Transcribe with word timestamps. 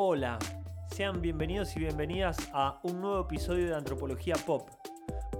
Hola, 0.00 0.38
sean 0.94 1.20
bienvenidos 1.20 1.74
y 1.74 1.80
bienvenidas 1.80 2.36
a 2.54 2.78
un 2.84 3.00
nuevo 3.00 3.22
episodio 3.22 3.66
de 3.66 3.74
Antropología 3.74 4.36
Pop. 4.46 4.70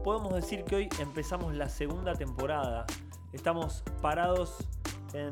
Podemos 0.02 0.34
decir 0.34 0.64
que 0.64 0.74
hoy 0.74 0.88
empezamos 0.98 1.54
la 1.54 1.68
segunda 1.68 2.12
temporada. 2.14 2.84
Estamos 3.32 3.84
parados 4.02 4.56
en 5.14 5.30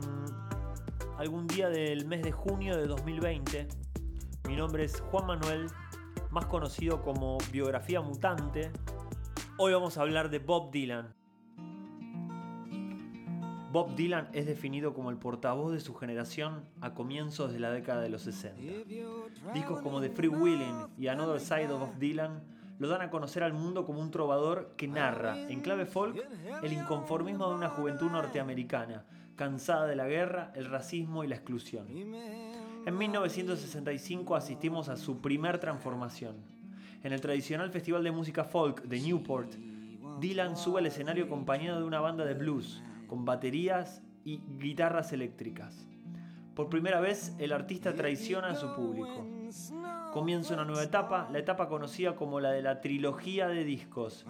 algún 1.18 1.49
día 1.49 1.68
del 1.68 2.07
mes 2.07 2.23
de 2.23 2.31
junio 2.31 2.77
de 2.77 2.86
2020. 2.86 3.67
Mi 4.46 4.54
nombre 4.54 4.85
es 4.85 5.00
Juan 5.00 5.27
Manuel, 5.27 5.67
más 6.31 6.46
conocido 6.46 7.03
como 7.03 7.36
Biografía 7.50 8.00
Mutante. 8.00 8.71
Hoy 9.58 9.72
vamos 9.72 9.99
a 9.99 10.03
hablar 10.03 10.31
de 10.31 10.39
Bob 10.39 10.71
Dylan. 10.71 11.13
Bob 13.76 13.94
Dylan 13.94 14.30
es 14.32 14.46
definido 14.46 14.94
como 14.94 15.11
el 15.11 15.18
portavoz 15.18 15.71
de 15.71 15.80
su 15.80 15.93
generación 15.93 16.64
a 16.80 16.94
comienzos 16.94 17.53
de 17.53 17.61
la 17.61 17.71
década 17.71 18.00
de 18.00 18.08
los 18.08 18.22
60. 18.22 18.58
Discos 19.53 19.82
como 19.82 20.00
The 20.00 20.08
Free 20.08 20.29
Willing 20.29 20.86
y 20.96 21.08
Another 21.08 21.39
Side 21.39 21.71
of 21.71 21.81
Bob 21.81 21.98
Dylan 21.98 22.43
lo 22.79 22.89
dan 22.89 23.03
a 23.03 23.11
conocer 23.11 23.43
al 23.43 23.53
mundo 23.53 23.84
como 23.84 24.00
un 24.00 24.11
trovador 24.11 24.72
que 24.79 24.89
narra, 24.89 25.39
en 25.50 25.61
clave 25.61 25.84
folk, 25.84 26.17
el 26.62 26.72
inconformismo 26.72 27.50
de 27.50 27.54
una 27.54 27.68
juventud 27.68 28.11
norteamericana, 28.11 29.04
cansada 29.36 29.84
de 29.84 29.96
la 29.96 30.08
guerra, 30.08 30.53
el 30.54 30.70
racismo 30.70 31.22
y 31.22 31.29
la 31.29 31.34
exclusión. 31.34 31.86
En 32.86 32.97
1965 32.97 34.36
asistimos 34.36 34.89
a 34.89 34.97
su 34.97 35.20
primer 35.20 35.58
transformación. 35.58 36.36
En 37.03 37.12
el 37.12 37.20
tradicional 37.20 37.70
Festival 37.70 38.03
de 38.03 38.11
Música 38.11 38.42
Folk 38.42 38.84
de 38.84 39.00
Newport, 39.00 39.53
Dylan 40.19 40.56
sube 40.56 40.81
al 40.81 40.86
escenario 40.86 41.27
acompañado 41.27 41.81
de 41.81 41.84
una 41.84 42.00
banda 42.00 42.25
de 42.25 42.33
blues, 42.33 42.83
con 43.06 43.25
baterías 43.25 44.03
y 44.25 44.41
guitarras 44.59 45.12
eléctricas. 45.12 45.87
Por 46.57 46.71
primera 46.71 47.01
vez, 47.01 47.35
el 47.39 47.53
artista 47.53 47.95
traiciona 47.95 48.48
a 48.48 48.55
su 48.55 48.75
público. 48.75 49.27
Comienza 50.15 50.55
una 50.55 50.65
nueva 50.65 50.85
etapa, 50.85 51.29
la 51.31 51.39
etapa 51.39 51.69
conocida 51.69 52.17
como 52.17 52.41
la 52.41 52.51
de 52.51 52.63
la 52.63 52.81
trilogía 52.81 53.47
de 53.47 53.63
discos 53.63 54.25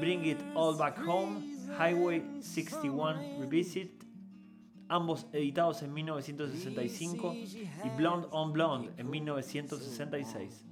Bring 0.00 0.24
It 0.24 0.38
All 0.54 0.78
Back 0.78 1.06
Home, 1.06 1.40
Highway 1.78 2.40
61 2.40 3.40
Revisit, 3.40 4.04
ambos 4.88 5.26
editados 5.34 5.82
en 5.82 5.92
1965, 5.92 7.34
y 7.34 7.96
Blonde 7.96 8.28
on 8.30 8.54
Blonde 8.54 8.92
en 8.96 9.10
1966. 9.10 10.64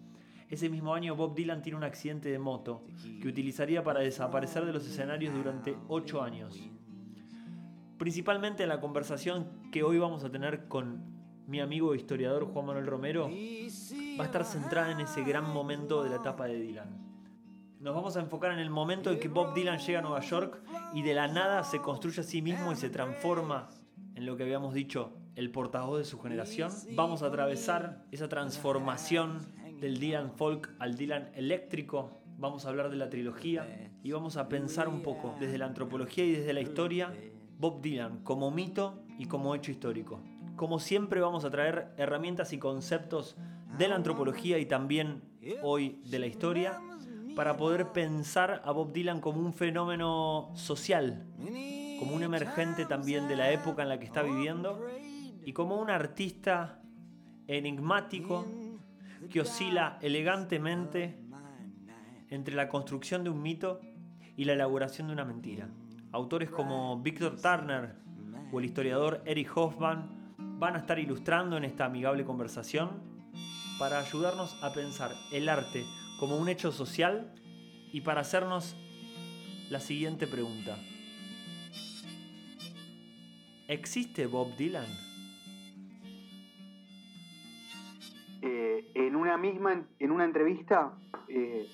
Ese 0.48 0.70
mismo 0.70 0.94
año 0.94 1.14
Bob 1.16 1.34
Dylan 1.34 1.60
tiene 1.60 1.76
un 1.76 1.84
accidente 1.84 2.30
de 2.30 2.38
moto 2.38 2.82
que 3.20 3.28
utilizaría 3.28 3.84
para 3.84 4.00
desaparecer 4.00 4.64
de 4.64 4.72
los 4.72 4.86
escenarios 4.86 5.34
durante 5.34 5.76
8 5.88 6.22
años 6.22 6.58
principalmente 7.98 8.62
en 8.62 8.68
la 8.68 8.80
conversación 8.80 9.70
que 9.70 9.82
hoy 9.82 9.98
vamos 9.98 10.24
a 10.24 10.30
tener 10.30 10.68
con 10.68 11.14
mi 11.46 11.60
amigo 11.60 11.94
historiador 11.94 12.46
Juan 12.46 12.66
Manuel 12.66 12.86
Romero, 12.86 13.28
va 13.28 14.24
a 14.24 14.26
estar 14.26 14.44
centrada 14.44 14.92
en 14.92 15.00
ese 15.00 15.22
gran 15.24 15.52
momento 15.52 16.02
de 16.02 16.10
la 16.10 16.16
etapa 16.16 16.46
de 16.46 16.58
Dylan. 16.58 17.04
Nos 17.80 17.94
vamos 17.94 18.16
a 18.16 18.20
enfocar 18.20 18.52
en 18.52 18.60
el 18.60 18.70
momento 18.70 19.10
en 19.10 19.20
que 19.20 19.28
Bob 19.28 19.52
Dylan 19.52 19.78
llega 19.78 19.98
a 19.98 20.02
Nueva 20.02 20.20
York 20.20 20.62
y 20.94 21.02
de 21.02 21.12
la 21.12 21.28
nada 21.28 21.62
se 21.64 21.80
construye 21.80 22.22
a 22.22 22.24
sí 22.24 22.40
mismo 22.40 22.72
y 22.72 22.76
se 22.76 22.88
transforma 22.88 23.68
en 24.14 24.24
lo 24.24 24.36
que 24.36 24.44
habíamos 24.44 24.72
dicho, 24.72 25.12
el 25.34 25.50
portavoz 25.50 25.98
de 25.98 26.04
su 26.04 26.18
generación. 26.20 26.72
Vamos 26.92 27.22
a 27.22 27.26
atravesar 27.26 28.06
esa 28.10 28.28
transformación 28.28 29.40
del 29.80 29.98
Dylan 29.98 30.32
folk 30.32 30.70
al 30.78 30.96
Dylan 30.96 31.30
eléctrico. 31.34 32.22
Vamos 32.38 32.64
a 32.64 32.70
hablar 32.70 32.88
de 32.90 32.96
la 32.96 33.10
trilogía 33.10 33.92
y 34.02 34.12
vamos 34.12 34.36
a 34.38 34.48
pensar 34.48 34.88
un 34.88 35.02
poco 35.02 35.34
desde 35.38 35.58
la 35.58 35.66
antropología 35.66 36.24
y 36.24 36.32
desde 36.32 36.52
la 36.52 36.60
historia 36.60 37.12
Bob 37.58 37.80
Dylan 37.80 38.22
como 38.22 38.50
mito 38.50 39.02
y 39.18 39.26
como 39.26 39.54
hecho 39.54 39.70
histórico. 39.70 40.20
Como 40.56 40.78
siempre 40.78 41.20
vamos 41.20 41.44
a 41.44 41.50
traer 41.50 41.92
herramientas 41.96 42.52
y 42.52 42.58
conceptos 42.58 43.36
de 43.78 43.88
la 43.88 43.96
antropología 43.96 44.58
y 44.58 44.66
también 44.66 45.22
hoy 45.62 46.00
de 46.04 46.18
la 46.18 46.26
historia 46.26 46.80
para 47.34 47.56
poder 47.56 47.92
pensar 47.92 48.62
a 48.64 48.70
Bob 48.70 48.92
Dylan 48.92 49.20
como 49.20 49.40
un 49.40 49.52
fenómeno 49.52 50.50
social, 50.54 51.26
como 51.98 52.14
un 52.14 52.22
emergente 52.22 52.86
también 52.86 53.26
de 53.28 53.36
la 53.36 53.50
época 53.50 53.82
en 53.82 53.88
la 53.88 53.98
que 53.98 54.06
está 54.06 54.22
viviendo 54.22 54.86
y 55.44 55.52
como 55.52 55.76
un 55.80 55.90
artista 55.90 56.80
enigmático 57.46 58.46
que 59.30 59.40
oscila 59.40 59.98
elegantemente 60.00 61.18
entre 62.30 62.54
la 62.54 62.68
construcción 62.68 63.24
de 63.24 63.30
un 63.30 63.42
mito 63.42 63.80
y 64.36 64.44
la 64.44 64.54
elaboración 64.54 65.08
de 65.08 65.12
una 65.12 65.24
mentira. 65.24 65.68
Autores 66.14 66.48
como 66.48 66.96
Victor 67.00 67.34
Turner 67.40 67.96
o 68.52 68.60
el 68.60 68.66
historiador 68.66 69.20
Eric 69.26 69.50
Hoffman 69.56 70.36
van 70.60 70.76
a 70.76 70.78
estar 70.78 70.96
ilustrando 71.00 71.56
en 71.56 71.64
esta 71.64 71.86
amigable 71.86 72.24
conversación 72.24 73.02
para 73.80 73.98
ayudarnos 73.98 74.56
a 74.62 74.72
pensar 74.72 75.10
el 75.32 75.48
arte 75.48 75.84
como 76.20 76.36
un 76.36 76.48
hecho 76.48 76.70
social 76.70 77.34
y 77.92 78.02
para 78.02 78.20
hacernos 78.20 78.76
la 79.70 79.80
siguiente 79.80 80.28
pregunta. 80.28 80.78
¿Existe 83.66 84.28
Bob 84.28 84.54
Dylan? 84.56 84.86
Eh, 88.40 88.88
en 88.94 89.16
una 89.16 89.36
misma, 89.36 89.84
en 89.98 90.12
una 90.12 90.24
entrevista, 90.26 90.96
eh, 91.26 91.66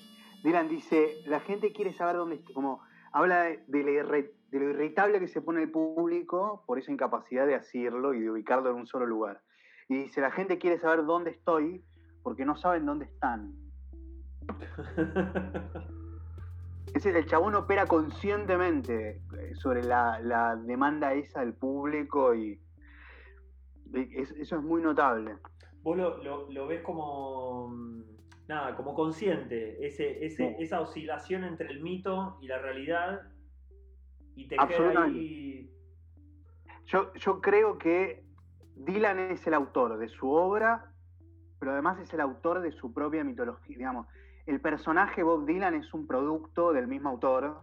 Dylan 0.43 0.67
dice, 0.67 1.21
la 1.27 1.41
gente 1.41 1.71
quiere 1.71 1.93
saber 1.93 2.15
dónde, 2.15 2.41
como 2.55 2.81
habla 3.11 3.43
de, 3.67 4.27
lo 4.51 4.69
irritable 4.69 5.19
que 5.19 5.27
se 5.27 5.41
pone 5.41 5.63
el 5.63 5.71
público 5.71 6.63
por 6.65 6.79
esa 6.79 6.91
incapacidad 6.91 7.45
de 7.45 7.55
asirlo 7.55 8.13
y 8.13 8.21
de 8.21 8.31
ubicarlo 8.31 8.69
en 8.69 8.77
un 8.77 8.87
solo 8.87 9.05
lugar. 9.05 9.41
Y 9.87 9.97
dice, 9.97 10.21
la 10.21 10.31
gente 10.31 10.57
quiere 10.57 10.79
saber 10.79 11.05
dónde 11.05 11.31
estoy 11.31 11.83
porque 12.23 12.45
no 12.45 12.55
saben 12.55 12.85
dónde 12.85 13.05
están. 13.05 13.53
Es 16.87 17.05
decir, 17.05 17.15
el 17.15 17.25
chabón 17.25 17.55
opera 17.55 17.85
conscientemente 17.85 19.21
eh, 19.39 19.55
sobre 19.55 19.81
la, 19.81 20.57
demanda 20.65 21.13
esa 21.13 21.39
del 21.39 21.53
público 21.53 22.35
y 22.35 22.59
eso 23.93 24.57
es 24.57 24.61
muy 24.61 24.81
notable. 24.81 25.37
Vos 25.83 25.97
lo 25.97 26.67
ves 26.67 26.81
como 26.81 27.69
mm, 27.69 28.01
nada, 28.51 28.75
como 28.75 28.93
consciente, 28.93 29.85
ese, 29.85 30.25
esa 30.25 30.81
oscilación 30.81 31.43
entre 31.43 31.69
el 31.69 31.81
mito 31.81 32.37
y 32.41 32.47
la 32.47 32.59
realidad, 32.59 33.21
y 34.35 34.47
te 34.47 34.57
queda 34.57 35.03
ahí... 35.03 35.69
Yo, 36.85 37.13
yo 37.13 37.39
creo 37.39 37.77
que 37.77 38.25
Dylan 38.75 39.19
es 39.31 39.47
el 39.47 39.53
autor 39.53 39.97
de 39.97 40.09
su 40.09 40.29
obra, 40.29 40.91
pero 41.59 41.71
además 41.71 41.99
es 41.99 42.13
el 42.13 42.19
autor 42.19 42.61
de 42.61 42.71
su 42.71 42.93
propia 42.93 43.23
mitología, 43.23 43.77
digamos. 43.77 44.07
El 44.45 44.59
personaje 44.59 45.23
Bob 45.23 45.45
Dylan 45.45 45.75
es 45.75 45.93
un 45.93 46.05
producto 46.05 46.73
del 46.73 46.87
mismo 46.87 47.09
autor, 47.09 47.61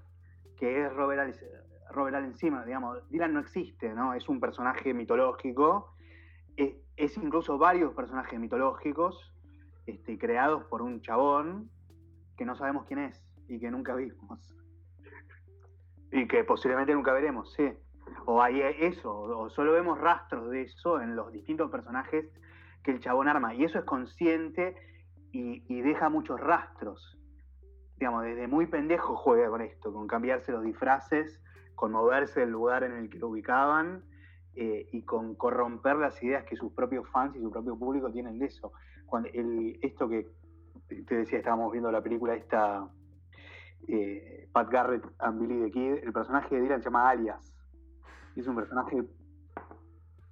que 0.56 0.84
es 0.84 0.93
Robert, 0.94 1.21
Allen, 1.21 1.34
Robert 1.91 2.65
digamos. 2.65 3.10
Dylan 3.10 3.34
no 3.34 3.41
existe, 3.41 3.93
¿no? 3.93 4.15
Es 4.15 4.28
un 4.28 4.41
personaje 4.41 4.94
mitológico, 4.94 5.93
es, 6.56 6.77
es 6.97 7.16
incluso 7.19 7.59
varios 7.59 7.93
personajes 7.94 8.38
mitológicos, 8.38 9.32
este, 9.88 10.19
creados 10.19 10.65
por 10.65 10.82
un 10.82 11.00
chabón 11.00 11.71
que 12.37 12.44
no 12.44 12.54
sabemos 12.56 12.84
quién 12.84 13.00
es 13.00 13.25
y 13.49 13.59
que 13.59 13.71
nunca 13.71 13.94
vimos. 13.94 14.54
y 16.12 16.28
que 16.28 16.44
posiblemente 16.44 16.93
nunca 16.94 17.12
veremos, 17.12 17.53
sí. 17.54 17.72
O 18.27 18.43
hay 18.43 18.60
eso, 18.60 19.15
o 19.15 19.48
solo 19.48 19.72
vemos 19.72 19.98
rastros 19.98 20.50
de 20.50 20.62
eso 20.62 21.00
en 21.00 21.16
los 21.16 21.32
distintos 21.32 21.71
personajes 21.71 22.31
que 22.82 22.91
el 22.91 23.00
chabón 23.00 23.28
arma. 23.28 23.54
Y 23.54 23.65
eso 23.65 23.78
es 23.78 23.84
consciente 23.87 24.77
y, 25.32 25.81
deja 25.81 26.10
muchos 26.10 26.38
rastros. 26.38 27.19
Digamos, 27.97 28.25
desde 28.25 28.47
muy 28.47 28.66
pendejo 28.66 29.16
juega 29.16 29.48
con 29.48 29.62
esto, 29.62 29.93
con 29.93 30.06
cambiarse 30.06 30.53
los 30.53 30.65
disfraces, 30.65 31.43
con 31.75 31.93
moverse 31.93 32.41
del 32.41 32.51
lugar 32.51 32.84
en 32.84 32.92
el 32.92 33.09
que 33.09 33.18
lo 33.18 33.28
ubicaban 33.28 34.04
eh, 34.54 34.86
y 34.92 35.03
con 35.04 35.34
corromper 35.34 35.97
las 35.97 36.22
ideas 36.22 36.45
que 36.45 36.57
sus 36.57 36.72
propios 36.72 37.09
fans 37.10 37.36
y 37.36 37.41
su 37.41 37.51
propio 37.51 37.78
público 37.78 38.10
tienen 38.10 38.39
de 38.39 38.47
eso. 38.47 38.72
Cuando 39.09 39.28
esto 39.83 40.09
que 40.09 40.28
te 41.07 41.16
decía, 41.16 41.39
estábamos 41.39 41.72
viendo 41.72 41.91
la 41.91 42.03
película 42.03 42.34
esta, 42.34 42.89
eh, 43.87 44.49
Pat 44.53 44.71
Garrett 44.71 45.05
and 45.19 45.41
Billy 45.41 45.63
the 45.63 45.71
Kid, 45.71 46.05
el 46.05 46.13
personaje 46.13 46.55
de 46.55 46.63
Dylan 46.63 46.81
se 46.81 46.87
llama 46.87 47.09
Alias. 47.09 47.55
Es 48.37 48.47
un 48.47 48.57
personaje 48.57 49.03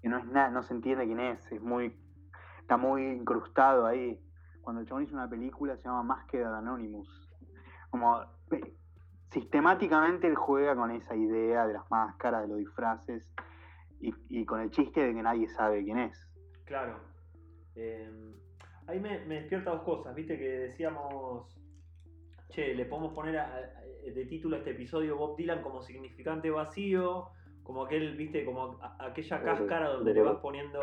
que 0.03 0.09
no 0.09 0.19
es 0.19 0.27
nada, 0.27 0.51
no 0.51 0.63
se 0.63 0.75
entiende 0.75 1.05
quién 1.07 1.21
es, 1.21 1.51
es 1.51 1.61
muy, 1.61 1.97
está 2.61 2.77
muy 2.77 3.07
incrustado 3.07 3.87
ahí. 3.87 4.21
Cuando 4.61 4.81
el 4.81 4.87
chabón 4.87 5.05
hizo 5.05 5.15
una 5.15 5.29
película 5.29 5.77
se 5.77 5.85
llama 5.85 6.03
Masked 6.03 6.43
Anonymous. 6.43 7.31
Como 7.91 8.21
sistemáticamente 9.31 10.27
él 10.27 10.35
juega 10.35 10.77
con 10.77 10.91
esa 10.91 11.15
idea 11.17 11.67
de 11.67 11.75
las 11.75 11.91
máscaras, 11.91 12.43
de 12.43 12.49
los 12.49 12.59
disfraces, 12.59 13.29
y, 14.01 14.45
con 14.45 14.61
el 14.61 14.71
chiste 14.71 15.01
de 15.01 15.15
que 15.15 15.23
nadie 15.23 15.49
sabe 15.49 15.83
quién 15.83 15.99
es. 15.99 16.29
Claro. 16.65 16.99
Em, 17.75 18.35
ahí 18.87 19.01
me, 19.01 19.19
despierta 19.19 19.71
dos 19.71 19.83
cosas, 19.83 20.15
viste 20.15 20.39
que 20.39 20.49
decíamos, 20.49 21.55
che, 22.51 22.75
le 22.75 22.85
podemos 22.87 23.13
poner 23.13 23.41
de 24.05 24.27
título 24.27 24.57
a 24.57 24.59
este 24.61 24.71
episodio 24.71 25.17
Bob 25.17 25.37
Dylan 25.37 25.63
como 25.63 25.83
significante 25.83 26.51
vacío, 26.51 27.31
como 27.63 27.85
aquel, 27.85 28.17
viste, 28.17 28.45
como 28.45 28.79
aquella 29.01 29.43
cáscara 29.43 29.89
donde 29.89 30.15
le 30.15 30.23
vas 30.23 30.37
poniendo 30.37 30.81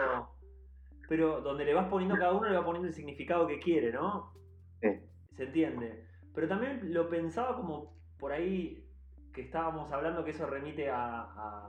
pero 1.07 1.41
donde 1.41 1.65
le 1.65 1.73
vas 1.73 1.89
poniendo 1.89 2.15
cada 2.15 2.33
uno, 2.33 2.50
le 2.50 2.57
va 2.57 2.65
poniendo 2.65 2.88
el 2.88 2.94
significado 2.94 3.45
que 3.47 3.59
quiere, 3.59 3.91
¿no? 3.91 4.33
Sí. 4.81 4.88
Se 5.35 5.44
entiende. 5.44 6.07
Pero 6.33 6.47
también 6.47 6.94
lo 6.94 7.09
pensaba 7.09 7.56
como 7.56 7.95
por 8.17 8.31
ahí 8.31 8.83
que 9.33 9.41
estábamos 9.41 9.91
hablando 9.91 10.23
que 10.23 10.31
eso 10.31 10.45
remite 10.45 10.89
a, 10.89 11.21
a, 11.21 11.67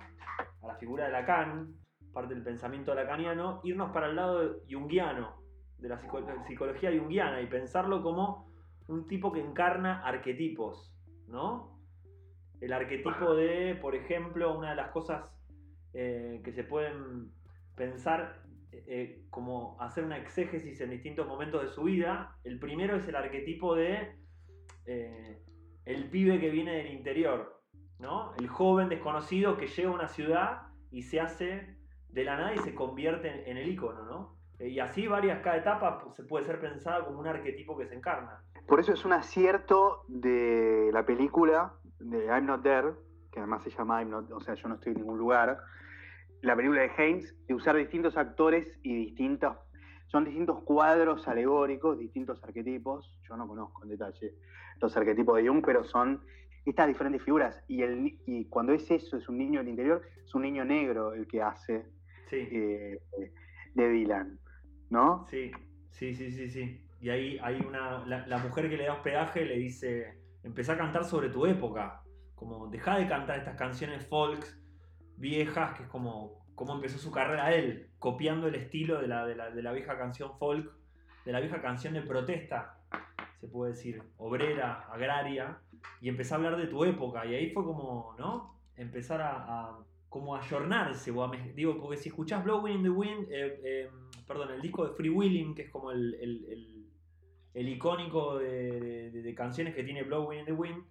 la 0.66 0.76
figura 0.76 1.06
de 1.06 1.12
Lacan, 1.12 1.74
parte 2.12 2.34
del 2.34 2.42
pensamiento 2.42 2.94
lacaniano, 2.94 3.60
irnos 3.64 3.90
para 3.90 4.08
el 4.08 4.16
lado 4.16 4.60
junguiano, 4.70 5.43
de 5.84 5.90
la 5.90 6.44
psicología 6.46 6.90
junguiana, 6.98 7.42
y 7.42 7.46
pensarlo 7.46 8.02
como 8.02 8.50
un 8.88 9.06
tipo 9.06 9.30
que 9.32 9.40
encarna 9.40 10.00
arquetipos, 10.02 10.96
¿no? 11.28 11.78
El 12.60 12.72
arquetipo 12.72 13.34
de, 13.34 13.74
por 13.80 13.94
ejemplo, 13.94 14.56
una 14.56 14.70
de 14.70 14.76
las 14.76 14.90
cosas 14.90 15.30
eh, 15.92 16.40
que 16.42 16.52
se 16.52 16.64
pueden 16.64 17.32
pensar 17.76 18.42
eh, 18.72 19.26
como 19.28 19.76
hacer 19.80 20.04
una 20.04 20.16
exégesis 20.16 20.80
en 20.80 20.90
distintos 20.90 21.26
momentos 21.26 21.62
de 21.62 21.68
su 21.68 21.82
vida. 21.82 22.38
El 22.44 22.58
primero 22.58 22.96
es 22.96 23.06
el 23.06 23.16
arquetipo 23.16 23.74
de 23.74 24.16
eh, 24.86 25.38
el 25.84 26.08
pibe 26.08 26.40
que 26.40 26.50
viene 26.50 26.76
del 26.76 26.92
interior, 26.92 27.60
¿no? 27.98 28.34
El 28.38 28.48
joven 28.48 28.88
desconocido 28.88 29.58
que 29.58 29.66
llega 29.66 29.90
a 29.90 29.92
una 29.92 30.08
ciudad 30.08 30.62
y 30.90 31.02
se 31.02 31.20
hace 31.20 31.76
de 32.08 32.24
la 32.24 32.36
nada 32.36 32.54
y 32.54 32.58
se 32.58 32.74
convierte 32.74 33.50
en, 33.50 33.58
el 33.58 33.68
icono, 33.68 34.04
¿no? 34.04 34.43
Y 34.60 34.78
así 34.78 35.06
varias, 35.06 35.40
cada 35.42 35.56
etapa 35.56 36.04
se 36.14 36.22
puede 36.24 36.44
ser 36.44 36.60
pensada 36.60 37.04
como 37.04 37.20
un 37.20 37.26
arquetipo 37.26 37.76
que 37.76 37.86
se 37.86 37.94
encarna. 37.94 38.42
Por 38.66 38.80
eso 38.80 38.92
es 38.92 39.04
un 39.04 39.12
acierto 39.12 40.04
de 40.08 40.90
la 40.92 41.04
película 41.04 41.74
de 41.98 42.26
I'm 42.26 42.46
Not 42.46 42.62
There, 42.62 42.92
que 43.30 43.40
además 43.40 43.62
se 43.62 43.70
llama 43.70 44.00
I'm 44.00 44.10
Not, 44.10 44.30
o 44.30 44.40
sea, 44.40 44.54
yo 44.54 44.68
no 44.68 44.76
estoy 44.76 44.92
en 44.92 44.98
ningún 44.98 45.18
lugar, 45.18 45.58
la 46.40 46.54
película 46.54 46.82
de 46.82 46.90
Haynes, 46.96 47.34
de 47.46 47.54
usar 47.54 47.76
distintos 47.76 48.16
actores 48.16 48.78
y 48.82 48.94
distintos, 48.94 49.56
son 50.06 50.24
distintos 50.24 50.62
cuadros 50.62 51.26
alegóricos, 51.26 51.98
distintos 51.98 52.42
arquetipos, 52.44 53.18
yo 53.28 53.36
no 53.36 53.48
conozco 53.48 53.82
en 53.82 53.90
detalle 53.90 54.34
los 54.80 54.96
arquetipos 54.96 55.36
de 55.36 55.48
Jung, 55.48 55.64
pero 55.64 55.84
son 55.84 56.22
estas 56.64 56.88
diferentes 56.88 57.22
figuras. 57.22 57.62
Y, 57.68 57.82
el, 57.82 58.18
y 58.26 58.44
cuando 58.46 58.72
es 58.72 58.90
eso, 58.90 59.16
es 59.16 59.28
un 59.28 59.38
niño 59.38 59.60
del 59.60 59.68
interior, 59.68 60.02
es 60.22 60.34
un 60.34 60.42
niño 60.42 60.64
negro 60.64 61.14
el 61.14 61.26
que 61.26 61.42
hace 61.42 61.86
eh, 62.30 63.00
de 63.74 63.88
Dylan, 63.88 64.38
¿no? 64.94 65.26
Sí, 65.28 65.50
sí, 65.90 66.14
sí, 66.14 66.30
sí, 66.30 66.48
sí. 66.48 66.80
Y 67.00 67.10
ahí 67.10 67.38
hay 67.42 67.60
una. 67.60 68.06
La, 68.06 68.38
mujer 68.38 68.70
que 68.70 68.78
le 68.78 68.86
da 68.86 68.94
hospedaje 68.94 69.44
le 69.44 69.56
dice: 69.56 70.16
empezá 70.42 70.74
a 70.74 70.78
cantar 70.78 71.04
sobre 71.04 71.28
tu 71.28 71.44
época. 71.44 72.02
Como 72.34 72.68
deja 72.68 72.96
de 72.96 73.06
cantar 73.06 73.38
estas 73.38 73.56
canciones 73.56 74.06
folks 74.06 74.58
viejas, 75.16 75.76
que 75.76 75.82
es 75.82 75.88
como 75.88 76.44
cómo 76.54 76.74
empezó 76.74 76.98
su 76.98 77.10
carrera 77.10 77.52
él, 77.52 77.90
copiando 77.98 78.46
el 78.46 78.54
estilo 78.54 79.00
de 79.00 79.08
la, 79.08 79.26
de 79.26 79.34
la, 79.34 79.50
de 79.50 79.62
la 79.62 79.72
vieja 79.72 79.98
canción 79.98 80.38
folk, 80.38 80.72
de 81.24 81.32
la 81.32 81.40
vieja 81.40 81.60
canción 81.60 81.94
de 81.94 82.02
protesta, 82.02 82.78
se 83.40 83.48
puede 83.48 83.72
decir, 83.72 84.02
obrera, 84.18 84.86
agraria, 84.92 85.58
y 86.00 86.08
empecé 86.08 86.34
a 86.34 86.36
hablar 86.36 86.56
de 86.56 86.68
tu 86.68 86.84
época. 86.84 87.26
Y 87.26 87.34
ahí 87.34 87.50
fue 87.50 87.64
como, 87.64 88.14
¿no? 88.18 88.60
Empezar 88.76 89.20
a 89.20 89.78
como 90.14 90.36
ayornarse, 90.36 91.10
o 91.10 91.28
digo, 91.56 91.76
porque 91.80 91.96
si 91.96 92.08
escuchás 92.08 92.44
Blowing 92.44 92.76
in 92.76 92.82
the 92.84 92.88
Wind, 92.88 93.26
eh, 93.32 93.60
eh, 93.64 93.90
perdón, 94.28 94.52
el 94.52 94.62
disco 94.62 94.86
de 94.86 94.94
Free 94.94 95.10
Willing, 95.10 95.56
que 95.56 95.62
es 95.62 95.70
como 95.70 95.90
el, 95.90 96.14
el, 97.52 97.68
icónico 97.68 98.38
de, 98.38 99.34
canciones 99.36 99.74
que 99.74 99.82
tiene 99.82 100.04
Blowing 100.04 100.38
in 100.38 100.44
the 100.44 100.52
Wind, 100.52 100.84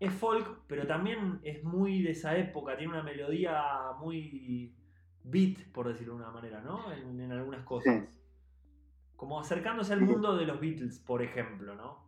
es 0.00 0.10
folk, 0.14 0.62
pero 0.66 0.86
también 0.86 1.38
es 1.42 1.62
muy 1.62 2.00
de 2.00 2.12
esa 2.12 2.34
época, 2.38 2.74
tiene 2.78 2.94
una 2.94 3.02
melodía 3.02 3.62
muy 4.00 4.74
beat, 5.22 5.70
por 5.70 5.88
decirlo 5.88 6.14
de 6.14 6.22
una 6.22 6.30
manera, 6.30 6.62
¿no? 6.62 6.90
En, 6.94 7.30
algunas 7.30 7.66
cosas. 7.66 8.08
Como 9.16 9.38
acercándose 9.38 9.92
al 9.92 10.00
mundo 10.00 10.34
de 10.34 10.46
los 10.46 10.58
Beatles, 10.58 10.98
por 10.98 11.20
ejemplo, 11.20 11.74
¿no? 11.74 12.06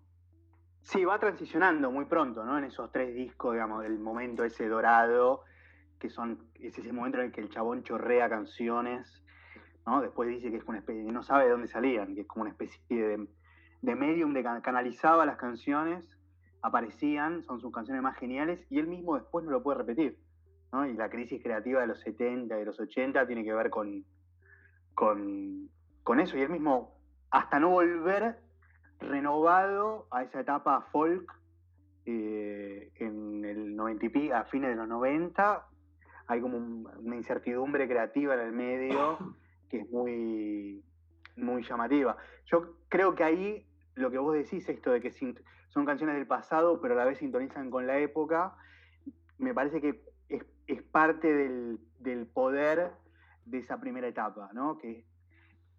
Sí, 0.80 1.04
va 1.04 1.18
transicionando 1.18 1.90
muy 1.90 2.06
pronto, 2.06 2.42
¿no? 2.42 2.56
En 2.56 2.64
esos 2.64 2.90
tres 2.90 3.14
discos, 3.14 3.52
digamos, 3.52 3.82
del 3.82 3.98
momento 3.98 4.44
ese 4.44 4.66
dorado, 4.66 5.44
que 6.04 6.10
son, 6.10 6.38
es 6.60 6.78
ese 6.78 6.92
momento 6.92 7.16
en 7.16 7.24
el 7.24 7.32
que 7.32 7.40
el 7.40 7.48
chabón 7.48 7.82
chorrea 7.82 8.28
canciones 8.28 9.24
¿no? 9.86 10.02
Después 10.02 10.28
dice 10.28 10.50
que 10.50 10.58
es 10.58 10.64
una 10.64 10.78
especie, 10.78 11.02
no 11.02 11.22
sabe 11.22 11.44
de 11.44 11.50
dónde 11.50 11.68
salían, 11.68 12.14
que 12.14 12.22
es 12.22 12.26
como 12.26 12.42
una 12.42 12.50
especie 12.50 12.78
de, 12.88 13.26
de 13.82 13.94
medium 13.94 14.34
de 14.34 14.42
canalizaba 14.42 15.26
las 15.26 15.36
canciones, 15.36 16.18
aparecían, 16.62 17.42
son 17.44 17.58
sus 17.58 17.72
canciones 17.72 18.02
más 18.02 18.18
geniales, 18.18 18.66
y 18.70 18.78
él 18.78 18.86
mismo 18.86 19.14
después 19.14 19.44
no 19.44 19.50
lo 19.50 19.62
puede 19.62 19.78
repetir. 19.78 20.18
¿no? 20.72 20.86
Y 20.86 20.94
la 20.94 21.08
crisis 21.08 21.42
creativa 21.42 21.80
de 21.80 21.86
los 21.86 22.00
70 22.00 22.54
y 22.54 22.58
de 22.58 22.64
los 22.64 22.78
80 22.78 23.26
tiene 23.26 23.44
que 23.44 23.52
ver 23.52 23.70
con, 23.70 24.04
con, 24.94 26.20
eso, 26.20 26.36
y 26.36 26.42
él 26.42 26.50
mismo, 26.50 26.98
hasta 27.30 27.58
no 27.60 27.70
volver 27.70 28.38
renovado 29.00 30.06
a 30.10 30.22
esa 30.22 30.40
etapa 30.40 30.82
folk 30.92 31.30
eh, 32.06 32.92
en 32.96 33.44
el 33.44 33.74
90 33.74 34.06
y 34.18 34.30
a 34.30 34.44
fines 34.44 34.70
de 34.70 34.76
los 34.76 34.88
90, 34.88 35.66
hay 36.26 36.40
como 36.40 36.58
una 36.58 37.16
incertidumbre 37.16 37.88
creativa 37.88 38.34
en 38.34 38.40
el 38.40 38.52
medio 38.52 39.18
que 39.68 39.80
es 39.80 39.90
muy, 39.90 40.82
muy 41.36 41.62
llamativa. 41.62 42.16
Yo 42.46 42.76
creo 42.88 43.14
que 43.14 43.24
ahí 43.24 43.66
lo 43.94 44.10
que 44.10 44.18
vos 44.18 44.34
decís, 44.34 44.68
esto 44.68 44.90
de 44.90 45.00
que 45.00 45.10
son 45.10 45.84
canciones 45.84 46.16
del 46.16 46.26
pasado, 46.26 46.80
pero 46.80 46.94
a 46.94 46.96
la 46.96 47.04
vez 47.04 47.18
sintonizan 47.18 47.70
con 47.70 47.86
la 47.86 47.98
época, 47.98 48.54
me 49.38 49.54
parece 49.54 49.80
que 49.80 50.02
es, 50.28 50.82
parte 50.82 51.32
del, 51.32 52.26
poder 52.32 52.92
de 53.44 53.58
esa 53.58 53.78
primera 53.80 54.06
etapa, 54.06 54.50
¿no? 54.52 54.78
que 54.78 55.04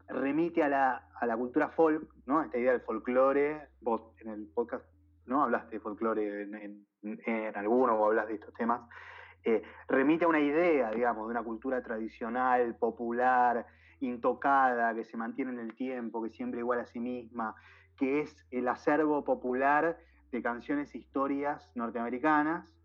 remite 0.07 0.63
a 0.63 0.69
la, 0.69 1.37
cultura 1.37 1.69
folk, 1.69 2.07
¿no? 2.25 2.43
esta 2.43 2.57
idea 2.57 2.71
del 2.71 2.81
folclore, 2.81 3.69
vos 3.81 4.01
en 4.19 4.29
el 4.29 4.47
podcast 4.47 4.85
¿no? 5.25 5.43
hablaste 5.43 5.75
de 5.75 5.79
folclore 5.79 6.43
en, 6.43 6.85
en, 7.03 7.57
alguno 7.57 7.95
o 7.95 8.05
hablas 8.05 8.27
de 8.27 8.35
estos 8.35 8.53
temas, 8.53 8.81
eh, 9.45 9.61
remite 9.87 10.25
a 10.25 10.27
una 10.27 10.39
idea, 10.39 10.91
digamos, 10.91 11.27
de 11.27 11.31
una 11.31 11.43
cultura 11.43 11.81
tradicional, 11.81 12.75
popular, 12.75 13.65
intocada, 13.99 14.93
que 14.95 15.03
se 15.03 15.17
mantiene 15.17 15.51
en 15.51 15.59
el 15.59 15.75
tiempo, 15.75 16.23
que 16.23 16.31
siempre 16.31 16.59
igual 16.59 16.79
a 16.79 16.85
sí 16.85 16.99
misma, 16.99 17.55
que 17.95 18.21
es 18.21 18.45
el 18.51 18.67
acervo 18.67 19.23
popular 19.23 19.97
de 20.31 20.41
canciones 20.41 20.93
e 20.95 20.97
historias 20.97 21.71
norteamericanas, 21.75 22.75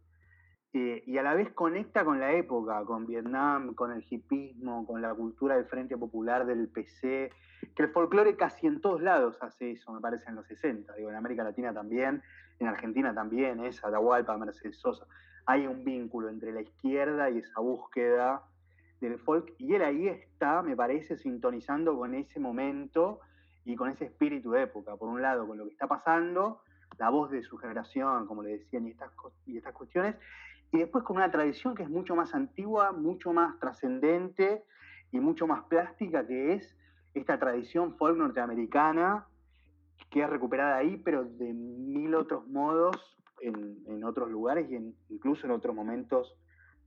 eh, 0.72 1.02
y 1.04 1.18
a 1.18 1.22
la 1.22 1.34
vez 1.34 1.50
conecta 1.50 2.04
con 2.04 2.20
la 2.20 2.32
época, 2.32 2.84
con 2.84 3.06
Vietnam, 3.06 3.74
con 3.74 3.90
el 3.90 4.04
hipismo, 4.08 4.86
con 4.86 5.02
la 5.02 5.12
cultura 5.14 5.56
del 5.56 5.64
Frente 5.64 5.96
Popular, 5.96 6.46
del 6.46 6.68
PC, 6.68 7.32
que 7.74 7.82
el 7.82 7.88
folclore 7.88 8.36
casi 8.36 8.68
en 8.68 8.80
todos 8.80 9.02
lados 9.02 9.36
hace 9.40 9.72
eso, 9.72 9.92
me 9.92 10.00
parece, 10.00 10.28
en 10.28 10.36
los 10.36 10.46
60, 10.46 10.94
digo, 10.94 11.10
en 11.10 11.16
América 11.16 11.42
Latina 11.42 11.72
también, 11.72 12.22
en 12.60 12.68
Argentina 12.68 13.12
también, 13.12 13.64
es 13.64 13.84
Atahualpa, 13.84 14.36
Mercedes 14.36 14.76
Sosa. 14.78 15.06
Hay 15.50 15.66
un 15.66 15.82
vínculo 15.82 16.28
entre 16.28 16.52
la 16.52 16.60
izquierda 16.60 17.28
y 17.28 17.38
esa 17.38 17.60
búsqueda 17.60 18.44
del 19.00 19.18
folk, 19.18 19.52
y 19.58 19.74
él 19.74 19.82
ahí 19.82 20.06
está, 20.06 20.62
me 20.62 20.76
parece, 20.76 21.16
sintonizando 21.16 21.98
con 21.98 22.14
ese 22.14 22.38
momento 22.38 23.18
y 23.64 23.74
con 23.74 23.90
ese 23.90 24.04
espíritu 24.04 24.52
de 24.52 24.62
época. 24.62 24.94
Por 24.94 25.08
un 25.08 25.20
lado, 25.20 25.48
con 25.48 25.58
lo 25.58 25.64
que 25.64 25.72
está 25.72 25.88
pasando, 25.88 26.62
la 26.98 27.10
voz 27.10 27.32
de 27.32 27.42
su 27.42 27.56
generación, 27.56 28.28
como 28.28 28.44
le 28.44 28.58
decían, 28.58 28.86
y 28.86 28.90
estas, 28.90 29.10
y 29.44 29.56
estas 29.56 29.74
cuestiones, 29.74 30.14
y 30.70 30.78
después 30.78 31.02
con 31.02 31.16
una 31.16 31.32
tradición 31.32 31.74
que 31.74 31.82
es 31.82 31.90
mucho 31.90 32.14
más 32.14 32.32
antigua, 32.32 32.92
mucho 32.92 33.32
más 33.32 33.58
trascendente 33.58 34.62
y 35.10 35.18
mucho 35.18 35.48
más 35.48 35.64
plástica, 35.64 36.24
que 36.28 36.52
es 36.52 36.76
esta 37.12 37.40
tradición 37.40 37.96
folk 37.96 38.16
norteamericana, 38.16 39.26
que 40.10 40.22
es 40.22 40.30
recuperada 40.30 40.76
ahí, 40.76 40.96
pero 40.96 41.24
de 41.24 41.52
mil 41.52 42.14
otros 42.14 42.46
modos 42.46 43.19
en, 43.42 44.04
otros 44.04 44.30
lugares 44.30 44.70
y 44.70 44.76
incluso 45.12 45.46
en 45.46 45.52
otros 45.52 45.74
momentos 45.74 46.36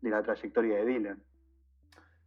de 0.01 0.10
la 0.10 0.24
trayectoria 0.24 0.77
de 0.77 0.86
Dylan. 0.86 1.24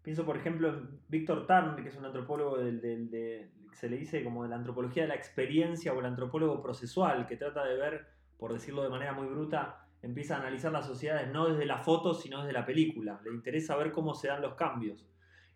Pienso, 0.02 0.24
por 0.24 0.36
ejemplo, 0.36 0.68
en 0.68 1.00
Víctor 1.08 1.46
Tarn, 1.46 1.82
que 1.82 1.88
es 1.88 1.96
un 1.96 2.04
antropólogo 2.04 2.58
del, 2.58 2.80
de, 2.80 3.50
se 3.72 3.90
le 3.90 3.96
dice 3.96 4.22
como 4.22 4.44
de 4.44 4.48
la 4.48 4.56
antropología 4.56 5.02
de 5.02 5.08
la 5.08 5.16
experiencia 5.16 5.92
o 5.92 5.98
el 5.98 6.06
antropólogo 6.06 6.62
procesual, 6.62 7.26
que 7.26 7.36
trata 7.36 7.64
de 7.64 7.76
ver, 7.76 8.06
por 8.38 8.52
decirlo 8.52 8.82
de 8.82 8.88
manera 8.88 9.12
muy 9.12 9.26
bruta, 9.26 9.86
empieza 10.02 10.36
a 10.36 10.40
analizar 10.40 10.72
las 10.72 10.86
sociedades 10.86 11.32
no 11.32 11.48
desde 11.48 11.66
la 11.66 11.78
foto, 11.78 12.14
sino 12.14 12.38
desde 12.38 12.52
la 12.52 12.64
película. 12.64 13.20
Le 13.24 13.32
interesa 13.32 13.76
ver 13.76 13.92
cómo 13.92 14.14
se 14.14 14.28
dan 14.28 14.42
los 14.42 14.54
cambios. 14.54 15.04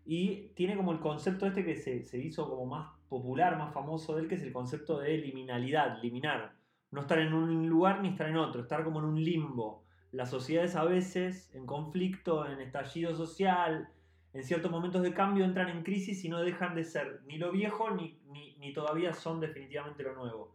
Y 0.04 0.48
tiene 0.54 0.76
como 0.76 0.92
el 0.92 0.98
concepto 0.98 1.46
este 1.46 1.64
que 1.64 1.76
se, 1.76 2.02
se 2.02 2.18
hizo 2.18 2.48
como 2.48 2.66
más 2.66 2.90
popular, 3.08 3.56
más 3.56 3.72
famoso 3.72 4.16
de 4.16 4.22
él, 4.22 4.28
que 4.28 4.34
es 4.34 4.42
el 4.42 4.52
concepto 4.52 4.98
de 4.98 5.16
liminalidad, 5.16 6.02
liminar. 6.02 6.59
No 6.90 7.02
estar 7.02 7.18
en 7.18 7.32
un 7.32 7.68
lugar 7.68 8.02
ni 8.02 8.08
estar 8.08 8.28
en 8.28 8.36
otro, 8.36 8.62
estar 8.62 8.84
como 8.84 8.98
en 8.98 9.06
un 9.06 9.22
limbo. 9.22 9.84
Las 10.12 10.30
sociedades 10.30 10.74
a 10.74 10.84
veces 10.84 11.50
en 11.54 11.66
conflicto, 11.66 12.46
en 12.46 12.60
estallido 12.60 13.14
social, 13.14 13.88
en 14.32 14.44
ciertos 14.44 14.70
momentos 14.70 15.02
de 15.02 15.14
cambio 15.14 15.44
entran 15.44 15.68
en 15.68 15.82
crisis 15.82 16.24
y 16.24 16.28
no 16.28 16.40
dejan 16.40 16.74
de 16.74 16.84
ser 16.84 17.22
ni 17.26 17.38
lo 17.38 17.50
viejo 17.50 17.90
ni, 17.90 18.20
ni, 18.58 18.72
todavía 18.72 19.12
son 19.12 19.40
definitivamente 19.40 20.02
lo 20.02 20.14
nuevo. 20.14 20.54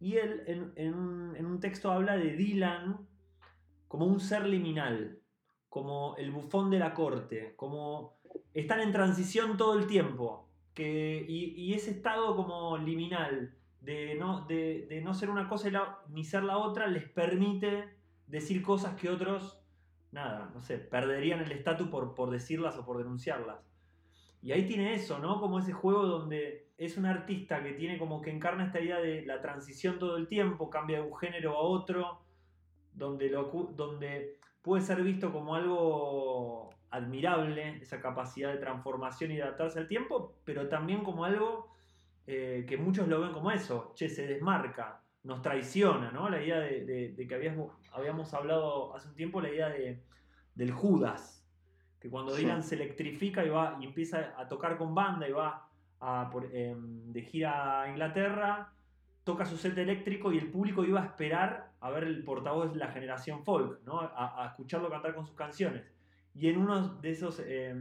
Y 0.00 0.16
él 0.16 0.42
en, 0.46 0.72
en, 0.76 1.36
en, 1.36 1.46
un, 1.46 1.60
texto 1.60 1.90
habla 1.92 2.16
de 2.16 2.32
Dylan 2.32 3.06
como 3.86 4.06
un 4.06 4.18
ser 4.18 4.46
liminal, 4.46 5.20
como 5.68 6.16
el 6.16 6.32
bufón 6.32 6.70
de 6.70 6.78
la 6.78 6.94
corte, 6.94 7.54
como 7.56 8.18
están 8.54 8.80
en 8.80 8.92
transición 8.92 9.56
todo 9.56 9.78
el 9.78 9.86
tiempo, 9.86 10.48
que, 10.74 11.24
y, 11.28 11.72
ese 11.74 11.90
estado 11.90 12.34
como 12.36 12.76
liminal 12.78 13.54
de 13.80 14.14
no, 14.14 14.46
de, 14.46 15.00
no 15.02 15.14
ser 15.14 15.30
una 15.30 15.48
cosa 15.48 15.98
ni 16.08 16.24
ser 16.24 16.42
la 16.42 16.58
otra 16.58 16.86
les 16.86 17.08
permite 17.08 17.88
decir 18.26 18.62
cosas 18.62 18.94
que 18.94 19.08
otros, 19.08 19.60
nada, 20.12 20.50
no 20.54 20.60
sé, 20.60 20.78
perderían 20.78 21.40
el 21.40 21.52
estatus 21.52 21.88
por, 21.88 22.14
por 22.14 22.30
decirlas 22.30 22.76
o 22.76 22.84
por 22.84 22.98
denunciarlas. 22.98 23.58
Y 24.42 24.52
ahí 24.52 24.66
tiene 24.66 24.94
eso, 24.94 25.18
¿no? 25.18 25.40
Como 25.40 25.58
ese 25.58 25.72
juego 25.72 26.06
donde 26.06 26.68
es 26.78 26.96
un 26.96 27.04
artista 27.04 27.62
que 27.62 27.72
tiene 27.72 27.98
como 27.98 28.22
que 28.22 28.30
encarna 28.30 28.64
esta 28.64 28.80
idea 28.80 28.98
de 28.98 29.26
la 29.26 29.40
transición 29.40 29.98
todo 29.98 30.16
el 30.16 30.28
tiempo, 30.28 30.70
cambia 30.70 30.98
de 30.98 31.08
un 31.08 31.16
género 31.16 31.56
a 31.56 31.60
otro, 31.60 32.22
donde, 32.94 33.28
lo, 33.28 33.44
donde 33.76 34.38
puede 34.62 34.82
ser 34.82 35.02
visto 35.02 35.32
como 35.32 35.54
algo 35.54 36.70
admirable, 36.90 37.78
esa 37.82 38.00
capacidad 38.00 38.52
de 38.52 38.58
transformación 38.58 39.30
y 39.30 39.36
de 39.36 39.42
adaptarse 39.42 39.78
al 39.78 39.88
tiempo, 39.88 40.34
pero 40.44 40.68
también 40.68 41.04
como 41.04 41.24
algo 41.24 41.69
eh, 42.26 42.64
que 42.68 42.76
muchos 42.76 43.08
lo 43.08 43.20
ven 43.20 43.32
como 43.32 43.50
eso, 43.50 43.92
che, 43.94 44.08
se 44.08 44.26
desmarca, 44.26 45.02
nos 45.24 45.42
traiciona, 45.42 46.10
¿no? 46.10 46.28
La 46.28 46.42
idea 46.42 46.60
de, 46.60 47.26
que 47.28 47.34
habíamos, 47.34 47.72
habíamos, 47.92 48.32
hablado 48.34 48.94
hace 48.94 49.08
un 49.08 49.14
tiempo, 49.14 49.40
la 49.40 49.50
idea 49.50 49.68
de, 49.68 50.02
del 50.54 50.72
Judas, 50.72 51.46
que 52.00 52.08
cuando 52.08 52.34
Dylan 52.34 52.62
se 52.62 52.76
electrifica 52.76 53.44
y 53.44 53.50
va 53.50 53.78
y 53.80 53.84
empieza 53.84 54.34
a 54.38 54.48
tocar 54.48 54.78
con 54.78 54.94
banda 54.94 55.28
y 55.28 55.32
va 55.32 55.68
em, 56.52 57.12
de 57.12 57.22
gira 57.22 57.82
a 57.82 57.90
Inglaterra, 57.90 58.72
toca 59.24 59.44
su 59.44 59.56
set 59.56 59.76
eléctrico 59.76 60.32
y 60.32 60.38
el 60.38 60.50
público 60.50 60.84
iba 60.84 61.02
a 61.02 61.06
esperar 61.06 61.72
a 61.80 61.90
ver 61.90 62.04
el 62.04 62.24
portavoz 62.24 62.72
de 62.72 62.78
la 62.78 62.88
generación 62.88 63.44
folk, 63.44 63.82
¿no? 63.84 64.00
a, 64.00 64.46
escucharlo 64.46 64.88
cantar 64.90 65.14
con 65.14 65.26
sus 65.26 65.36
canciones. 65.36 65.92
Y 66.34 66.48
en 66.48 66.58
uno 66.58 66.88
de 67.00 67.10
esos 67.10 67.40
eh, 67.44 67.74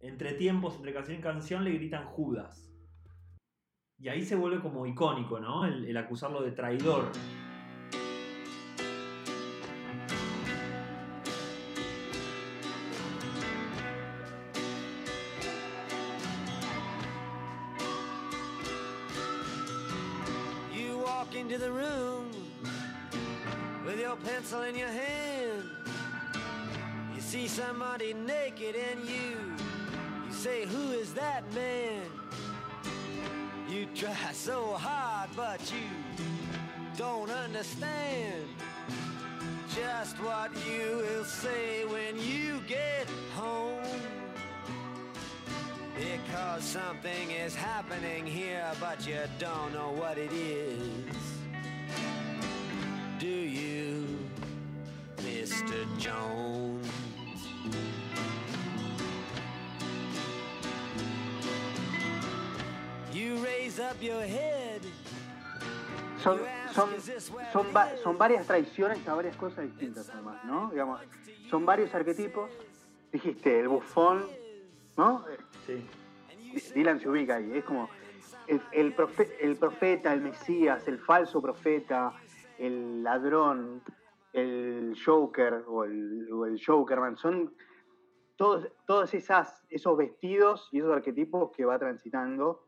entretiempos 0.00 0.76
entre 0.76 0.92
canción 0.92 1.18
y 1.18 1.22
canción 1.22 1.64
le 1.64 1.72
gritan 1.72 2.04
Judas. 2.04 2.70
Y 3.98 4.08
ahí 4.08 4.22
se 4.22 4.36
vuelve 4.36 4.60
como 4.60 4.86
icónico, 4.86 5.40
¿no? 5.40 5.64
el 5.64 5.96
acusarlo 5.96 6.42
de 6.42 6.52
traidor. 6.52 7.10
Understand 37.56 38.44
just 39.74 40.20
what 40.20 40.50
you 40.68 40.98
will 40.98 41.24
say 41.24 41.86
when 41.86 42.18
you 42.18 42.60
get 42.68 43.08
home. 43.34 43.80
Because 45.94 46.62
something 46.62 47.30
is 47.30 47.54
happening 47.54 48.26
here, 48.26 48.70
but 48.78 49.06
you 49.06 49.20
don't 49.38 49.72
know 49.72 49.90
what 49.92 50.18
it 50.18 50.30
is. 50.34 51.06
do 53.18 53.26
you, 53.26 54.06
Mr. 55.22 55.86
Jones? 55.98 56.86
You 63.14 63.36
raise 63.36 63.80
up 63.80 63.96
your 64.02 64.20
head. 64.20 64.82
Son, 66.76 67.00
son, 67.00 67.36
son, 67.52 67.66
son 68.02 68.18
varias 68.18 68.46
traiciones 68.46 69.08
a 69.08 69.14
varias 69.14 69.34
cosas 69.36 69.64
distintas, 69.64 70.10
además, 70.10 70.44
¿no? 70.44 70.68
Digamos, 70.68 71.00
son 71.48 71.64
varios 71.64 71.94
arquetipos. 71.94 72.50
Dijiste, 73.10 73.60
el 73.60 73.68
bufón, 73.68 74.26
¿no? 74.94 75.24
Sí. 75.64 75.88
Dylan 76.74 77.00
se 77.00 77.08
ubica 77.08 77.36
ahí, 77.36 77.56
es 77.56 77.64
como 77.64 77.88
el, 78.46 78.60
el, 78.72 78.94
el 79.40 79.56
profeta, 79.56 80.12
el 80.12 80.20
Mesías, 80.20 80.86
el 80.86 80.98
falso 80.98 81.40
profeta, 81.40 82.12
el 82.58 83.02
ladrón, 83.02 83.82
el 84.34 84.96
Joker 85.02 85.64
o 85.66 85.84
el, 85.84 86.30
o 86.30 86.44
el 86.44 86.62
Jokerman, 86.62 87.16
son 87.16 87.54
todos, 88.36 88.68
todos 88.86 89.14
esas, 89.14 89.64
esos 89.70 89.96
vestidos 89.96 90.68
y 90.72 90.80
esos 90.80 90.92
arquetipos 90.92 91.52
que 91.56 91.64
va 91.64 91.78
transitando, 91.78 92.66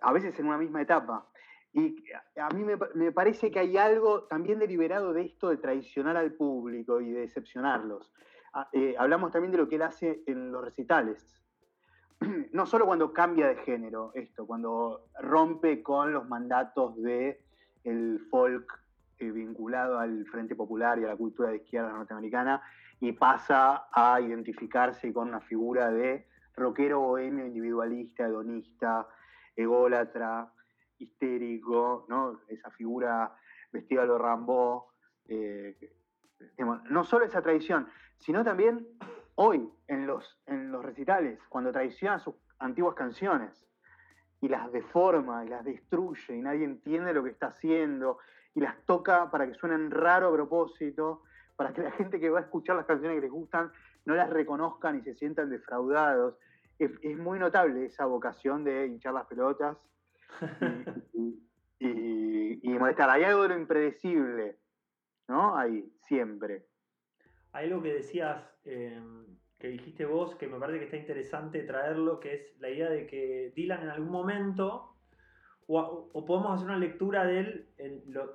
a 0.00 0.12
veces 0.12 0.38
en 0.38 0.46
una 0.46 0.58
misma 0.58 0.82
etapa. 0.82 1.26
Y 1.72 1.96
a 2.36 2.48
mí 2.50 2.64
me, 2.64 3.12
parece 3.12 3.50
que 3.50 3.58
hay 3.58 3.76
algo 3.76 4.24
también 4.24 4.58
deliberado 4.58 5.12
de 5.12 5.22
esto 5.22 5.50
de 5.50 5.58
traicionar 5.58 6.16
al 6.16 6.32
público 6.32 7.00
y 7.00 7.10
de 7.10 7.20
decepcionarlos. 7.20 8.10
Ah, 8.54 8.68
eh, 8.72 8.94
hablamos 8.98 9.30
también 9.32 9.52
de 9.52 9.58
lo 9.58 9.68
que 9.68 9.76
él 9.76 9.82
hace 9.82 10.22
en 10.26 10.50
los 10.50 10.64
recitales. 10.64 11.42
No 12.52 12.66
solo 12.66 12.86
cuando 12.86 13.12
cambia 13.12 13.46
de 13.46 13.56
género, 13.56 14.10
esto, 14.14 14.46
cuando 14.46 15.04
rompe 15.20 15.82
con 15.82 16.12
los 16.12 16.26
mandatos 16.28 16.96
de 16.96 17.40
el 17.84 18.26
folk 18.30 18.66
eh, 19.18 19.30
vinculado 19.30 19.98
al 19.98 20.26
Frente 20.26 20.56
Popular 20.56 20.98
y 20.98 21.04
a 21.04 21.08
la 21.08 21.16
cultura 21.16 21.50
de 21.50 21.56
izquierda 21.56 21.92
norteamericana 21.92 22.62
y 23.00 23.12
pasa 23.12 23.88
a 23.92 24.20
identificarse 24.20 25.12
con 25.12 25.28
una 25.28 25.40
figura 25.40 25.90
de 25.90 26.26
rockero 26.56 27.00
bohemio, 27.00 27.46
individualista, 27.46 28.26
hedonista, 28.26 29.06
ególatra, 29.54 30.52
histérico, 30.98 32.06
¿no? 32.08 32.40
esa 32.48 32.70
figura 32.70 33.34
vestida 33.72 34.06
de 34.06 34.18
Rambo. 34.18 34.92
Eh, 35.26 35.76
no 36.90 37.04
solo 37.04 37.24
esa 37.24 37.42
tradición, 37.42 37.88
sino 38.16 38.44
también 38.44 38.86
hoy 39.34 39.70
en 39.86 40.06
los, 40.06 40.40
en 40.46 40.70
los 40.72 40.84
recitales, 40.84 41.38
cuando 41.48 41.72
traiciona 41.72 42.18
sus 42.18 42.34
antiguas 42.58 42.94
canciones 42.94 43.66
y 44.40 44.48
las 44.48 44.70
deforma 44.72 45.44
y 45.44 45.48
las 45.48 45.64
destruye 45.64 46.36
y 46.36 46.42
nadie 46.42 46.64
entiende 46.64 47.12
lo 47.12 47.22
que 47.24 47.30
está 47.30 47.48
haciendo 47.48 48.18
y 48.54 48.60
las 48.60 48.76
toca 48.84 49.30
para 49.30 49.46
que 49.46 49.54
suenen 49.54 49.90
raro 49.90 50.28
a 50.28 50.32
propósito, 50.32 51.22
para 51.56 51.72
que 51.72 51.82
la 51.82 51.92
gente 51.92 52.18
que 52.18 52.30
va 52.30 52.40
a 52.40 52.42
escuchar 52.42 52.76
las 52.76 52.86
canciones 52.86 53.16
que 53.16 53.22
les 53.22 53.30
gustan 53.30 53.70
no 54.04 54.14
las 54.14 54.30
reconozcan 54.30 54.98
y 54.98 55.02
se 55.02 55.14
sientan 55.14 55.50
defraudados. 55.50 56.34
Es, 56.78 57.16
muy 57.16 57.38
notable 57.38 57.86
esa 57.86 58.06
vocación 58.06 58.64
de 58.64 58.86
hinchar 58.86 59.14
las 59.14 59.26
pelotas 59.26 59.76
y, 61.80 62.68
molestar. 62.78 63.10
Hay 63.10 63.24
algo 63.24 63.42
de 63.42 63.48
lo 63.48 63.58
impredecible, 63.58 64.58
¿no? 65.28 65.56
Ahí, 65.56 65.84
siempre. 66.06 66.66
Hay 67.52 67.66
algo 67.66 67.82
que 67.82 67.94
decías, 67.94 68.42
eh, 68.64 69.00
que 69.58 69.68
dijiste 69.68 70.04
vos, 70.04 70.36
que 70.36 70.46
me 70.46 70.58
parece 70.58 70.78
que 70.78 70.84
está 70.84 70.96
interesante 70.96 71.62
traerlo, 71.62 72.20
que 72.20 72.34
es 72.34 72.60
la 72.60 72.70
idea 72.70 72.90
de 72.90 73.06
que 73.06 73.52
Dylan 73.56 73.82
en 73.82 73.90
algún 73.90 74.10
momento, 74.10 74.94
o, 75.66 76.24
podemos 76.26 76.54
hacer 76.54 76.66
una 76.66 76.78
lectura 76.78 77.26
de 77.26 77.40
él 77.40 77.68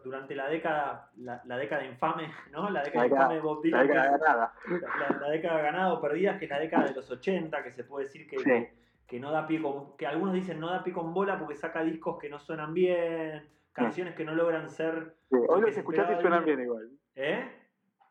durante 0.03 0.35
la 0.35 0.47
década, 0.49 1.11
la, 1.17 1.57
década 1.57 1.85
infame, 1.85 2.31
¿no? 2.51 2.69
La 2.69 2.83
década 2.83 3.07
infame 3.07 3.35
de 3.35 3.41
Bob 3.41 3.63
Dylan. 3.63 3.87
La 3.87 3.87
década 3.87 4.17
ganada. 4.17 4.53
La, 5.19 5.29
década 5.29 5.61
ganada 5.61 5.93
o 5.93 6.01
perdida, 6.01 6.37
que 6.37 6.45
es 6.45 6.51
la 6.51 6.59
década 6.59 6.85
de 6.89 6.93
los 6.93 7.09
80, 7.09 7.63
que 7.63 7.71
se 7.71 7.83
puede 7.85 8.05
decir 8.05 8.27
que, 8.27 8.37
que, 9.13 9.19
no 9.19 9.31
da 9.31 9.45
pie 9.45 9.61
con, 9.61 9.95
que 9.95 10.07
algunos 10.07 10.33
dicen 10.33 10.59
no 10.59 10.71
da 10.71 10.83
pie 10.83 10.91
con 10.91 11.13
bola 11.13 11.37
porque 11.37 11.55
saca 11.55 11.83
discos 11.83 12.17
que 12.17 12.29
no 12.29 12.39
suenan 12.39 12.73
bien, 12.73 13.47
canciones 13.71 14.15
que 14.15 14.25
no 14.25 14.33
logran 14.33 14.71
ser... 14.71 15.13
Hoy 15.29 15.61
los 15.61 15.77
escuchaste 15.77 16.13
y 16.13 16.19
suenan 16.19 16.43
bien 16.43 16.61
igual. 16.61 16.89
¿Eh? 17.15 17.47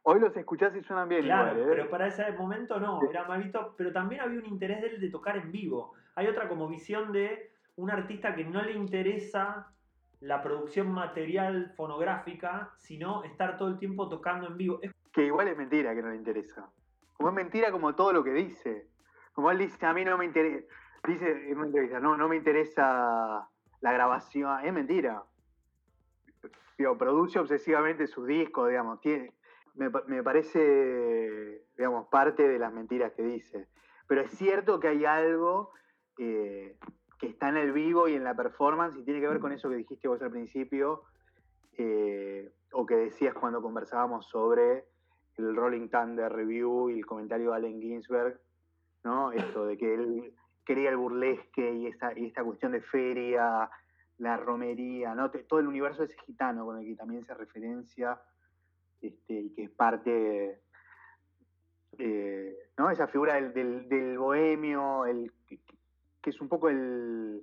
Hoy 0.02 0.20
los 0.20 0.36
escuchás 0.36 0.76
y 0.76 0.82
suenan 0.84 1.08
bien. 1.08 1.22
Claro, 1.22 1.60
¿eh? 1.60 1.66
pero 1.68 1.90
para 1.90 2.06
ese 2.06 2.30
momento 2.30 2.78
no, 2.78 3.00
era 3.10 3.26
malito, 3.26 3.74
pero 3.76 3.92
también 3.92 4.20
había 4.20 4.38
un 4.38 4.46
interés 4.46 4.80
de 4.80 4.86
él 4.90 5.00
de 5.00 5.10
tocar 5.10 5.36
en 5.36 5.50
vivo. 5.50 5.92
Hay 6.14 6.28
otra 6.28 6.48
como 6.48 6.68
visión 6.68 7.10
de 7.10 7.50
un 7.74 7.90
artista 7.90 8.36
que 8.36 8.44
no 8.44 8.62
le 8.62 8.70
interesa 8.70 9.72
la 10.20 10.40
producción 10.40 10.92
material 10.92 11.72
fonográfica, 11.76 12.74
sino 12.76 13.24
estar 13.24 13.56
todo 13.56 13.70
el 13.70 13.78
tiempo 13.78 14.08
tocando 14.08 14.46
en 14.46 14.56
vivo. 14.56 14.78
Que 15.12 15.26
igual 15.26 15.48
es 15.48 15.56
mentira 15.56 15.96
que 15.96 16.02
no 16.02 16.10
le 16.10 16.16
interesa. 16.16 16.70
Como 17.14 17.30
es 17.30 17.34
mentira 17.34 17.72
como 17.72 17.92
todo 17.96 18.12
lo 18.12 18.22
que 18.22 18.32
dice. 18.32 18.86
Como 19.32 19.50
él 19.50 19.58
dice, 19.58 19.84
a 19.86 19.94
mí 19.94 20.04
no 20.04 20.18
me 20.18 20.26
interesa, 20.26 20.66
dice 21.06 21.50
en 21.50 21.56
una 21.56 21.66
entrevista, 21.66 22.00
no, 22.00 22.16
no 22.16 22.28
me 22.28 22.36
interesa 22.36 23.48
la 23.80 23.92
grabación, 23.92 24.64
es 24.64 24.72
mentira. 24.72 25.24
Digo, 26.78 26.96
produce 26.96 27.38
obsesivamente 27.38 28.06
sus 28.06 28.26
discos, 28.26 28.68
digamos, 28.68 29.00
tiene, 29.00 29.32
me, 29.74 30.22
parece, 30.22 31.64
digamos, 31.76 32.08
parte 32.08 32.48
de 32.48 32.58
las 32.58 32.72
mentiras 32.72 33.12
que 33.12 33.22
dice. 33.22 33.68
Pero 34.06 34.22
es 34.22 34.30
cierto 34.32 34.80
que 34.80 34.88
hay 34.88 35.04
algo 35.04 35.70
eh, 36.18 36.76
que 37.18 37.26
está 37.26 37.48
en 37.48 37.56
el 37.56 37.72
vivo 37.72 38.08
y 38.08 38.14
en 38.14 38.24
la 38.24 38.34
performance 38.34 38.96
y 38.96 39.04
tiene 39.04 39.20
que 39.20 39.28
ver 39.28 39.40
con 39.40 39.52
eso 39.52 39.68
que 39.68 39.76
dijiste 39.76 40.08
vos 40.08 40.22
al 40.22 40.30
principio, 40.30 41.04
eh, 41.78 42.52
o 42.72 42.86
que 42.86 42.96
decías 42.96 43.34
cuando 43.34 43.62
conversábamos 43.62 44.26
sobre 44.26 44.84
el 45.36 45.56
Rolling 45.56 45.88
Thunder 45.88 46.30
Review 46.30 46.90
y 46.90 46.98
el 46.98 47.06
comentario 47.06 47.50
de 47.50 47.56
Allen 47.56 47.80
Ginsberg, 47.80 48.38
¿no? 49.04 49.32
Esto 49.32 49.64
de 49.66 49.78
que 49.78 49.94
él 49.94 50.34
quería 50.64 50.90
el 50.90 50.96
burlesque 50.96 51.72
y 51.72 51.86
esta, 51.86 52.10
esta 52.10 52.44
cuestión 52.44 52.72
de 52.72 52.80
feria, 52.80 53.68
la 54.18 54.36
romería, 54.36 55.14
¿no? 55.14 55.30
todo 55.30 55.60
el 55.60 55.66
universo 55.66 56.04
ese 56.04 56.16
gitano 56.26 56.64
con 56.64 56.78
el 56.78 56.86
que 56.86 56.94
también 56.94 57.24
se 57.24 57.34
referencia 57.34 58.20
este, 59.00 59.34
y 59.34 59.50
que 59.50 59.64
es 59.64 59.70
parte, 59.70 60.60
eh, 61.98 62.56
¿no? 62.78 62.90
Esa 62.90 63.08
figura 63.08 63.40
del, 63.40 64.16
bohemio, 64.16 65.06
el, 65.06 65.32
que, 65.48 66.30
es 66.30 66.40
un 66.40 66.48
poco 66.48 66.68
el, 66.68 67.42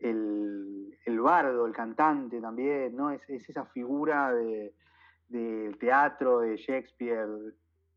el, 0.00 1.20
bardo, 1.20 1.64
el 1.64 1.72
cantante 1.72 2.40
también, 2.40 2.96
¿no? 2.96 3.10
Es, 3.10 3.22
esa 3.28 3.64
figura 3.66 4.34
del 4.34 5.78
teatro, 5.78 6.40
de 6.40 6.56
Shakespeare, 6.56 7.28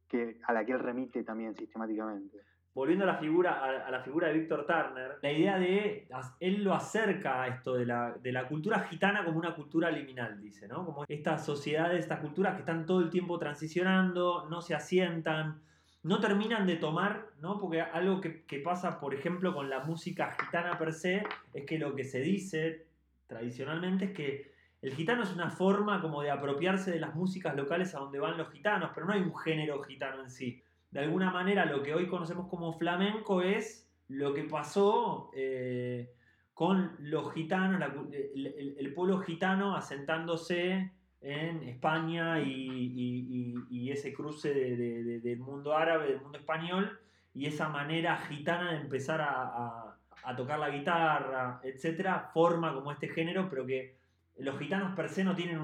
que, 0.08 0.40
a 0.46 0.54
la 0.54 0.64
que 0.64 0.74
él 0.74 0.80
remite 0.80 1.24
también 1.24 1.56
sistemáticamente 1.56 2.38
volviendo 2.78 3.06
a 3.06 3.08
la 3.08 3.18
figura, 3.18 3.88
a, 3.88 3.90
la 3.90 4.02
figura 4.02 4.28
de 4.28 4.36
Víctor 4.36 4.68
Turner, 4.68 5.18
la 5.20 5.32
idea 5.32 5.58
de, 5.58 6.08
él 6.40 6.64
lo 6.64 6.76
acerca 6.76 7.42
a 7.42 7.48
esto 7.48 7.74
de 7.74 7.88
la, 7.88 8.48
cultura 8.48 8.82
gitana 8.82 9.26
como 9.26 9.40
una 9.40 9.56
cultura 9.56 9.90
liminal, 9.90 10.40
dice, 10.40 10.68
¿no? 10.68 10.86
Como 10.86 11.04
estas 11.08 11.44
sociedades, 11.44 12.02
estas 12.02 12.20
culturas 12.20 12.54
que 12.54 12.60
están 12.60 12.86
todo 12.86 13.00
el 13.00 13.10
tiempo 13.10 13.40
transicionando, 13.40 14.48
no 14.48 14.62
se 14.62 14.76
asientan, 14.76 15.60
no 16.04 16.20
terminan 16.20 16.68
de 16.68 16.76
tomar, 16.76 17.30
¿no? 17.42 17.60
Porque 17.60 17.82
algo 17.82 18.22
que, 18.22 18.44
que 18.44 18.60
pasa, 18.60 19.00
por 19.00 19.16
ejemplo, 19.16 19.56
con 19.56 19.72
la 19.72 19.80
música 19.80 20.36
gitana 20.40 20.78
per 20.78 20.94
se, 20.94 21.24
es 21.56 21.66
que 21.66 21.80
lo 21.80 21.96
que 21.96 22.04
se 22.04 22.20
dice 22.20 22.86
tradicionalmente 23.26 24.06
es 24.06 24.12
que 24.12 24.52
el 24.84 24.94
gitano 24.94 25.24
es 25.24 25.34
una 25.34 25.50
forma 25.50 26.00
como 26.00 26.22
de 26.22 26.30
apropiarse 26.30 26.92
de 26.92 27.00
las 27.00 27.16
músicas 27.16 27.56
locales 27.56 27.96
a 27.96 28.00
donde 28.00 28.20
van 28.20 28.38
los 28.38 28.52
gitanos, 28.52 28.92
pero 28.94 29.08
no 29.08 29.14
hay 29.14 29.22
un 29.22 29.36
género 29.36 29.82
gitano 29.82 30.22
en 30.22 30.30
sí 30.30 30.64
de 30.92 31.00
alguna 31.02 31.32
manera 31.32 31.66
lo 31.66 31.84
que 31.84 31.94
hoy 31.94 32.08
conocemos 32.08 32.48
como 32.48 32.74
flamenco 32.74 33.42
es 33.42 33.90
lo 34.08 34.34
que 34.34 34.44
pasó 34.44 35.32
eh, 35.36 36.14
con 36.54 36.96
los 37.00 37.34
gitanos, 37.34 37.82
el, 38.10 38.94
pueblo 38.96 39.20
gitano 39.20 39.76
asentándose 39.76 40.92
en 41.22 41.64
España 41.64 42.40
y, 42.40 43.92
ese 43.92 44.14
cruce 44.14 44.54
del 44.54 45.40
mundo 45.40 45.76
árabe, 45.76 46.08
del 46.08 46.22
mundo 46.22 46.38
español, 46.38 47.00
y 47.34 47.46
esa 47.46 47.70
manera 47.70 48.18
gitana 48.18 48.72
de 48.72 48.82
empezar 48.82 49.22
a, 49.22 49.94
tocar 50.36 50.60
la 50.60 50.70
guitarra, 50.70 51.62
etcétera, 51.64 52.32
forma 52.34 52.74
como 52.74 52.92
este 52.92 53.08
género, 53.08 53.50
pero 53.50 53.66
que 53.66 53.98
los 54.40 54.58
gitanos 54.60 54.94
per 54.96 55.10
se 55.10 55.24
no 55.24 55.36
tienen 55.36 55.60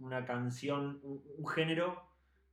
una 0.00 0.24
canción, 0.24 1.00
un 1.02 1.46
género 1.46 2.07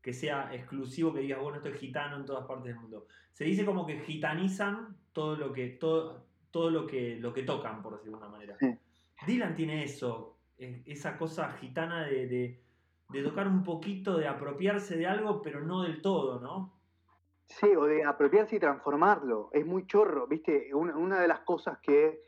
que 0.06 0.14
sea 0.14 0.54
exclusivo, 0.54 1.12
que 1.12 1.22
digas, 1.22 1.42
bueno, 1.42 1.58
esto 1.58 1.70
es 1.70 1.80
gitano 1.80 2.18
en 2.18 2.26
todas 2.26 2.46
partes 2.46 2.66
del 2.66 2.76
mundo. 2.76 3.08
Se 3.34 3.44
dice 3.44 3.66
como 3.66 3.88
que 3.88 4.02
gitanizan 4.02 4.96
todo 5.12 5.36
lo 5.36 5.52
que, 5.52 5.70
todo, 5.70 6.28
todo 6.52 6.70
lo 6.70 6.86
que, 6.86 7.16
lo 7.16 7.34
que 7.34 7.42
tocan, 7.42 7.82
por 7.82 7.94
decirlo 7.94 8.20
de 8.20 8.24
alguna 8.24 8.38
manera. 8.38 8.78
Dylan 9.26 9.56
tiene 9.56 9.84
eso, 9.84 10.38
esa 10.60 11.18
cosa 11.18 11.54
gitana 11.54 12.04
de, 12.04 12.62
tocar 13.24 13.48
un 13.48 13.64
poquito, 13.64 14.16
de 14.16 14.28
apropiarse 14.28 14.96
de 14.96 15.08
algo, 15.08 15.42
pero 15.42 15.62
no 15.62 15.82
del 15.82 16.04
todo, 16.04 16.40
¿no? 16.40 16.78
Sí, 17.48 17.76
o 17.76 17.86
de 17.86 18.04
apropiarse 18.04 18.58
y 18.58 18.60
transformarlo. 18.60 19.50
Es 19.54 19.66
muy 19.66 19.88
chorro, 19.88 20.28
¿viste? 20.28 20.72
Una, 20.76 21.20
de 21.20 21.28
las 21.28 21.40
cosas 21.40 21.80
que 21.80 22.22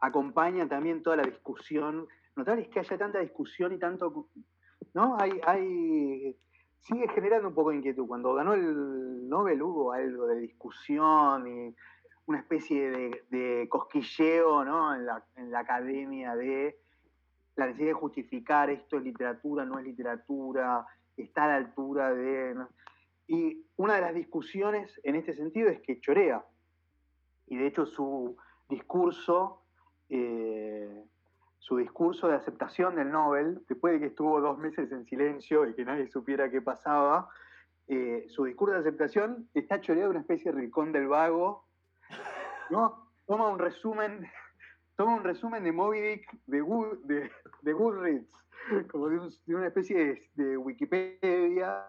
acompaña 0.00 0.68
también 0.68 1.02
toda 1.02 1.16
la 1.16 1.22
discusión, 1.22 2.06
notable 2.36 2.64
es 2.64 2.68
que 2.68 2.80
haya 2.80 2.98
tanta 2.98 3.20
discusión 3.20 3.72
y 3.72 3.78
tanto, 3.78 4.28
¿no? 4.92 5.16
Hay, 5.18 5.40
hay 5.46 6.36
sigue 6.82 7.08
generando 7.08 7.48
un 7.48 7.54
poco 7.54 7.70
de 7.70 7.76
inquietud. 7.76 8.06
Cuando 8.06 8.34
ganó 8.34 8.54
el 8.54 9.28
Nobel 9.28 9.62
hubo 9.62 9.92
algo 9.92 10.26
de 10.26 10.40
discusión 10.40 11.46
y 11.46 11.74
una 12.26 12.38
especie 12.38 12.90
de, 13.30 13.66
cosquilleo 13.68 14.64
¿no? 14.64 14.94
en, 14.94 15.06
la, 15.06 15.58
academia 15.58 16.34
de 16.34 16.78
la 17.56 17.66
necesidad 17.66 17.88
de 17.88 17.94
justificar 17.94 18.70
esto 18.70 18.96
es 18.96 19.04
literatura, 19.04 19.64
no 19.64 19.78
es 19.78 19.84
literatura, 19.84 20.86
está 21.16 21.44
a 21.44 21.48
la 21.48 21.56
altura 21.56 22.12
de... 22.14 22.56
Y 23.28 23.64
una 23.76 23.94
de 23.94 24.00
las 24.00 24.14
discusiones 24.14 25.00
en 25.04 25.14
este 25.14 25.34
sentido 25.34 25.68
es 25.68 25.80
que 25.80 26.00
chorea. 26.00 26.44
Y 27.46 27.56
de 27.56 27.66
hecho 27.66 27.86
su 27.86 28.36
discurso 28.68 29.62
eh, 30.08 31.04
su 31.62 31.76
discurso 31.76 32.26
de 32.26 32.34
aceptación 32.34 32.96
del 32.96 33.12
Nobel, 33.12 33.62
después 33.68 33.94
de 33.94 34.00
que 34.00 34.06
estuvo 34.06 34.40
dos 34.40 34.58
meses 34.58 34.90
en 34.90 35.04
silencio 35.04 35.64
y 35.64 35.74
que 35.74 35.84
nadie 35.84 36.08
supiera 36.08 36.50
qué 36.50 36.60
pasaba, 36.60 37.28
eh, 37.86 38.26
su 38.30 38.44
discurso 38.44 38.74
de 38.74 38.80
aceptación 38.80 39.48
está 39.54 39.80
choreado 39.80 40.08
de 40.08 40.16
una 40.16 40.20
especie 40.22 40.50
de 40.50 40.58
rincón 40.58 40.90
del 40.90 41.06
vago, 41.06 41.68
¿no? 42.70 43.12
Toma 43.26 43.48
un 43.48 43.60
resumen, 43.60 44.28
toma 44.96 45.14
un 45.14 45.22
resumen 45.22 45.62
de 45.62 45.70
Moby 45.70 46.00
de, 46.00 46.20
de, 46.46 47.72
Goodreads, 47.72 48.32
como 48.90 49.08
de, 49.08 49.20
una 49.54 49.68
especie 49.68 50.30
de, 50.34 50.56
Wikipedia. 50.56 51.86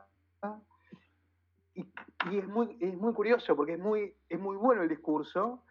Y, 1.74 2.38
es, 2.38 2.48
muy, 2.48 2.78
es 2.80 2.96
muy 2.96 3.14
curioso 3.14 3.56
porque 3.56 3.74
es 3.74 3.80
muy, 3.80 4.16
es 4.30 4.40
muy 4.40 4.56
bueno 4.56 4.84
el 4.84 4.90
discurso, 4.90 5.64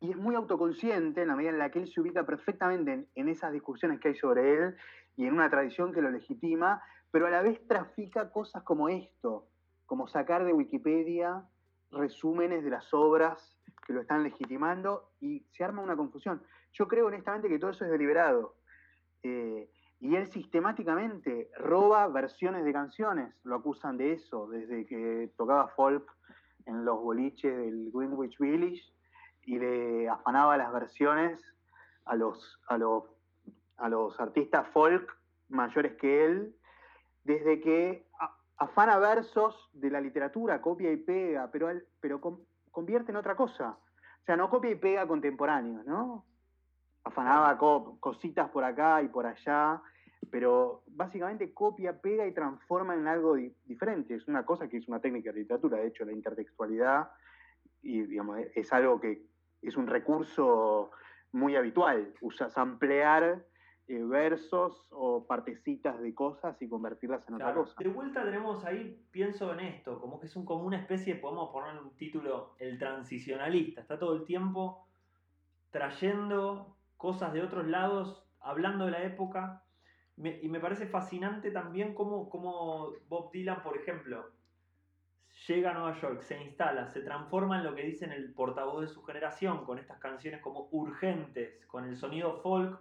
y 0.00 0.10
es 0.10 0.16
muy 0.16 0.34
autoconsciente 0.34 1.22
en 1.22 1.28
la 1.28 1.36
medida 1.36 1.50
en 1.50 1.58
la 1.58 1.70
que 1.70 1.80
él 1.80 1.88
se 1.88 2.00
ubica 2.00 2.24
perfectamente 2.24 3.08
en, 3.14 3.28
esas 3.28 3.52
discusiones 3.52 4.00
que 4.00 4.08
hay 4.08 4.14
sobre 4.14 4.54
él 4.54 4.76
y 5.16 5.26
en 5.26 5.34
una 5.34 5.50
tradición 5.50 5.92
que 5.92 6.02
lo 6.02 6.10
legitima, 6.10 6.82
pero 7.10 7.26
a 7.26 7.30
la 7.30 7.42
vez 7.42 7.66
trafica 7.66 8.30
cosas 8.30 8.62
como 8.62 8.88
esto, 8.88 9.48
como 9.86 10.06
sacar 10.06 10.44
de 10.44 10.52
Wikipedia 10.52 11.44
resúmenes 11.90 12.62
de 12.62 12.70
las 12.70 12.92
obras 12.92 13.58
que 13.86 13.92
lo 13.94 14.02
están 14.02 14.22
legitimando 14.22 15.10
y 15.20 15.46
se 15.52 15.64
arma 15.64 15.82
una 15.82 15.96
confusión. 15.96 16.42
Yo 16.72 16.86
creo 16.86 17.06
honestamente 17.06 17.48
que 17.48 17.58
todo 17.58 17.70
eso 17.70 17.84
es 17.86 17.90
deliberado. 17.90 18.56
Eh, 19.22 19.70
y 20.00 20.14
él 20.14 20.26
sistemáticamente 20.28 21.50
roba 21.56 22.06
versiones 22.08 22.64
de 22.64 22.72
canciones, 22.72 23.34
lo 23.42 23.56
acusan 23.56 23.96
de 23.96 24.12
eso, 24.12 24.48
desde 24.48 24.86
que 24.86 25.32
tocaba 25.36 25.68
folk 25.68 26.08
en 26.66 26.84
los 26.84 27.00
boliches 27.00 27.56
del 27.56 27.90
Greenwich 27.92 28.38
Village 28.38 28.82
y 29.48 29.58
le 29.58 30.06
afanaba 30.10 30.58
las 30.58 30.70
versiones 30.70 31.40
a 32.04 32.14
los, 32.16 32.60
a 32.68 32.76
los, 32.76 33.04
a 33.78 33.88
los 33.88 34.20
artistas 34.20 34.68
folk 34.74 35.10
mayores 35.48 35.96
que 35.96 36.26
él, 36.26 36.54
desde 37.24 37.58
que 37.58 38.06
afana 38.58 38.98
versos 38.98 39.70
de 39.72 39.90
la 39.90 40.02
literatura, 40.02 40.60
copia 40.60 40.92
y 40.92 40.98
pega, 40.98 41.50
pero, 41.50 41.70
pero 41.98 42.20
convierte 42.70 43.10
en 43.10 43.16
otra 43.16 43.34
cosa. 43.36 43.78
O 44.20 44.24
sea, 44.26 44.36
no 44.36 44.50
copia 44.50 44.70
y 44.70 44.74
pega 44.74 45.08
contemporáneos, 45.08 45.86
¿no? 45.86 46.26
Afanaba 47.04 47.56
cositas 48.00 48.50
por 48.50 48.64
acá 48.64 49.00
y 49.00 49.08
por 49.08 49.24
allá, 49.24 49.80
pero 50.30 50.82
básicamente 50.88 51.54
copia, 51.54 51.98
pega 51.98 52.26
y 52.26 52.34
transforma 52.34 52.94
en 52.94 53.08
algo 53.08 53.34
diferente. 53.64 54.14
Es 54.14 54.28
una 54.28 54.44
cosa 54.44 54.68
que 54.68 54.76
es 54.76 54.88
una 54.88 55.00
técnica 55.00 55.32
de 55.32 55.38
literatura, 55.38 55.78
de 55.78 55.86
hecho, 55.86 56.04
la 56.04 56.12
intertextualidad, 56.12 57.10
y 57.80 58.02
digamos, 58.02 58.40
es 58.54 58.70
algo 58.74 59.00
que 59.00 59.26
es 59.62 59.76
un 59.76 59.86
recurso 59.86 60.90
muy 61.32 61.56
habitual, 61.56 62.12
usas 62.20 62.56
ampliar 62.56 63.44
eh, 63.86 64.02
versos 64.02 64.86
o 64.90 65.26
partecitas 65.26 66.00
de 66.00 66.14
cosas 66.14 66.60
y 66.60 66.68
convertirlas 66.68 67.26
en 67.28 67.34
otra 67.34 67.54
cosa. 67.54 67.74
De 67.78 67.88
vuelta 67.88 68.22
tenemos 68.22 68.64
ahí, 68.64 69.02
pienso 69.10 69.52
en 69.54 69.60
esto, 69.60 70.00
como 70.00 70.20
que 70.20 70.26
es 70.26 70.36
un, 70.36 70.44
como 70.44 70.64
una 70.64 70.78
especie, 70.78 71.16
podemos 71.16 71.50
poner 71.50 71.80
un 71.80 71.96
título, 71.96 72.54
el 72.58 72.78
transicionalista, 72.78 73.80
está 73.80 73.98
todo 73.98 74.14
el 74.14 74.24
tiempo 74.24 74.86
trayendo 75.70 76.76
cosas 76.96 77.32
de 77.32 77.42
otros 77.42 77.66
lados, 77.66 78.24
hablando 78.40 78.84
de 78.86 78.90
la 78.90 79.02
época, 79.04 79.64
y 80.16 80.48
me 80.48 80.58
parece 80.58 80.86
fascinante 80.86 81.50
también 81.50 81.94
cómo, 81.94 82.28
cómo 82.28 82.92
Bob 83.08 83.30
Dylan, 83.30 83.62
por 83.62 83.76
ejemplo, 83.76 84.28
llega 85.48 85.70
a 85.70 85.74
Nueva 85.74 85.98
York, 86.00 86.20
se 86.20 86.40
instala, 86.40 86.86
se 86.88 87.00
transforma 87.00 87.58
en 87.58 87.64
lo 87.64 87.74
que 87.74 87.82
dicen 87.82 88.12
el 88.12 88.32
portavoz 88.32 88.82
de 88.82 88.88
su 88.88 89.02
generación, 89.02 89.64
con 89.64 89.78
estas 89.78 89.98
canciones 89.98 90.42
como 90.42 90.68
urgentes, 90.72 91.64
con 91.66 91.84
el 91.84 91.96
sonido 91.96 92.40
folk, 92.42 92.78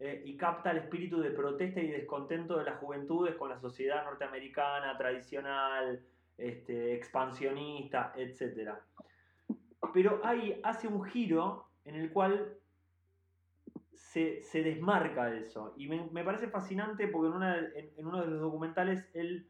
eh, 0.00 0.22
y 0.24 0.36
capta 0.36 0.72
el 0.72 0.78
espíritu 0.78 1.20
de 1.20 1.30
protesta 1.30 1.80
y 1.80 1.88
descontento 1.88 2.58
de 2.58 2.64
las 2.64 2.78
juventudes 2.78 3.36
con 3.36 3.50
la 3.50 3.60
sociedad 3.60 4.04
norteamericana 4.04 4.96
tradicional, 4.96 6.04
este, 6.36 6.94
expansionista, 6.94 8.12
etc. 8.16 8.72
Pero 9.92 10.20
ahí 10.24 10.58
hace 10.64 10.88
un 10.88 11.04
giro 11.04 11.68
en 11.84 11.96
el 11.96 12.12
cual 12.12 12.56
se, 13.92 14.42
desmarca 14.54 15.26
de 15.26 15.40
eso. 15.40 15.74
Y 15.76 15.86
me, 15.86 16.24
parece 16.24 16.48
fascinante 16.48 17.06
porque 17.06 17.28
en 17.28 18.06
uno 18.06 18.20
de 18.20 18.26
los 18.26 18.40
documentales 18.40 19.08
él 19.12 19.49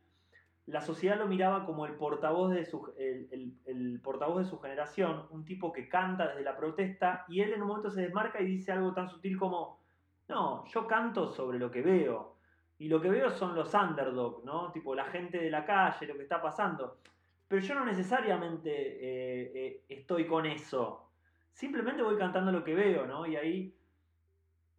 la 0.71 0.81
sociedad 0.81 1.19
lo 1.19 1.27
miraba 1.27 1.67
como 1.67 1.87
el 1.87 1.95
portavoz, 1.95 2.53
de 2.53 2.65
su, 2.65 2.93
el, 2.97 4.01
portavoz 4.03 4.39
de 4.39 4.45
su 4.45 4.59
generación, 4.59 5.27
un 5.31 5.45
tipo 5.45 5.73
que 5.73 5.89
canta 5.89 6.29
desde 6.29 6.43
la 6.43 6.57
protesta, 6.57 7.25
y 7.29 7.41
él 7.41 7.53
en 7.53 7.63
un 7.63 7.69
momento 7.69 7.91
se 7.91 8.03
desmarca 8.03 8.41
y 8.41 8.47
dice 8.47 8.73
algo 8.73 8.93
tan 8.93 9.09
sutil 9.09 9.37
como, 9.39 9.81
no, 10.29 10.65
yo 10.67 10.87
canto 10.87 11.29
sobre 11.29 11.59
lo 11.59 11.71
que 11.71 11.83
veo, 11.83 12.37
y 12.79 12.89
lo 12.89 13.01
que 13.01 13.11
veo 13.11 13.31
son 13.31 13.55
los 13.55 13.75
underdogs, 13.75 14.45
¿no? 14.45 14.73
Tipo 14.73 14.95
la 14.95 15.05
gente 15.05 15.39
de 15.39 15.51
la 15.51 15.65
calle, 15.65 16.07
lo 16.07 16.17
que 16.17 16.23
está 16.23 16.41
pasando. 16.41 16.97
Pero 17.47 17.61
yo 17.61 17.75
no 17.75 17.85
necesariamente 17.85 18.71
eh, 18.71 19.53
eh, 19.55 19.85
estoy 19.89 20.27
con 20.27 20.47
eso. 20.47 21.11
simplemente 21.53 22.03
voy 22.03 22.17
cantando 22.17 22.51
lo 22.53 22.65
que 22.65 22.75
veo, 22.75 23.07
¿no? 23.07 23.27
Y 23.27 23.37
ahí 23.37 23.75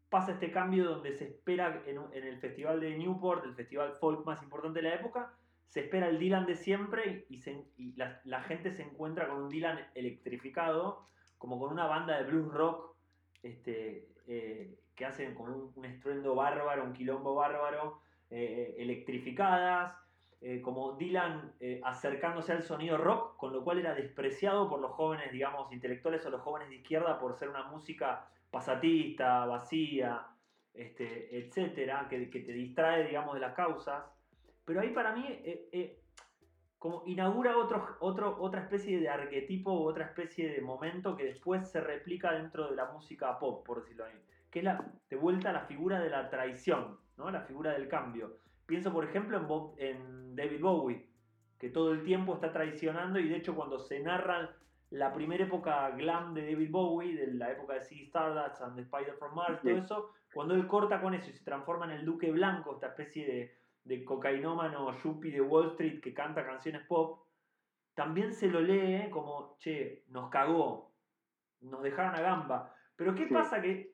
pasa 0.09 0.33
este 0.33 0.51
cambio 0.51 0.85
donde 0.85 1.13
se 1.13 1.25
espera 1.25 1.83
en, 1.85 1.97
el 2.13 2.37
festival 2.39 2.79
de 2.81 2.97
Newport, 2.97 3.45
el 3.45 3.55
festival 3.55 3.93
folk 3.93 4.25
más 4.25 4.43
importante 4.43 4.81
de 4.81 4.89
la 4.89 4.95
época, 4.95 5.33
se 5.71 5.79
espera 5.79 6.09
el 6.09 6.19
Dylan 6.19 6.45
de 6.45 6.55
siempre 6.55 7.25
y, 7.29 7.95
la, 7.95 8.41
gente 8.41 8.71
se 8.71 8.83
encuentra 8.83 9.29
con 9.29 9.43
un 9.43 9.49
Dylan 9.49 9.79
electrificado, 9.95 11.07
como 11.37 11.57
con 11.57 11.71
una 11.71 11.87
banda 11.87 12.17
de 12.17 12.29
blues 12.29 12.53
rock 12.53 12.93
este, 13.41 14.09
eh, 14.27 14.77
que 14.93 15.05
hacen 15.05 15.33
con 15.33 15.71
un, 15.73 15.85
estruendo 15.85 16.35
bárbaro, 16.35 16.83
un 16.83 16.91
quilombo 16.91 17.35
bárbaro, 17.35 18.01
eh, 18.29 18.75
electrificadas, 18.79 19.95
eh, 20.41 20.61
como 20.61 20.97
Dylan 20.97 21.53
acercándose 21.83 22.51
al 22.51 22.63
sonido 22.63 22.97
rock, 22.97 23.37
con 23.37 23.53
lo 23.53 23.63
cual 23.63 23.79
era 23.79 23.95
despreciado 23.95 24.67
por 24.67 24.81
los 24.81 24.91
jóvenes, 24.91 25.31
digamos, 25.31 25.71
intelectuales 25.71 26.25
o 26.25 26.31
los 26.31 26.41
jóvenes 26.41 26.67
de 26.67 26.75
izquierda 26.75 27.17
por 27.17 27.37
ser 27.37 27.47
una 27.47 27.63
música 27.63 28.27
pasatista, 28.49 29.45
vacía, 29.45 30.27
este, 30.73 31.37
etcétera, 31.37 32.07
que, 32.09 32.25
te 32.25 32.51
distrae, 32.51 33.07
digamos, 33.07 33.35
de 33.35 33.39
las 33.39 33.53
causas. 33.53 34.03
Pero 34.65 34.81
ahí 34.81 34.89
para 34.89 35.15
mí, 35.15 35.25
eh, 35.27 36.01
como 36.77 37.03
inaugura 37.05 37.57
otro, 37.57 37.97
otro, 37.99 38.37
otra 38.39 38.61
especie 38.61 38.99
de 38.99 39.09
arquetipo, 39.09 39.71
otra 39.71 40.05
especie 40.05 40.51
de 40.51 40.61
momento 40.61 41.15
que 41.15 41.25
después 41.25 41.69
se 41.69 41.79
replica 41.79 42.31
dentro 42.31 42.69
de 42.69 42.75
la 42.75 42.91
música 42.91 43.37
pop, 43.37 43.65
por 43.65 43.81
decirlo 43.81 44.05
así, 44.05 44.17
que 44.49 44.59
es 44.59 44.65
la, 44.65 44.91
de 45.09 45.15
vuelta 45.15 45.53
la 45.53 45.65
figura 45.65 45.99
de 45.99 46.09
la 46.09 46.29
traición, 46.29 46.97
¿no? 47.17 47.29
la 47.29 47.41
figura 47.41 47.73
del 47.73 47.87
cambio 47.87 48.37
Pienso, 48.65 48.93
por 48.93 49.03
ejemplo, 49.03 49.75
en, 49.77 49.85
en 49.85 50.35
David 50.35 50.61
Bowie, 50.61 51.05
que 51.59 51.69
todo 51.69 51.91
el 51.91 52.03
tiempo 52.03 52.35
está 52.35 52.53
traicionando 52.53 53.19
y 53.19 53.27
de 53.27 53.35
hecho 53.35 53.53
cuando 53.53 53.79
se 53.79 53.99
narra 53.99 54.55
la 54.89 55.13
primera 55.13 55.43
época 55.43 55.91
glam 55.91 56.33
de 56.33 56.51
David 56.51 56.71
Bowie, 56.71 57.15
de 57.15 57.33
la 57.33 57.51
época 57.51 57.73
de 57.73 57.81
Sea 57.81 58.03
Stardust 58.05 58.61
and 58.61 58.75
the 58.75 58.81
Spider 58.81 59.13
from 59.19 59.35
Mars, 59.35 59.61
todo 59.61 59.77
eso, 59.77 60.09
cuando 60.33 60.55
él 60.55 60.67
corta 60.67 61.01
con 61.01 61.13
eso 61.13 61.29
y 61.29 61.33
se 61.33 61.43
transforma 61.43 61.85
en 61.85 61.91
el 61.91 62.05
Duque 62.05 62.31
Blanco, 62.31 62.75
esta 62.75 62.87
especie 62.87 63.25
de, 63.27 63.55
de 63.83 64.05
cocainómano 64.05 64.91
yuppie 65.03 65.31
de 65.31 65.41
Wall 65.41 65.71
Street 65.71 66.01
que 66.01 66.13
canta 66.13 66.45
canciones 66.45 66.85
pop, 66.87 67.25
también 67.93 68.33
se 68.33 68.47
lo 68.47 68.61
lee 68.61 69.09
como, 69.09 69.57
che, 69.59 70.05
nos 70.09 70.29
cagó, 70.29 70.93
nos 71.61 71.81
dejaron 71.81 72.15
a 72.15 72.21
gamba. 72.21 72.75
Pero 72.95 73.15
¿qué 73.15 73.27
pasa? 73.27 73.61
Que 73.61 73.93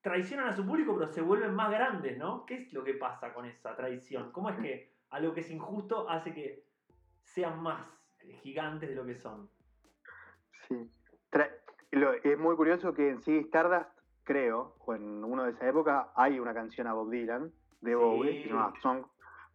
traicionan 0.00 0.48
a 0.48 0.56
su 0.56 0.64
público, 0.66 0.94
pero 0.96 1.10
se 1.10 1.22
vuelven 1.22 1.54
más 1.54 1.70
grandes, 1.70 2.16
¿no? 2.18 2.46
¿Qué 2.46 2.62
es 2.62 2.72
lo 2.72 2.84
que 2.84 2.94
pasa 2.94 3.32
con 3.32 3.46
esa 3.46 3.74
traición? 3.74 4.32
¿Cómo 4.32 4.50
es 4.50 4.56
que 4.58 4.92
algo 5.10 5.34
que 5.34 5.40
es 5.40 5.50
injusto 5.50 6.08
hace 6.08 6.32
que 6.32 6.64
sean 7.22 7.62
más 7.62 7.86
gigantes 8.42 8.88
de 8.88 8.94
lo 8.94 9.04
que 9.04 9.16
son? 9.16 9.50
Sí. 10.68 10.90
es 12.22 12.38
muy 12.38 12.56
curioso 12.56 12.92
que 12.92 13.08
en 13.08 13.20
sí 13.20 13.38
Stardust, 13.38 13.90
creo, 14.24 14.76
o 14.80 14.94
en 14.94 15.24
uno 15.24 15.44
de 15.44 15.52
esa 15.52 15.66
época, 15.66 16.12
hay 16.14 16.38
una 16.38 16.52
canción 16.52 16.86
a 16.86 16.92
Bob 16.92 17.10
Dylan, 17.10 17.50
de 17.80 17.94
Bowie, 17.94 18.32
que 18.32 18.42
se 18.44 18.48
llama 18.48 18.72
Song 18.82 19.04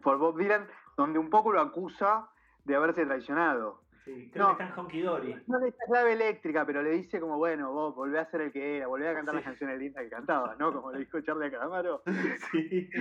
for 0.02 0.18
Bob 0.18 0.38
Dylan, 0.38 0.68
donde 0.98 1.20
un 1.20 1.30
poco 1.30 1.52
lo 1.52 1.62
acusa 1.62 2.30
de 2.66 2.76
haberse 2.76 3.06
traicionado. 3.06 3.84
Sí, 4.06 4.30
creo 4.32 4.50
no, 4.50 4.58
que 4.58 4.64
está 4.64 4.74
en 4.74 4.80
Honky 4.80 5.02
Dory. 5.02 5.44
No 5.48 5.60
dice 5.60 5.78
clave 5.88 6.14
eléctrica, 6.14 6.66
pero 6.66 6.84
le 6.84 6.92
dice 6.92 7.22
como, 7.22 7.38
bueno, 7.38 7.72
vos 7.72 7.96
volvé 7.96 8.20
a 8.20 8.30
ser 8.30 8.42
el 8.42 8.52
que 8.52 8.78
era, 8.78 8.88
volvé 8.88 9.08
a 9.08 9.14
cantar 9.14 9.36
las 9.36 9.46
canciones 9.46 9.80
lindas 9.80 10.04
que 10.04 10.10
cantabas, 10.10 10.58
¿no? 10.58 10.74
Como 10.74 10.92
le 10.92 11.00
dijo 11.00 11.22
Charlie 11.22 11.52
Calamaro. 11.52 12.04
Sí. 12.52 12.90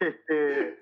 Este, 0.00 0.78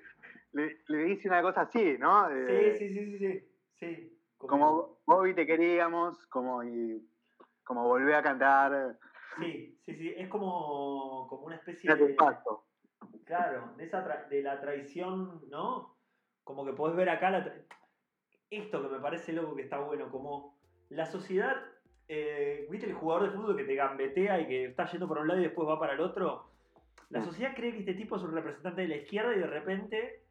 le, 0.51 0.97
dice 1.05 1.29
una 1.29 1.41
cosa 1.41 1.61
así, 1.61 1.97
¿no? 1.97 2.27
sí, 2.29 2.77
sí, 2.77 2.93
sí, 2.93 3.17
sí, 3.17 3.49
sí. 3.79 4.19
Como, 4.37 4.99
Bobby 5.05 5.33
te 5.33 5.47
queríamos, 5.47 6.25
como, 6.27 6.63
y, 6.63 7.01
como 7.63 7.87
volvé 7.87 8.15
a 8.15 8.21
cantar. 8.21 8.97
Sí, 9.39 9.79
sí, 9.85 9.95
sí, 9.95 10.13
es 10.17 10.27
como, 10.27 11.27
como 11.29 11.43
una 11.45 11.55
especie 11.55 11.95
de... 11.95 12.13
Paso. 12.15 12.65
Claro, 13.25 13.73
de, 13.77 13.85
esa 13.85 14.01
de 14.29 14.41
la 14.41 14.59
traición, 14.59 15.41
¿no? 15.49 15.95
Como 16.43 16.65
que 16.65 16.73
podés 16.73 16.95
ver 16.95 17.09
acá 17.09 17.29
la 17.29 17.53
esto 18.49 18.81
que 18.81 18.89
me 18.89 18.99
parece 18.99 19.33
loco 19.33 19.55
que 19.55 19.63
está 19.63 19.79
bueno, 19.79 20.09
como 20.11 20.57
la 20.89 21.05
sociedad, 21.05 21.55
eh, 22.07 22.67
¿viste 22.69 22.87
el 22.87 22.93
jugador 22.93 23.23
de 23.23 23.35
fútbol 23.35 23.57
que 23.57 23.63
te 23.63 23.75
gambetea 23.75 24.41
y 24.41 24.47
que 24.47 24.65
está 24.65 24.85
yendo 24.91 25.07
por 25.07 25.17
un 25.17 25.27
lado 25.27 25.39
y 25.39 25.43
después 25.43 25.67
va 25.67 25.79
para 25.79 25.93
el 25.93 26.01
otro? 26.01 26.51
La 27.09 27.23
sociedad 27.23 27.55
cree 27.55 27.71
que 27.71 27.79
este 27.79 27.93
tipo 27.93 28.15
es 28.15 28.23
un 28.23 28.33
representante 28.33 28.81
de 28.81 28.87
la 28.87 28.97
izquierda 28.97 29.35
y 29.35 29.39
de 29.39 29.47
repente 29.47 30.23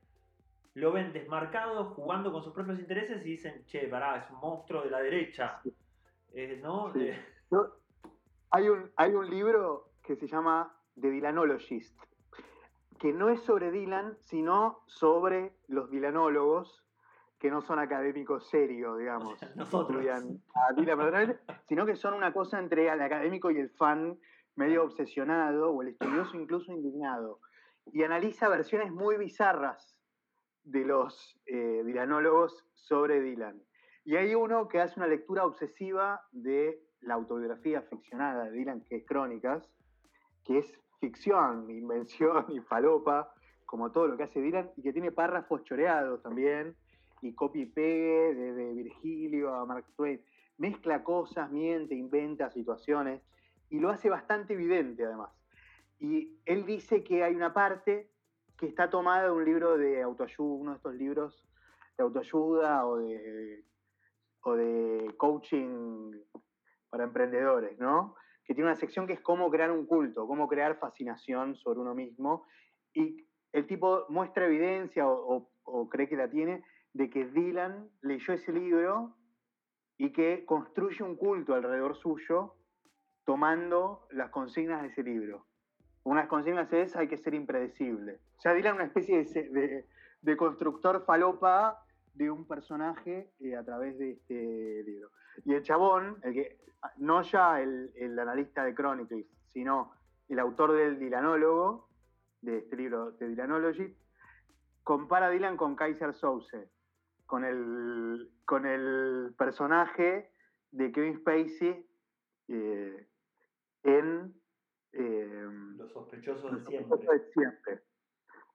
lo 0.74 0.92
ven 0.92 1.12
desmarcado, 1.12 1.87
jugando 1.94 2.33
con 2.33 2.42
sus 2.42 2.55
propios 2.55 2.78
intereses 2.78 3.24
y 3.24 3.31
dicen, 3.31 3.64
che, 3.66 3.88
pará, 3.88 4.16
es 4.16 4.31
un 4.31 4.38
monstruo 4.38 4.83
de 4.83 4.90
la 4.90 5.00
derecha. 5.00 5.61
Eh, 6.33 6.61
¿no? 6.62 6.94
Eh, 6.96 7.18
hay, 8.50 8.68
un, 8.68 8.90
hay 8.96 9.12
un 9.12 9.28
libro 9.28 9.90
que 10.02 10.16
se 10.16 10.26
llama 10.26 10.74
The 10.98 11.11
Dylanologist, 11.11 11.98
que 13.03 13.12
no 13.12 13.31
es 13.31 13.41
sobre 13.43 13.73
Dylan, 13.73 14.17
sino 14.21 14.85
sobre 14.87 15.57
los 15.67 15.91
dilanólogos 15.91 16.85
que 17.41 17.51
no 17.51 17.61
son 17.61 17.81
académicos 17.81 18.49
serios, 18.49 18.97
digamos, 18.97 19.41
Nosotros. 19.57 20.07
sino 21.67 21.85
que 21.85 21.97
son 21.97 22.15
una 22.15 22.33
cosa 22.33 22.61
entre 22.61 22.87
el 22.87 23.03
académico 23.03 23.51
y 23.51 23.59
el 23.59 23.71
fan 23.71 24.21
medio 24.55 24.85
obsesionado, 24.85 25.73
o 25.73 25.83
el 25.83 25.88
estudioso 25.88 26.37
incluso 26.37 26.71
indignado, 26.71 27.41
y 27.87 28.05
analiza 28.05 28.49
versiones 28.49 28.93
muy 28.93 29.17
bizarras 29.17 29.99
de 30.62 30.85
los 30.85 31.41
eh, 31.47 31.83
dilanólogos 31.85 32.65
sobre 32.73 33.21
Dylan. 33.21 33.61
Y 34.05 34.15
hay 34.15 34.37
uno 34.37 34.69
que 34.69 34.81
hace 34.81 35.01
una 35.01 35.09
lectura 35.09 35.45
obsesiva 35.45 36.21
de 36.31 36.81
la 37.01 37.15
autobiografía 37.15 37.83
ficcionada 37.83 38.45
de 38.45 38.53
Dylan, 38.53 38.85
que 38.85 38.99
es 38.99 39.05
Crónicas, 39.05 39.69
que 40.45 40.59
es 40.59 40.79
ficción, 41.03 41.69
invención 41.69 42.47
y 42.51 42.61
falopa, 42.71 43.35
como 43.67 43.91
todo 43.91 44.07
lo 44.07 44.17
que 44.17 44.23
hace 44.23 44.41
Dylan, 44.41 44.71
y 44.77 44.83
que 44.83 44.93
tiene 44.93 45.11
párrafos 45.11 45.65
choreados 45.65 46.23
también, 46.23 46.77
y 47.21 47.35
copy 47.35 47.67
pegue 47.67 48.35
desde 48.35 48.73
Virgilio 48.73 49.53
a 49.55 49.67
Mark 49.67 49.85
Twain. 49.97 50.21
Mezcla 50.59 51.03
cosas, 51.03 51.51
miente, 51.51 51.95
inventa 51.95 52.51
situaciones 52.51 53.21
y 53.69 53.81
lo 53.81 53.91
hace 53.91 54.09
bastante 54.11 54.55
evidente 54.55 55.05
además. 55.05 55.31
Y 55.99 56.37
él 56.45 56.67
dice 56.67 57.03
que 57.03 57.25
hay 57.25 57.35
una 57.35 57.53
parte 57.53 58.11
que 58.57 58.67
está 58.67 58.91
tomada 58.91 59.25
de 59.25 59.31
un 59.31 59.45
libro 59.45 59.77
de 59.79 60.03
autoayuda, 60.03 60.61
uno 60.61 60.71
de 60.73 60.77
estos 60.77 60.95
libros 60.95 61.49
de 61.97 62.05
autoayuda 62.05 62.87
o 62.87 62.99
de 64.57 65.15
coaching 65.17 66.12
para 66.91 67.05
emprendedores, 67.05 67.79
¿no? 67.79 68.15
Que 68.53 68.57
tiene 68.57 68.69
una 68.69 68.77
sección 68.77 69.07
que 69.07 69.15
es 69.15 69.21
cómo 69.21 69.51
crear 69.51 69.71
un 69.71 69.87
culto, 69.87 70.27
cómo 70.27 70.47
crear 70.47 70.79
fascinación 70.79 71.57
sobre 71.57 71.81
uno 71.81 71.95
mismo. 71.95 72.45
Y 72.93 73.27
el 73.51 73.67
tipo 73.67 74.05
muestra 74.11 74.45
evidencia 74.45 75.09
o, 75.09 75.49
o 75.62 75.88
cree 75.88 76.07
que 76.07 76.17
la 76.17 76.29
tiene 76.29 76.62
de 76.93 77.09
que 77.09 77.25
Dylan 77.25 77.88
leyó 78.03 78.35
ese 78.35 78.53
libro 78.53 79.17
y 79.97 80.12
que 80.12 80.45
construye 80.45 81.03
un 81.03 81.17
culto 81.17 81.55
alrededor 81.55 81.97
suyo 81.97 82.57
tomando 83.25 84.07
las 84.11 84.29
consignas 84.29 84.83
de 84.83 84.88
ese 84.88 85.03
libro. 85.03 85.47
Unas 86.05 86.29
consignas 86.29 86.71
es 86.75 86.95
hay 86.95 87.09
que 87.09 87.17
ser 87.17 87.33
impredecible. 87.33 88.21
O 88.37 88.41
sea, 88.43 88.53
Dylan 88.53 88.75
una 88.75 88.85
especie 88.85 89.25
de, 90.21 90.37
constructor 90.37 91.07
falopa 91.07 91.83
de 92.12 92.31
un 92.31 92.47
personaje 92.47 93.33
eh, 93.41 93.57
a 93.57 93.65
través 93.65 93.97
de 93.97 94.11
este 94.11 94.83
libro. 94.85 95.09
Y 95.45 95.55
el 95.55 95.62
chabón, 95.62 96.18
el 96.23 96.33
que, 96.35 96.59
no 96.97 97.23
ya 97.23 97.61
el, 97.61 97.92
el 97.97 98.18
analista 98.18 98.64
de 98.64 98.75
Chronicles, 98.75 99.27
sino 99.47 99.92
el 100.29 100.38
autor 100.38 100.73
del 100.73 100.99
Dylanólogo, 100.99 101.88
de 102.40 102.59
este 102.59 102.77
libro 102.77 103.12
de 103.12 103.29
Dylanology, 103.29 103.97
compara 104.83 105.27
a 105.27 105.31
Dylan 105.31 105.57
con 105.57 105.77
Kaiser 105.77 106.12
Souse 106.14 106.68
con 107.27 107.45
el, 107.45 108.31
con 108.45 108.66
el 108.66 109.35
personaje 109.38 110.31
de 110.71 110.92
Kevin 110.92 111.16
Spacey 111.16 111.87
eh, 112.49 113.09
en 113.85 114.35
eh, 114.92 115.49
Los 115.79 115.92
sospechosos 115.92 116.62
de 116.64 116.66
siempre. 116.66 117.31
siempre. 117.33 117.83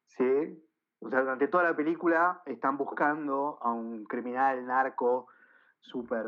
Sí. 0.06 0.64
O 1.00 1.10
sea, 1.10 1.22
durante 1.22 1.48
toda 1.48 1.64
la 1.64 1.76
película 1.76 2.42
están 2.46 2.78
buscando 2.78 3.58
a 3.62 3.72
un 3.72 4.06
criminal 4.06 4.66
narco 4.66 5.28
súper 5.88 6.26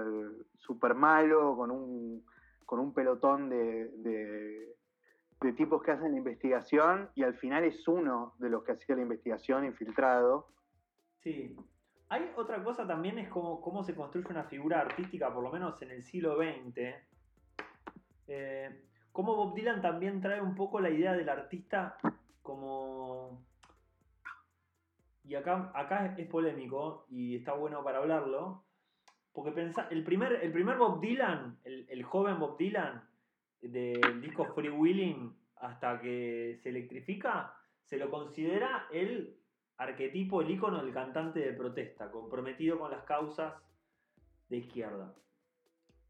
super 0.58 0.94
malo, 0.96 1.56
con 1.56 1.72
un, 1.72 2.26
con 2.66 2.80
un 2.80 2.94
pelotón 2.94 3.50
de, 3.50 3.90
de, 3.98 5.54
tipos 5.54 5.82
que 5.82 5.92
hacen 5.92 6.12
la 6.12 6.18
investigación, 6.18 7.10
y 7.16 7.24
al 7.24 7.34
final 7.34 7.64
es 7.64 7.88
uno 7.88 8.36
de 8.38 8.50
los 8.50 8.64
que 8.64 8.74
hacía 8.74 8.96
la 8.96 9.02
investigación 9.02 9.66
infiltrado. 9.66 10.48
Sí, 11.22 11.56
hay 12.10 12.32
otra 12.36 12.64
cosa 12.64 12.86
también, 12.86 13.18
es 13.20 13.30
cómo, 13.30 13.60
cómo 13.62 13.84
se 13.84 13.96
construye 13.96 14.28
una 14.30 14.44
figura 14.44 14.82
artística, 14.82 15.34
por 15.34 15.44
lo 15.44 15.52
menos 15.52 15.82
en 15.82 15.92
el 15.92 16.04
siglo 16.04 16.38
XX. 16.38 16.96
Eh, 18.28 18.86
cómo 19.12 19.36
Bob 19.36 19.56
Dylan 19.56 19.82
también 19.82 20.22
trae 20.22 20.42
un 20.42 20.56
poco 20.56 20.80
la 20.80 20.90
idea 20.90 21.14
del 21.14 21.30
artista 21.30 21.98
como... 22.44 23.44
Y 25.24 25.36
acá, 25.36 25.72
acá 25.76 26.16
es 26.18 26.28
polémico 26.28 27.06
y 27.10 27.36
está 27.36 27.54
bueno 27.54 27.84
para 27.84 28.00
hablarlo. 28.00 28.64
Porque 29.34 29.72
el, 29.92 30.04
primer, 30.04 30.40
el 30.42 30.52
primer 30.52 30.78
Bob 30.78 31.00
Dylan, 31.00 31.60
el, 31.64 32.04
joven 32.04 32.40
Bob 32.40 32.58
Dylan, 32.58 33.04
del 33.62 34.22
disco 34.22 34.46
Free 34.46 34.70
Willing 34.70 35.36
hasta 35.58 36.00
que 36.00 36.58
se 36.62 36.70
electrifica, 36.70 37.54
se 37.84 37.98
lo 37.98 38.10
considera 38.10 38.88
el 38.92 39.38
arquetipo, 39.78 40.42
el 40.42 40.52
icono 40.52 40.84
del 40.84 40.94
cantante 40.94 41.40
de 41.40 41.54
protesta, 41.54 42.12
comprometido 42.12 42.80
con 42.80 42.92
las 42.92 43.04
causas 43.04 43.54
de 44.50 44.58
izquierda. 44.58 45.14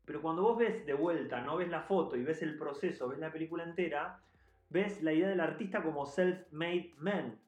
Pero 0.05 0.21
cuando 0.21 0.41
vos 0.41 0.57
ves 0.57 0.85
de 0.85 0.93
vuelta, 0.93 1.41
no 1.41 1.57
ves 1.57 1.69
la 1.69 1.83
foto 1.83 2.15
y 2.15 2.23
ves 2.23 2.41
el 2.41 2.57
proceso, 2.57 3.09
ves 3.09 3.19
la 3.19 3.31
película 3.31 3.63
entera, 3.63 4.21
ves 4.69 5.03
la 5.03 5.13
idea 5.13 5.29
del 5.29 5.39
artista 5.39 5.83
como 5.83 6.05
self-made 6.05 6.95
man, 6.97 7.39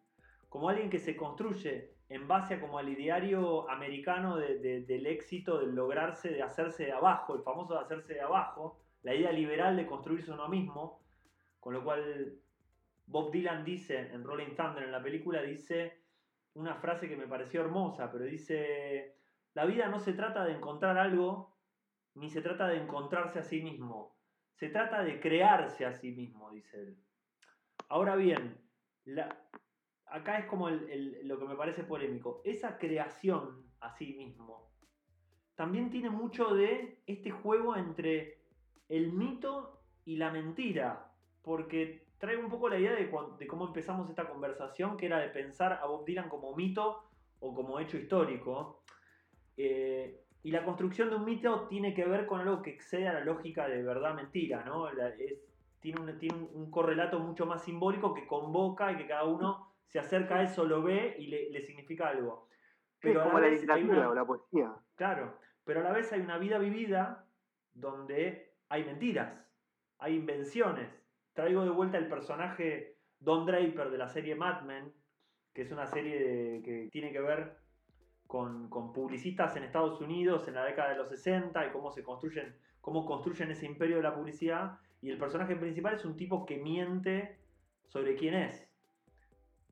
como 0.50 0.70
alguien 0.70 0.90
que 0.90 1.00
se 1.00 1.16
construye 1.16 1.91
en 2.12 2.28
base 2.28 2.56
a 2.56 2.60
como 2.60 2.78
al 2.78 2.90
ideario 2.90 3.70
americano 3.70 4.36
del 4.36 5.08
éxito, 5.08 5.60
del 5.60 5.74
lograrse, 5.74 6.30
de 6.30 6.44
hacerse 6.44 6.86
de 6.86 6.92
abajo, 6.92 7.36
el 7.36 7.42
famoso 7.42 7.74
de 7.74 7.80
hacerse 7.80 8.16
de 8.16 8.22
abajo, 8.22 8.82
la 9.04 9.16
idea 9.16 9.32
liberal 9.32 9.78
de 9.78 9.88
construirse 9.88 10.30
uno 10.30 10.50
mismo, 10.50 11.00
con 11.62 11.74
lo 11.74 11.82
cual 11.86 12.38
Bob 13.06 13.32
Dylan 13.32 13.64
dice 13.64 13.98
en 13.98 14.26
Rolling 14.26 14.56
Thunder, 14.58 14.84
en 14.84 14.92
la 14.92 15.02
película, 15.02 15.42
dice 15.42 16.02
una 16.54 16.76
frase 16.76 17.08
que 17.08 17.16
me 17.16 17.28
pareció 17.28 17.62
hermosa, 17.62 18.12
pero 18.12 18.26
dice, 18.26 19.16
la 19.54 19.64
vida 19.64 19.88
no 19.88 20.00
se 20.00 20.12
trata 20.12 20.44
de 20.44 20.52
encontrar 20.52 20.98
algo, 20.98 21.56
ni 22.16 22.30
se 22.30 22.42
trata 22.42 22.68
de 22.68 22.76
encontrarse 22.76 23.40
a 23.40 23.44
sí 23.44 23.62
mismo, 23.62 24.18
se 24.56 24.68
trata 24.68 25.02
de 25.02 25.22
crearse 25.22 25.86
a 25.86 25.94
sí 25.94 26.12
mismo, 26.12 26.52
dice 26.52 26.78
él. 26.78 26.98
Ahora 27.88 28.18
bien, 28.18 28.58
acá 30.12 30.38
es 30.38 30.46
como 30.46 30.70
lo 30.70 31.40
que 31.40 31.46
me 31.46 31.56
parece 31.56 31.84
polémico. 31.84 32.42
Esa 32.44 32.78
creación 32.78 33.64
a 33.80 33.92
sí 33.98 34.14
mismo 34.14 34.70
también 35.56 35.90
tiene 35.90 36.10
mucho 36.10 36.54
de 36.54 37.00
este 37.06 37.32
juego 37.32 37.76
entre 37.76 38.40
el 38.90 39.12
mito 39.14 39.82
y 40.06 40.18
la 40.18 40.32
mentira. 40.32 41.08
Porque 41.44 42.06
trae 42.18 42.38
un 42.38 42.50
poco 42.50 42.70
la 42.70 42.80
idea 42.80 42.94
de, 42.94 43.10
cómo 43.48 43.68
empezamos 43.68 44.10
esta 44.10 44.28
conversación, 44.28 44.98
que 44.98 45.08
era 45.08 45.20
de 45.20 45.30
pensar 45.30 45.74
a 45.74 45.86
Bob 45.88 46.06
Dylan 46.06 46.30
como 46.30 46.56
mito 46.56 47.04
o 47.40 47.54
como 47.54 47.80
hecho 47.80 47.98
histórico. 47.98 48.84
Eh, 49.58 50.22
y 50.44 50.52
la 50.52 50.64
construcción 50.64 51.10
de 51.10 51.16
un 51.16 51.26
mito 51.26 51.68
tiene 51.68 51.94
que 51.94 52.06
ver 52.06 52.26
con 52.26 52.42
algo 52.42 52.62
que 52.62 52.72
excede 52.72 53.08
a 53.08 53.14
la 53.14 53.24
lógica 53.24 53.68
de 53.68 53.84
verdad-mentira, 53.84 54.66
tiene, 55.80 56.00
un, 56.54 56.70
correlato 56.70 57.20
mucho 57.20 57.46
más 57.46 57.64
simbólico 57.64 58.14
que 58.14 58.28
convoca 58.28 58.92
y 58.92 58.98
que 58.98 59.08
cada 59.08 59.26
uno 59.26 59.71
se 59.92 60.00
acerca 60.00 60.38
a 60.38 60.44
eso, 60.44 60.64
lo 60.64 60.82
ve 60.82 61.16
y 61.20 61.28
le, 61.28 61.62
significa 61.62 62.08
algo. 62.08 62.48
Pero 63.02 63.24
como 63.24 63.40
la 63.40 63.50
literatura 63.50 64.10
o 64.10 64.16
la 64.16 64.26
poesía. 64.26 64.74
Claro, 64.96 65.38
pero 65.66 65.82
a 65.82 65.84
la 65.84 65.92
vez 65.92 66.14
hay 66.14 66.22
una 66.22 66.38
vida 66.38 66.58
vivida 66.60 67.26
donde 67.74 68.54
hay 68.70 68.86
mentiras, 68.86 69.46
hay 70.00 70.16
invenciones. 70.16 70.90
Traigo 71.34 71.66
de 71.66 71.72
vuelta 71.72 71.98
el 71.98 72.08
personaje 72.08 72.96
Don 73.20 73.46
Draper 73.46 73.90
de 73.90 73.98
la 73.98 74.08
serie 74.08 74.34
Mad 74.34 74.62
Men, 74.62 74.94
que 75.54 75.64
es 75.64 75.72
una 75.74 75.88
serie 75.88 76.62
que 76.64 76.88
tiene 76.90 77.12
que 77.12 77.20
ver 77.20 77.58
con, 78.28 78.70
con, 78.70 78.94
publicistas 78.94 79.58
en 79.58 79.64
Estados 79.64 80.00
Unidos 80.00 80.48
en 80.48 80.56
la 80.56 80.64
década 80.64 80.92
de 80.92 80.98
los 80.98 81.10
60 81.10 81.68
y 81.68 81.72
cómo 81.72 81.92
se 81.92 82.02
construyen, 82.02 82.56
cómo 82.80 83.06
construyen 83.06 83.52
ese 83.52 83.66
imperio 83.66 83.98
de 83.98 84.04
la 84.04 84.16
publicidad 84.16 84.80
y 85.02 85.10
el 85.10 85.18
personaje 85.18 85.58
principal 85.58 85.96
es 85.96 86.06
un 86.06 86.16
tipo 86.16 86.46
que 86.46 86.58
miente 86.58 87.38
sobre 87.88 88.16
quién 88.16 88.36
es. 88.36 88.71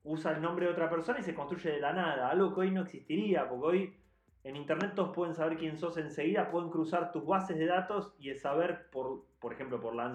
Usa 0.04 0.32
el 0.32 0.42
nombre 0.42 0.66
de 0.66 0.72
otra 0.72 0.88
persona 0.88 1.20
y 1.20 1.22
se 1.22 1.34
construye 1.34 1.70
de 1.70 1.80
la 1.80 1.92
nada, 1.92 2.30
algo 2.30 2.54
que 2.54 2.60
hoy 2.60 2.70
no 2.70 2.82
existiría, 2.82 3.48
porque 3.48 3.66
hoy 3.66 3.96
en 4.44 4.56
internet 4.56 4.92
todos 4.94 5.14
pueden 5.14 5.34
saber 5.34 5.58
quién 5.58 5.76
sos 5.76 5.96
enseguida, 5.98 6.50
pueden 6.50 6.70
cruzar 6.70 7.12
tus 7.12 7.26
bases 7.26 7.58
de 7.58 7.66
datos 7.66 8.14
y 8.18 8.34
saber, 8.34 8.88
por, 8.90 9.26
por 9.38 9.52
ejemplo, 9.52 9.80
por 9.80 9.94
la 9.94 10.14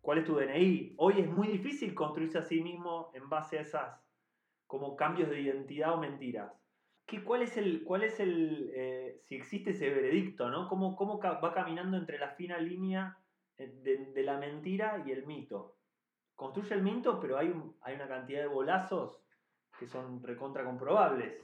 cuál 0.00 0.18
es 0.18 0.24
tu 0.24 0.36
DNI. 0.36 0.94
Hoy 0.98 1.20
es 1.20 1.30
muy 1.30 1.48
difícil 1.48 1.94
construirse 1.94 2.38
a 2.38 2.42
sí 2.42 2.60
mismo 2.60 3.10
en 3.14 3.28
base 3.28 3.58
a 3.58 3.62
esas 3.62 4.00
como 4.66 4.96
cambios 4.96 5.30
de 5.30 5.40
identidad 5.40 5.94
o 5.94 5.98
mentiras. 5.98 6.52
¿Qué, 7.06 7.24
¿Cuál 7.24 7.42
es 7.42 7.56
el, 7.56 7.82
cuál 7.84 8.04
es 8.04 8.20
el 8.20 8.70
eh, 8.74 9.20
si 9.24 9.34
existe 9.34 9.70
ese 9.70 9.90
veredicto, 9.90 10.50
¿no? 10.50 10.68
¿Cómo, 10.68 10.96
¿Cómo 10.96 11.18
va 11.20 11.52
caminando 11.52 11.96
entre 11.96 12.18
la 12.18 12.30
fina 12.30 12.58
línea 12.58 13.18
eh, 13.58 14.10
de, 14.14 14.22
la 14.22 14.38
mentira 14.38 15.02
y 15.06 15.10
el 15.10 15.26
mito. 15.26 15.76
Construye 16.36 16.74
el 16.74 16.82
mito, 16.82 17.20
pero 17.20 17.38
hay, 17.38 17.54
hay 17.82 17.94
una 17.94 18.08
cantidad 18.08 18.40
de 18.40 18.48
bolazos 18.48 19.18
que 19.78 19.86
son 19.86 20.22
recontra 20.22 20.64
comprobables. 20.64 21.34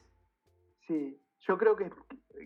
Sí, 0.87 1.21
yo 1.41 1.59
creo 1.59 1.77
que, 1.77 1.91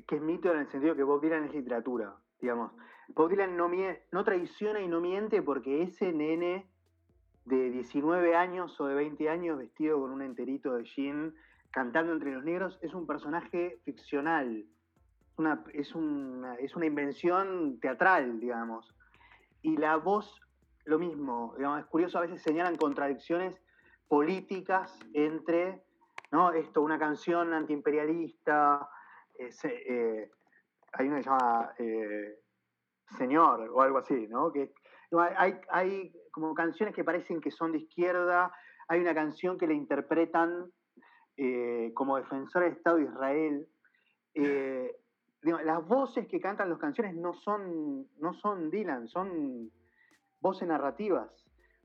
que 0.06 0.16
es 0.16 0.22
mito 0.22 0.52
en 0.52 0.60
el 0.60 0.68
sentido 0.68 0.94
que 0.94 1.02
Bob 1.02 1.20
Dylan 1.20 1.44
es 1.44 1.54
literatura, 1.54 2.16
digamos. 2.40 2.72
Bob 3.08 3.30
Dylan 3.30 3.56
no, 3.56 3.70
no 4.10 4.24
traiciona 4.24 4.80
y 4.80 4.88
no 4.88 5.00
miente 5.00 5.42
porque 5.42 5.82
ese 5.82 6.12
nene 6.12 6.68
de 7.44 7.70
19 7.70 8.36
años 8.36 8.80
o 8.80 8.86
de 8.86 8.94
20 8.94 9.28
años 9.28 9.58
vestido 9.58 10.00
con 10.00 10.10
un 10.10 10.22
enterito 10.22 10.74
de 10.74 10.84
jean 10.84 11.34
cantando 11.70 12.12
entre 12.12 12.32
los 12.32 12.44
negros 12.44 12.78
es 12.82 12.94
un 12.94 13.06
personaje 13.06 13.80
ficcional. 13.84 14.66
Una, 15.38 15.64
es, 15.72 15.94
una, 15.94 16.54
es 16.56 16.76
una 16.76 16.86
invención 16.86 17.80
teatral, 17.80 18.38
digamos 18.38 18.94
y 19.62 19.76
la 19.76 19.96
voz, 19.96 20.41
lo 20.84 20.98
mismo. 20.98 21.54
es 21.78 21.86
curioso, 21.86 22.18
a 22.18 22.22
veces 22.22 22.42
señalan 22.42 22.76
contradicciones 22.76 23.60
políticas 24.08 24.98
entre, 25.14 25.82
¿no? 26.30 26.52
Esto, 26.52 26.82
una 26.82 26.98
canción 26.98 27.52
antiimperialista, 27.52 28.88
eh, 29.38 29.50
eh, 29.64 30.30
hay 30.92 31.08
una 31.08 31.16
que 31.16 31.22
se 31.22 31.30
llama 31.30 31.74
eh, 31.78 32.38
Señor 33.16 33.70
o 33.72 33.80
algo 33.80 33.98
así, 33.98 34.26
¿no? 34.28 34.52
Que, 34.52 34.72
hay, 35.36 35.60
hay 35.70 36.12
como 36.30 36.54
canciones 36.54 36.94
que 36.94 37.04
parecen 37.04 37.40
que 37.40 37.50
son 37.50 37.72
de 37.72 37.78
izquierda, 37.78 38.52
hay 38.88 39.00
una 39.00 39.14
canción 39.14 39.58
que 39.58 39.66
le 39.66 39.74
interpretan 39.74 40.70
como 41.94 42.18
defensor 42.18 42.62
del 42.62 42.72
Estado 42.74 42.98
de 42.98 43.04
Israel 43.04 43.68
las 45.42 45.86
voces 45.86 46.26
que 46.28 46.40
cantan 46.40 46.70
las 46.70 46.78
canciones 46.78 47.16
no 47.16 47.34
son, 47.34 48.06
no 48.18 48.32
son 48.34 48.70
Dylan, 48.70 49.08
son 49.08 49.70
voces 50.42 50.68
narrativas, 50.68 51.30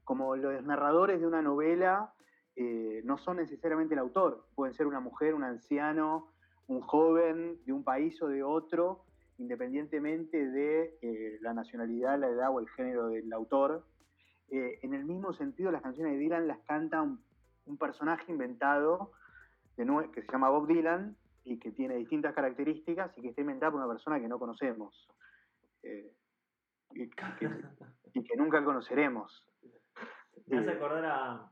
como 0.04 0.36
los 0.36 0.64
narradores 0.64 1.22
de 1.22 1.28
una 1.28 1.42
novela 1.42 2.12
eh, 2.56 3.02
no 3.06 3.18
son 3.20 3.38
necesariamente 3.38 3.94
el 3.94 4.00
autor, 4.00 4.48
pueden 4.56 4.74
ser 4.74 4.88
una 4.88 5.00
mujer, 5.00 5.36
un 5.36 5.44
anciano, 5.44 6.34
un 6.66 6.82
joven 6.82 7.60
de 7.66 7.72
un 7.72 7.84
país 7.84 8.20
o 8.22 8.28
de 8.28 8.44
otro, 8.44 9.06
independientemente 9.38 10.50
de 10.50 10.98
eh, 11.02 11.38
la 11.42 11.54
nacionalidad, 11.54 12.20
la 12.20 12.30
edad 12.30 12.50
o 12.50 12.60
el 12.60 12.68
género 12.70 13.10
del 13.10 13.32
autor. 13.32 13.86
Eh, 14.50 14.80
en 14.82 14.96
el 14.96 15.06
mismo 15.06 15.34
sentido, 15.34 15.72
las 15.72 15.84
canciones 15.84 16.14
de 16.14 16.20
Dylan 16.20 16.48
las 16.48 16.60
canta 16.66 17.02
un, 17.02 17.22
personaje 17.78 18.32
inventado 18.32 19.12
que 19.76 20.22
se 20.22 20.32
llama 20.32 20.50
Bob 20.50 20.68
Dylan, 20.68 21.16
y 21.44 21.60
que 21.60 21.72
tiene 21.72 21.96
distintas 21.96 22.34
características 22.34 23.16
y 23.18 23.22
que 23.22 23.30
está 23.30 23.42
inventada 23.42 23.72
por 23.72 23.82
una 23.82 23.94
persona 23.94 24.20
que 24.20 24.28
no 24.28 24.40
conocemos 24.40 25.08
y, 26.92 27.10
que, 27.10 28.36
nunca 28.38 28.64
conoceremos. 28.64 29.46
Me 30.48 30.60
hace 30.60 30.72
eh, 30.72 30.74
acordar 30.74 31.06
a, 31.06 31.52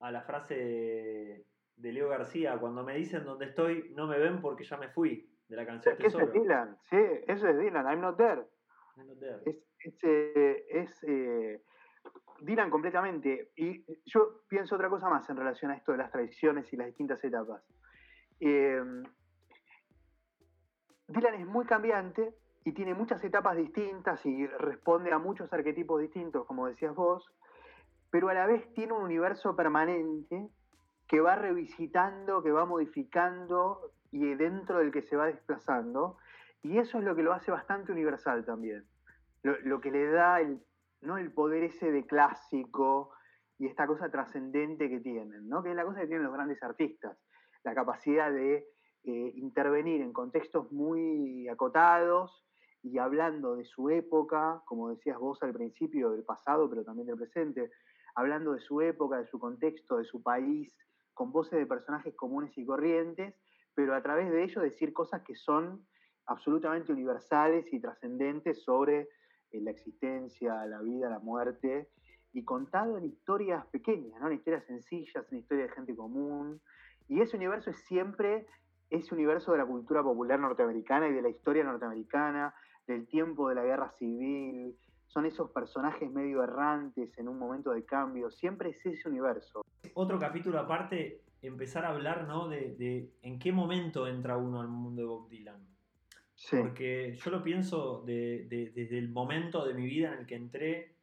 a, 0.00 0.10
la 0.10 0.22
frase 0.22 1.44
de 1.76 1.92
Leo 1.92 2.08
García, 2.08 2.58
cuando 2.58 2.82
me 2.82 2.96
dicen 2.96 3.24
dónde 3.24 3.46
estoy, 3.46 3.92
no 3.94 4.06
me 4.06 4.18
ven 4.18 4.40
porque 4.40 4.64
ya 4.64 4.76
me 4.76 4.88
fui, 4.88 5.30
de 5.48 5.56
la 5.56 5.66
canción 5.66 5.96
Tesoro. 5.96 6.24
Eso 6.24 6.32
es 6.32 6.42
Dylan, 6.42 6.76
sí, 6.90 6.96
eso 7.26 7.48
es 7.48 7.58
Dylan, 7.58 7.86
I'm 7.86 8.00
not 8.00 8.16
there. 8.16 8.42
Es, 9.44 9.56
es, 10.04 11.04
eh, 11.04 11.62
Dylan 12.40 12.70
completamente. 12.70 13.50
Y 13.56 13.84
yo 14.06 14.42
pienso 14.48 14.74
otra 14.74 14.88
cosa 14.88 15.08
más 15.08 15.28
en 15.28 15.36
relación 15.36 15.70
a 15.70 15.76
esto 15.76 15.92
de 15.92 15.98
las 15.98 16.10
tradiciones 16.10 16.72
y 16.72 16.76
las 16.76 16.86
distintas 16.86 17.22
etapas. 17.22 17.62
Eh, 18.40 18.82
Dylan 21.08 21.34
es 21.34 21.46
muy 21.46 21.66
cambiante 21.66 22.34
y 22.66 22.72
tiene 22.72 22.94
muchas 22.94 23.22
etapas 23.22 23.56
distintas 23.56 24.26
y 24.26 24.44
responde 24.44 25.12
a 25.12 25.20
muchos 25.20 25.52
arquetipos 25.52 26.00
distintos, 26.00 26.44
como 26.46 26.66
decías 26.66 26.96
vos, 26.96 27.24
pero 28.10 28.28
a 28.28 28.34
la 28.34 28.44
vez 28.44 28.74
tiene 28.74 28.92
un 28.92 29.04
universo 29.04 29.54
permanente 29.54 30.48
que 31.06 31.20
va 31.20 31.36
revisitando, 31.36 32.42
que 32.42 32.50
va 32.50 32.64
modificando 32.64 33.92
y 34.10 34.34
dentro 34.34 34.80
del 34.80 34.90
que 34.90 35.02
se 35.02 35.14
va 35.14 35.26
desplazando. 35.26 36.18
Y 36.64 36.78
eso 36.78 36.98
es 36.98 37.04
lo 37.04 37.14
que 37.14 37.22
lo 37.22 37.32
hace 37.32 37.52
bastante 37.52 37.92
universal 37.92 38.44
también. 38.44 38.84
Lo, 39.44 39.80
que 39.80 39.92
le 39.92 40.10
da 40.10 40.40
el, 40.40 40.60
¿no? 41.02 41.18
el 41.18 41.30
poder 41.32 41.62
ese 41.62 41.92
de 41.92 42.04
clásico 42.04 43.12
y 43.58 43.68
esta 43.68 43.86
cosa 43.86 44.10
trascendente 44.10 44.90
que 44.90 44.98
tienen, 44.98 45.48
¿no? 45.48 45.62
que 45.62 45.70
es 45.70 45.76
la 45.76 45.84
cosa 45.84 46.00
que 46.00 46.08
tienen 46.08 46.24
los 46.24 46.34
grandes 46.34 46.60
artistas 46.64 47.16
la 47.62 47.74
capacidad 47.74 48.32
de 48.32 48.66
eh, 49.04 49.32
intervenir 49.36 50.00
en 50.00 50.12
contextos 50.12 50.72
muy 50.72 51.48
acotados 51.48 52.45
y 52.86 52.98
hablando 52.98 53.56
de 53.56 53.64
su 53.64 53.90
época, 53.90 54.62
como 54.64 54.90
decías 54.90 55.18
vos 55.18 55.42
al 55.42 55.52
principio, 55.52 56.10
del 56.10 56.22
pasado, 56.22 56.70
pero 56.70 56.84
también 56.84 57.08
del 57.08 57.16
presente, 57.16 57.70
hablando 58.14 58.52
de 58.52 58.60
su 58.60 58.80
época, 58.80 59.18
de 59.18 59.26
su 59.26 59.40
contexto, 59.40 59.96
de 59.96 60.04
su 60.04 60.22
país, 60.22 60.72
con 61.12 61.32
voces 61.32 61.58
de 61.58 61.66
personajes 61.66 62.14
comunes 62.14 62.56
y 62.56 62.64
corrientes, 62.64 63.34
pero 63.74 63.94
a 63.94 64.02
través 64.02 64.30
de 64.30 64.44
ello 64.44 64.60
decir 64.60 64.92
cosas 64.92 65.22
que 65.22 65.34
son 65.34 65.84
absolutamente 66.26 66.92
universales 66.92 67.66
y 67.72 67.80
trascendentes 67.80 68.62
sobre 68.62 69.08
eh, 69.50 69.60
la 69.60 69.72
existencia, 69.72 70.64
la 70.66 70.80
vida, 70.80 71.10
la 71.10 71.18
muerte, 71.18 71.88
y 72.32 72.44
contado 72.44 72.98
en 72.98 73.06
historias 73.06 73.66
pequeñas, 73.66 74.20
¿no? 74.20 74.28
en 74.28 74.34
historias 74.34 74.64
sencillas, 74.66 75.26
en 75.32 75.38
historias 75.38 75.70
de 75.70 75.74
gente 75.74 75.96
común. 75.96 76.60
Y 77.08 77.20
ese 77.20 77.36
universo 77.36 77.70
es 77.70 77.78
siempre 77.86 78.46
ese 78.90 79.12
universo 79.14 79.52
de 79.52 79.58
la 79.58 79.66
cultura 79.66 80.02
popular 80.02 80.38
norteamericana 80.38 81.08
y 81.08 81.12
de 81.12 81.22
la 81.22 81.28
historia 81.28 81.64
norteamericana, 81.64 82.54
tiempo 83.16 83.48
de 83.48 83.54
la 83.54 83.64
guerra 83.64 83.90
civil, 83.92 84.76
son 85.06 85.24
esos 85.24 85.50
personajes 85.50 86.10
medio 86.10 86.42
errantes 86.42 87.16
en 87.16 87.28
un 87.28 87.38
momento 87.38 87.70
de 87.70 87.82
cambio, 87.82 88.30
siempre 88.30 88.68
es 88.70 88.84
ese 88.84 89.08
universo. 89.08 89.62
Otro 89.94 90.18
capítulo 90.18 90.60
aparte, 90.60 91.22
empezar 91.40 91.86
a 91.86 91.88
hablar 91.88 92.28
¿no? 92.28 92.46
de, 92.48 93.10
en 93.22 93.38
qué 93.38 93.52
momento 93.52 94.06
entra 94.06 94.36
uno 94.36 94.60
al 94.60 94.68
mundo 94.68 95.00
de 95.00 95.08
Bob 95.08 95.30
Dylan. 95.30 95.66
Porque 96.50 97.14
yo 97.14 97.30
lo 97.30 97.42
pienso 97.42 98.02
desde 98.04 98.98
el 98.98 99.08
momento 99.08 99.64
de 99.64 99.72
mi 99.72 99.86
vida 99.86 100.12
en 100.12 100.18
el 100.20 100.26
que 100.26 100.34
entré 100.34 100.96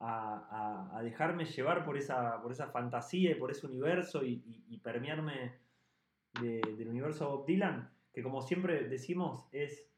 a, 0.00 1.00
dejarme 1.04 1.44
llevar 1.44 1.84
por 1.84 1.96
esa, 1.96 2.42
por 2.42 2.50
esa 2.50 2.66
fantasía 2.72 3.30
y 3.30 3.36
por 3.36 3.52
ese 3.52 3.68
universo 3.68 4.24
y, 4.24 4.80
permearme 4.82 5.54
del 6.40 6.88
universo 6.88 7.30
Bob 7.30 7.46
Dylan, 7.46 7.88
que 8.12 8.24
como 8.24 8.42
siempre 8.42 8.88
decimos 8.88 9.46
es, 9.52 9.89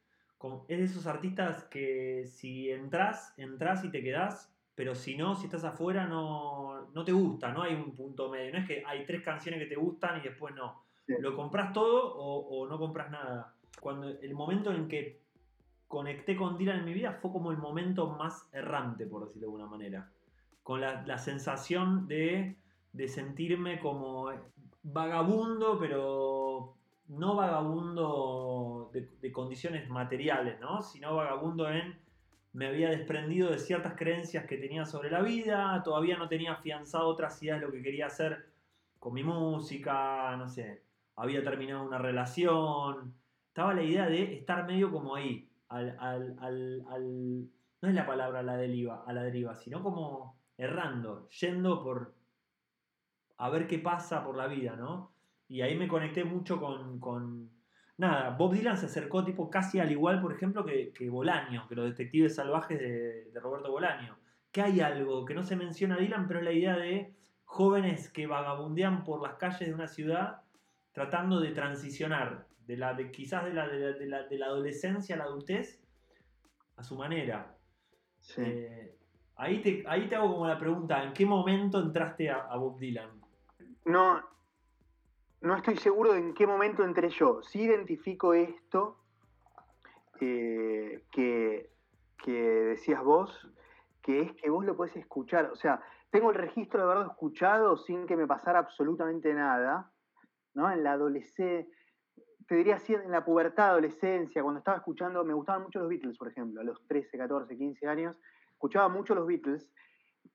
es 0.67 0.77
de 0.77 0.83
esos 0.83 1.07
artistas 1.07 1.63
que 1.65 2.25
si 2.25 2.69
entras, 2.69 3.33
entras 3.37 3.83
y 3.83 3.89
te 3.89 4.01
quedás, 4.03 4.53
pero 4.75 4.95
si 4.95 5.15
no, 5.15 5.35
si 5.35 5.45
estás 5.45 5.63
afuera 5.63 6.07
no, 6.07 6.89
no 6.93 7.03
te 7.03 7.11
gusta, 7.11 7.51
no 7.51 7.63
hay 7.63 7.75
un 7.75 7.95
punto 7.95 8.29
medio, 8.29 8.51
no 8.53 8.59
es 8.59 8.67
que 8.67 8.83
hay 8.85 9.05
tres 9.05 9.23
canciones 9.23 9.59
que 9.59 9.67
te 9.67 9.75
gustan 9.75 10.19
y 10.19 10.23
después 10.23 10.53
no. 10.55 10.83
Lo 11.05 11.35
compras 11.35 11.73
todo 11.73 12.15
o, 12.15 12.47
o 12.47 12.67
no 12.67 12.79
compras 12.79 13.11
nada 13.11 13.53
cuando 13.79 14.07
el 14.07 14.33
momento 14.33 14.71
en 14.71 14.87
que 14.87 15.21
conecté 15.87 16.35
con 16.35 16.57
Dylan 16.57 16.79
en 16.79 16.85
mi 16.85 16.93
vida 16.93 17.13
fue 17.21 17.31
como 17.31 17.51
el 17.51 17.57
momento 17.57 18.09
más 18.09 18.47
errante, 18.53 19.05
por 19.05 19.25
decirlo 19.25 19.47
de 19.47 19.53
alguna 19.53 19.69
manera. 19.69 20.09
Con 20.63 20.81
la, 20.81 21.17
sensación 21.17 22.07
de, 22.07 22.55
sentirme 23.07 23.79
como 23.79 24.31
vagabundo, 24.81 25.77
pero 25.77 26.75
no 27.07 27.35
vagabundo 27.35 28.91
de, 28.93 29.31
condiciones 29.31 29.89
materiales, 29.89 30.59
¿no? 30.59 30.81
sino 30.81 31.15
vagabundo 31.15 31.69
en 31.69 32.01
me 32.53 32.67
había 32.67 32.89
desprendido 32.89 33.49
de 33.49 33.57
ciertas 33.57 33.95
creencias 33.95 34.45
que 34.45 34.57
tenía 34.57 34.85
sobre 34.85 35.09
la 35.09 35.21
vida, 35.21 35.81
todavía 35.83 36.17
no 36.17 36.27
tenía 36.29 36.53
afianzado 36.53 37.07
otras 37.07 37.41
ideas 37.41 37.59
de 37.59 37.65
lo 37.65 37.71
que 37.71 37.81
quería 37.81 38.05
hacer 38.05 38.45
con 38.99 39.13
mi 39.13 39.23
música, 39.23 40.35
no 40.37 40.47
sé, 40.47 40.83
había 41.15 41.43
terminado 41.43 41.83
una 41.83 41.97
relación, 41.97 43.15
estaba 43.47 43.73
la 43.73 43.81
idea 43.81 44.05
de 44.05 44.35
estar 44.35 44.65
medio 44.67 44.91
como 44.91 45.15
ahí, 45.15 45.49
al, 45.67 47.49
no 47.81 47.89
es 47.89 47.95
la 47.95 48.05
palabra 48.05 48.43
la 48.43 48.53
a 48.53 49.13
la 49.13 49.23
deriva, 49.23 49.55
sino 49.55 49.81
como 49.81 50.37
errando, 50.57 51.27
yendo 51.29 51.83
por 51.83 52.13
a 53.37 53.49
ver 53.49 53.67
qué 53.67 53.79
pasa 53.79 54.23
por 54.23 54.37
la 54.37 54.47
vida, 54.47 54.75
¿no? 54.75 55.12
Y 55.53 55.61
ahí 55.61 55.77
me 55.77 55.87
conecté 55.87 56.23
mucho 56.23 56.59
con, 56.59 57.51
nada, 57.97 58.31
Bob 58.31 58.53
Dylan 58.53 58.75
se 58.75 58.87
acercó 58.87 59.23
tipo 59.23 59.51
casi 59.51 59.79
al 59.79 59.91
igual, 59.91 60.19
por 60.19 60.33
ejemplo, 60.33 60.65
que, 60.65 60.91
que 60.91 61.09
Bolaño, 61.09 61.67
que 61.67 61.75
los 61.75 61.85
detectives 61.85 62.35
salvajes 62.35 62.79
de, 62.79 63.31
de 63.31 63.39
Roberto 63.39 63.71
Bolaño. 63.71 64.17
Que 64.51 64.63
hay 64.63 64.81
algo 64.81 65.25
que 65.25 65.35
no 65.35 65.43
se 65.43 65.55
menciona 65.55 65.93
a 65.93 65.99
Dylan, 65.99 66.27
pero 66.27 66.39
es 66.39 66.45
la 66.45 66.51
idea 66.53 66.75
de 66.75 67.13
jóvenes 67.45 68.09
que 68.09 68.25
vagabundean 68.25 69.03
por 69.03 69.21
las 69.21 69.35
calles 69.35 69.67
de 69.67 69.75
una 69.75 69.87
ciudad 69.87 70.41
tratando 70.91 71.39
de 71.39 71.51
transicionar 71.51 72.47
de 72.65 72.77
la, 72.77 72.95
de, 72.95 73.11
quizás 73.11 73.45
de 73.45 73.53
la, 73.53 73.67
de, 73.67 74.07
la, 74.07 74.23
de 74.23 74.37
la 74.39 74.47
adolescencia 74.47 75.13
a 75.13 75.19
la 75.19 75.25
adultez 75.25 75.83
a 76.77 76.83
su 76.83 76.95
manera. 76.95 77.55
Eh, 78.37 78.95
ahí, 79.35 79.61
te, 79.61 79.83
ahí 79.85 80.07
te 80.07 80.15
hago 80.15 80.31
como 80.33 80.47
la 80.47 80.57
pregunta, 80.57 81.03
¿en 81.03 81.13
qué 81.13 81.25
momento 81.25 81.79
entraste 81.79 82.29
a, 82.29 82.55
Bob 82.55 82.79
Dylan? 82.79 83.21
No, 83.85 84.19
no 85.43 85.55
estoy 85.55 85.77
seguro 85.77 86.13
de 86.13 86.19
en 86.19 86.33
qué 86.33 86.47
momento 86.47 86.83
entré 86.83 87.09
yo. 87.09 87.43
Sí 87.43 87.61
identifico 87.61 88.33
esto 88.33 88.97
eh, 90.21 91.03
que, 91.11 91.69
que 92.23 92.31
decías 92.31 93.03
vos, 93.03 93.51
que 94.01 94.21
es 94.21 94.33
que 94.33 94.49
vos 94.49 94.65
lo 94.65 94.75
podés 94.75 94.95
escuchar. 94.95 95.51
O 95.51 95.55
sea, 95.55 95.81
tengo 96.09 96.31
el 96.31 96.37
registro 96.37 96.79
de 96.79 96.85
haberlo 96.85 97.11
escuchado 97.11 97.77
sin 97.77 98.07
que 98.07 98.15
me 98.15 98.25
pasara 98.25 98.59
absolutamente 98.59 99.33
nada. 99.33 99.91
¿no? 100.53 100.71
En 100.71 100.81
la 100.81 100.93
adolescencia 100.93 101.67
te 102.47 102.55
diría 102.55 102.75
así, 102.75 102.93
en 102.93 103.11
la 103.11 103.23
pubertad, 103.23 103.69
adolescencia, 103.69 104.43
cuando 104.43 104.59
estaba 104.59 104.77
escuchando, 104.77 105.23
me 105.23 105.33
gustaban 105.33 105.63
mucho 105.63 105.79
los 105.79 105.89
Beatles, 105.89 106.17
por 106.17 106.27
ejemplo, 106.27 106.61
a 106.61 106.63
los 106.63 106.85
13, 106.87 107.17
14, 107.17 107.57
15 107.57 107.87
años, 107.87 108.17
escuchaba 108.51 108.89
mucho 108.89 109.15
los 109.15 109.25
Beatles 109.25 109.71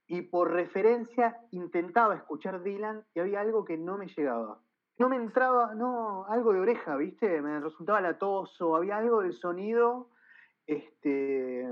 y 0.06 0.22
por 0.22 0.50
referencia 0.52 1.38
intentaba 1.50 2.14
escuchar 2.14 2.62
Dylan 2.62 3.04
y 3.14 3.20
había 3.20 3.40
algo 3.40 3.64
que 3.64 3.76
no 3.76 3.98
me 3.98 4.06
llegaba. 4.08 4.60
No 4.98 5.08
me 5.08 5.16
entraba, 5.16 5.74
no, 5.74 6.26
algo 6.26 6.52
de 6.52 6.60
oreja, 6.60 6.96
¿viste? 6.96 7.40
Me 7.40 7.60
resultaba 7.60 8.00
latoso, 8.00 8.74
había 8.74 8.96
algo 8.96 9.22
del 9.22 9.32
sonido 9.32 10.10
este, 10.66 11.66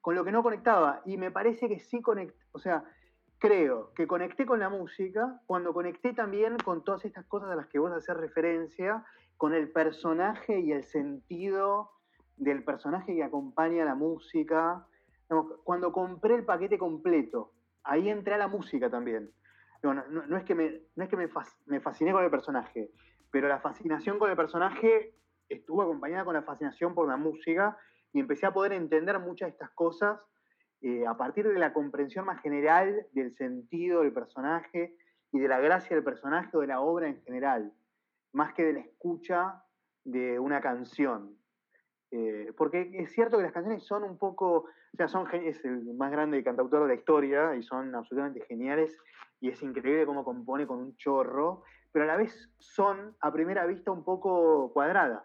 con 0.00 0.14
lo 0.14 0.24
que 0.24 0.32
no 0.32 0.42
conectaba 0.42 1.02
y 1.04 1.16
me 1.16 1.30
parece 1.30 1.68
que 1.68 1.80
sí 1.80 2.00
conecté, 2.00 2.38
o 2.52 2.58
sea, 2.58 2.84
creo 3.38 3.92
que 3.94 4.06
conecté 4.06 4.46
con 4.46 4.58
la 4.58 4.68
música 4.68 5.40
cuando 5.46 5.72
conecté 5.72 6.12
también 6.12 6.56
con 6.58 6.84
todas 6.84 7.04
estas 7.04 7.24
cosas 7.26 7.50
a 7.50 7.56
las 7.56 7.66
que 7.68 7.78
vos 7.78 7.92
haces 7.92 8.16
referencia 8.16 9.04
con 9.36 9.54
el 9.54 9.70
personaje 9.70 10.60
y 10.60 10.72
el 10.72 10.84
sentido 10.84 11.92
del 12.36 12.64
personaje 12.64 13.14
que 13.14 13.24
acompaña 13.24 13.84
la 13.84 13.94
música. 13.94 14.86
Cuando 15.64 15.92
compré 15.92 16.34
el 16.34 16.44
paquete 16.44 16.78
completo, 16.78 17.52
ahí 17.84 18.08
entré 18.08 18.34
a 18.34 18.38
la 18.38 18.48
música 18.48 18.90
también. 18.90 19.30
No, 19.82 20.36
es 20.36 20.44
que, 20.44 20.54
me, 20.54 20.82
no 20.96 21.04
es 21.04 21.10
que 21.10 21.16
me, 21.16 21.28
me, 21.66 21.80
fasciné 21.80 22.12
con 22.12 22.24
el 22.24 22.30
personaje, 22.30 22.90
pero 23.30 23.48
la 23.48 23.60
fascinación 23.60 24.18
con 24.18 24.30
el 24.30 24.36
personaje 24.36 25.14
estuvo 25.48 25.82
acompañada 25.82 26.24
con 26.24 26.34
la 26.34 26.42
fascinación 26.42 26.94
por 26.94 27.08
la 27.08 27.16
música 27.16 27.78
y 28.12 28.20
empecé 28.20 28.46
a 28.46 28.52
poder 28.52 28.72
entender 28.72 29.18
muchas 29.20 29.48
de 29.48 29.52
estas 29.52 29.70
cosas 29.70 30.18
eh, 30.80 31.06
a 31.06 31.16
partir 31.16 31.46
de 31.48 31.58
la 31.58 31.72
comprensión 31.72 32.24
más 32.24 32.40
general 32.42 33.06
del 33.12 33.34
sentido 33.36 34.02
del 34.02 34.12
personaje 34.12 34.96
y 35.32 35.38
de 35.38 35.48
la 35.48 35.60
gracia 35.60 35.94
del 35.94 36.04
personaje 36.04 36.56
o 36.56 36.60
de 36.60 36.66
la 36.66 36.80
obra 36.80 37.08
en 37.08 37.22
general 37.22 37.72
más 38.32 38.54
que 38.54 38.64
de 38.64 38.72
la 38.74 38.80
escucha 38.80 39.64
de 40.04 40.38
una 40.38 40.60
canción. 40.60 41.36
Eh, 42.10 42.52
porque 42.56 42.90
es 42.94 43.12
cierto 43.12 43.36
que 43.36 43.42
las 43.42 43.52
canciones 43.52 43.84
son 43.84 44.02
un 44.02 44.16
poco, 44.16 44.50
o 44.56 44.96
sea, 44.96 45.08
son, 45.08 45.26
es 45.34 45.62
el 45.64 45.94
más 45.94 46.10
grande 46.10 46.42
cantautor 46.42 46.82
de 46.82 46.88
la 46.88 46.94
historia 46.94 47.54
y 47.54 47.62
son 47.62 47.94
absolutamente 47.94 48.44
geniales 48.46 48.96
y 49.40 49.50
es 49.50 49.62
increíble 49.62 50.06
cómo 50.06 50.24
compone 50.24 50.66
con 50.66 50.78
un 50.78 50.96
chorro, 50.96 51.62
pero 51.92 52.04
a 52.04 52.08
la 52.08 52.16
vez 52.16 52.50
son 52.58 53.14
a 53.20 53.32
primera 53.32 53.66
vista 53.66 53.90
un 53.90 54.04
poco 54.04 54.72
cuadradas. 54.72 55.24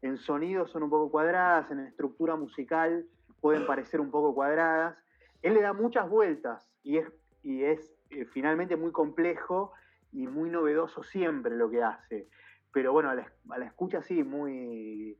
En 0.00 0.16
sonido 0.16 0.66
son 0.66 0.84
un 0.84 0.90
poco 0.90 1.10
cuadradas, 1.10 1.70
en 1.70 1.80
estructura 1.80 2.36
musical 2.36 3.04
pueden 3.40 3.66
parecer 3.66 4.00
un 4.00 4.10
poco 4.10 4.34
cuadradas. 4.34 4.96
Él 5.42 5.54
le 5.54 5.62
da 5.62 5.72
muchas 5.72 6.08
vueltas 6.08 6.68
y 6.82 6.98
es, 6.98 7.12
y 7.42 7.64
es 7.64 7.92
eh, 8.10 8.24
finalmente 8.26 8.76
muy 8.76 8.92
complejo 8.92 9.72
y 10.12 10.26
muy 10.26 10.50
novedoso 10.50 11.02
siempre 11.02 11.56
lo 11.56 11.70
que 11.70 11.82
hace. 11.82 12.28
Pero 12.72 12.92
bueno, 12.92 13.10
a 13.10 13.14
la, 13.14 13.66
escucha 13.66 14.02
sí, 14.02 14.22
muy, 14.22 15.16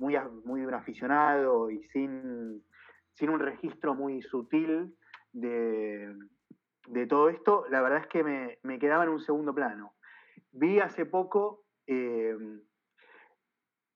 muy, 0.00 0.16
muy 0.44 0.64
aficionado 0.72 1.70
y 1.70 1.84
sin, 1.84 2.64
sin 3.12 3.30
un 3.30 3.38
registro 3.38 3.94
muy 3.94 4.22
sutil 4.22 4.96
de, 5.32 6.16
todo 7.08 7.28
esto, 7.28 7.66
la 7.70 7.82
verdad 7.82 8.00
es 8.00 8.06
que 8.08 8.58
me, 8.62 8.78
quedaba 8.78 9.04
en 9.04 9.10
un 9.10 9.20
segundo 9.20 9.54
plano. 9.54 9.94
Vi 10.52 10.80
hace 10.80 11.06
poco 11.06 11.64
eh, 11.86 12.36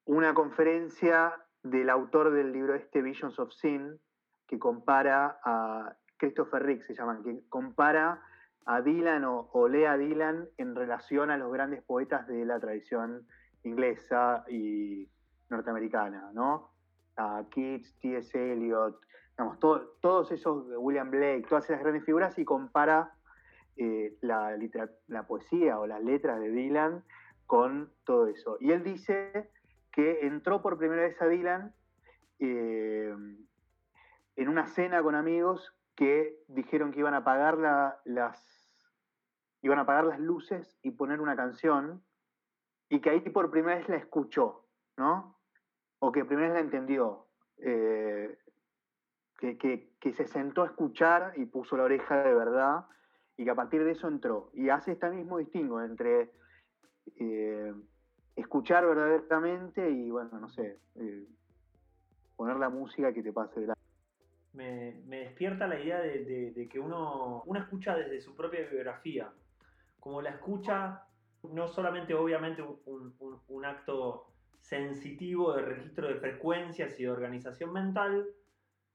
una 0.05 0.35
conferencia 0.35 1.35
del 1.63 1.91
autor 1.91 2.31
del 2.33 2.53
libro 2.53 2.75
este, 2.75 3.03
Visions 3.03 3.39
of 3.39 3.53
Sin, 3.53 3.99
que 4.47 4.59
compara 4.59 5.41
a 5.43 5.97
Christopher 6.19 6.63
Rick, 6.63 6.83
se 6.83 6.95
llama, 6.95 7.21
que 7.25 7.41
compara 7.49 8.23
a 8.67 8.83
Dylan 8.83 9.25
o, 9.25 9.69
lea 9.69 9.93
a 9.93 9.97
Dylan 9.97 10.49
en 10.59 10.75
relación 10.75 11.31
a 11.31 11.39
los 11.39 11.53
grandes 11.53 11.83
poetas 11.83 12.27
de 12.27 12.45
la 12.45 12.61
tradición 12.61 13.27
inglesa 13.63 14.45
y 14.49 15.09
norteamericana, 15.49 16.31
¿no? 16.33 16.71
A 17.17 17.45
Keats, 17.51 17.99
T.S. 18.01 18.53
Eliot, 18.53 19.01
digamos, 19.37 19.59
todos 19.59 20.33
esos, 20.33 20.67
William 20.77 21.11
Blake, 21.11 21.47
todas 21.49 21.65
esas 21.65 21.81
grandes 21.81 22.05
figuras 22.05 22.39
y 22.39 22.45
compara 22.45 23.15
eh, 23.77 24.17
la, 24.21 24.57
la 25.09 25.27
poesía 25.27 25.79
o 25.79 25.87
las 25.87 26.03
letras 26.03 26.41
de 26.41 26.51
Dylan 26.51 27.05
con 27.47 27.93
todo 28.05 28.27
eso. 28.27 28.57
Y 28.61 28.73
él 28.73 28.83
dice 28.83 29.51
que 29.93 30.27
entró 30.27 30.63
por 30.63 30.79
primera 30.79 31.03
vez 31.03 31.21
a 31.21 31.27
Dylan 31.27 31.75
eh, 32.39 33.15
en 34.37 34.49
una 34.49 34.67
cena 34.67 35.03
con 35.03 35.15
amigos 35.15 35.75
que 35.95 36.37
dijeron 36.49 36.91
que 36.91 37.01
iban 37.01 37.15
a 37.15 37.19
apagar 37.19 37.59
las 38.05 38.65
iban 39.65 39.79
a 39.79 39.83
apagar 39.83 40.05
las 40.05 40.21
luces 40.21 40.79
y 40.83 40.91
poner 40.91 41.23
una 41.23 41.37
canción, 41.37 42.05
y 42.91 43.01
que 43.01 43.09
ahí 43.09 43.21
por 43.21 43.51
primera 43.51 43.79
vez 43.79 43.89
la 43.89 43.97
escuchó, 43.97 44.67
¿no? 44.99 45.34
O 46.07 46.13
que 46.13 46.25
primero 46.27 46.53
la 46.53 46.61
entendió, 46.61 47.27
eh, 47.59 48.37
que, 49.39 50.13
se 50.13 50.27
sentó 50.27 50.63
a 50.63 50.67
escuchar 50.67 51.33
y 51.37 51.47
puso 51.47 51.79
la 51.79 51.85
oreja 51.85 52.23
de 52.23 52.35
verdad, 52.35 52.85
y 53.39 53.45
que 53.45 53.51
a 53.51 53.55
partir 53.55 53.83
de 53.85 53.93
eso 53.93 54.07
entró. 54.07 54.51
Y 54.53 54.69
hace 54.69 54.93
este 54.93 55.09
mismo 55.11 55.39
distingo 55.39 55.81
entre 55.81 56.31
eh, 57.19 57.73
escuchar 58.37 58.87
verdaderamente 58.87 59.91
y, 59.91 60.11
bueno, 60.11 60.39
no 60.39 60.49
sé, 60.51 60.79
eh, 60.97 61.27
poner 62.37 62.57
la 62.57 62.69
música 62.69 63.13
que 63.15 63.23
te 63.23 63.33
pase 63.33 63.61
de 63.61 63.69
la... 63.69 63.75
Me, 64.53 65.03
despierta 65.07 65.67
la 65.67 65.81
idea 65.81 66.01
de, 66.01 66.69
que 66.71 66.79
uno, 66.79 67.43
uno 67.47 67.61
escucha 67.61 67.97
desde 67.97 68.21
su 68.21 68.37
propia 68.37 68.69
biografía, 68.69 69.33
como 69.99 70.21
la 70.21 70.31
escucha 70.31 71.03
no 71.51 71.69
solamente 71.69 72.15
obviamente 72.15 72.63
un, 72.63 73.65
acto 73.65 74.34
sensitivo 74.65 75.53
de 75.53 75.63
registro 75.63 76.09
de 76.09 76.15
frecuencias 76.15 76.99
y 76.99 77.03
de 77.03 77.11
organización 77.11 77.71
mental, 77.73 78.27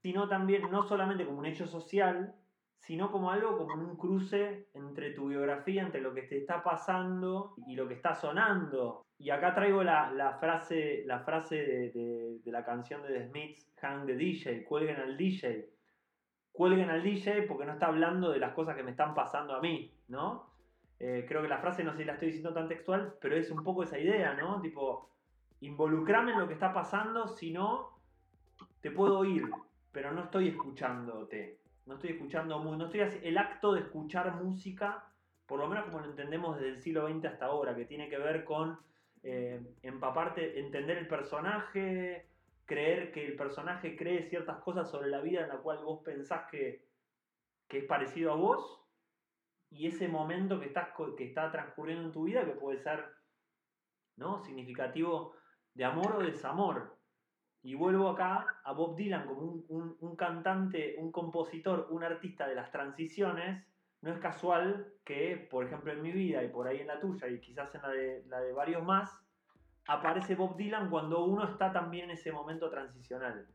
sino 0.01 0.27
también 0.27 0.69
no 0.71 0.81
solamente 0.81 1.25
como 1.25 1.39
un 1.39 1.45
hecho 1.45 1.67
social, 1.67 2.33
sino 2.79 3.11
como 3.11 3.29
algo 3.29 3.55
como 3.55 3.75
un 3.75 3.95
cruce 3.95 4.69
entre 4.73 5.11
tu 5.11 5.27
biografía, 5.27 5.83
entre 5.83 6.01
lo 6.01 6.13
que 6.13 6.23
te 6.23 6.37
está 6.37 6.63
pasando 6.63 7.53
y 7.67 7.75
lo 7.75 7.87
que 7.87 7.93
está 7.93 8.15
sonando. 8.15 9.05
Y 9.19 9.29
acá 9.29 9.53
traigo 9.53 9.83
la, 9.83 10.37
frase, 10.39 11.03
la 11.05 11.19
frase 11.19 11.55
de, 11.55 12.39
la 12.45 12.65
canción 12.65 13.03
de 13.03 13.27
Smiths, 13.27 13.71
Hang 13.79 14.07
the 14.07 14.15
DJ, 14.15 14.63
cuelguen 14.63 14.95
al 14.95 15.17
DJ. 15.17 15.69
Cuelguen 16.51 16.89
al 16.89 17.03
DJ 17.03 17.43
porque 17.43 17.65
no 17.65 17.73
está 17.73 17.87
hablando 17.87 18.31
de 18.31 18.39
las 18.39 18.53
cosas 18.53 18.75
que 18.75 18.83
me 18.83 18.91
están 18.91 19.13
pasando 19.13 19.53
a 19.53 19.61
mí, 19.61 19.93
¿no? 20.07 20.49
Eh, 20.97 21.25
creo 21.27 21.43
que 21.43 21.47
la 21.47 21.59
frase 21.59 21.83
no 21.83 21.91
sé 21.91 21.99
si 21.99 22.05
la 22.05 22.13
estoy 22.13 22.29
diciendo 22.29 22.53
tan 22.53 22.67
textual, 22.67 23.13
pero 23.21 23.35
es 23.35 23.51
un 23.51 23.63
poco 23.63 23.83
esa 23.83 23.99
idea, 23.99 24.33
¿no? 24.33 24.59
Tipo, 24.61 25.09
involucrarme 25.61 26.31
en 26.31 26.39
lo 26.39 26.47
que 26.47 26.53
está 26.53 26.73
pasando, 26.73 27.27
si 27.27 27.51
no, 27.51 27.99
te 28.81 28.91
puedo 28.91 29.19
oír, 29.19 29.49
pero 29.91 30.11
no 30.11 30.23
estoy 30.23 30.49
escuchándote. 30.49 31.59
No 31.85 31.95
estoy 31.95 32.11
escuchando, 32.11 32.63
no 32.63 32.85
estoy 32.85 33.01
el 33.23 33.37
acto 33.37 33.73
de 33.73 33.81
escuchar 33.81 34.35
música, 34.35 35.05
por 35.47 35.59
lo 35.59 35.67
menos 35.67 35.85
como 35.85 35.99
lo 35.99 36.05
entendemos 36.05 36.57
desde 36.57 36.69
el 36.69 36.79
siglo 36.79 37.09
XX 37.09 37.25
hasta 37.25 37.45
ahora, 37.47 37.75
que 37.75 37.85
tiene 37.85 38.07
que 38.09 38.17
ver 38.19 38.45
con 38.45 38.79
eh, 39.23 39.59
empaparte, 39.81 40.59
entender 40.59 40.99
el 40.99 41.07
personaje, 41.07 42.27
creer 42.65 43.11
que 43.11 43.25
el 43.25 43.35
personaje 43.35 43.95
cree 43.95 44.29
ciertas 44.29 44.57
cosas 44.57 44.89
sobre 44.89 45.09
la 45.09 45.19
vida 45.21 45.41
en 45.41 45.49
la 45.49 45.57
cual 45.57 45.79
vos 45.79 46.01
pensás 46.03 46.47
que, 46.51 46.85
que 47.67 47.79
es 47.79 47.85
parecido 47.85 48.33
a 48.33 48.35
vos, 48.35 48.79
y 49.71 49.87
ese 49.87 50.07
momento 50.07 50.59
que, 50.59 50.67
estás, 50.67 50.89
que 51.17 51.23
está 51.23 51.51
transcurriendo 51.51 52.05
en 52.05 52.11
tu 52.11 52.23
vida, 52.23 52.45
que 52.45 52.51
puede 52.51 52.79
ser 52.79 53.05
¿no? 54.15 54.43
significativo 54.43 55.33
de 55.73 55.85
amor 55.85 56.15
o 56.17 56.19
desamor. 56.19 56.97
Y 57.61 57.75
vuelvo 57.75 58.09
acá 58.09 58.45
a 58.63 58.71
Bob 58.71 58.95
Dylan 58.95 59.27
como 59.27 59.63
un, 59.67 60.15
cantante, 60.15 60.95
un 60.97 61.11
compositor, 61.11 61.87
un 61.89 62.03
artista 62.03 62.47
de 62.47 62.55
las 62.55 62.71
transiciones. 62.71 63.65
No 64.01 64.11
es 64.11 64.19
casual 64.19 64.93
que, 65.03 65.47
por 65.51 65.65
ejemplo, 65.65 65.91
en 65.91 66.01
mi 66.01 66.11
vida 66.11 66.43
y 66.43 66.47
por 66.47 66.67
ahí 66.67 66.79
en 66.79 66.87
la 66.87 66.99
tuya 66.99 67.27
y 67.27 67.41
quizás 67.41 67.73
en 67.75 67.81
la 67.81 67.89
de, 67.89 68.23
la 68.27 68.39
de 68.39 68.53
varios 68.53 68.83
más, 68.83 69.13
aparece 69.87 70.35
Bob 70.35 70.55
Dylan 70.55 70.89
cuando 70.89 71.25
uno 71.25 71.43
está 71.45 71.73
también 71.73 72.05
en 72.05 72.11
ese 72.11 72.31
momento 72.31 72.69
transicional. 72.69 73.47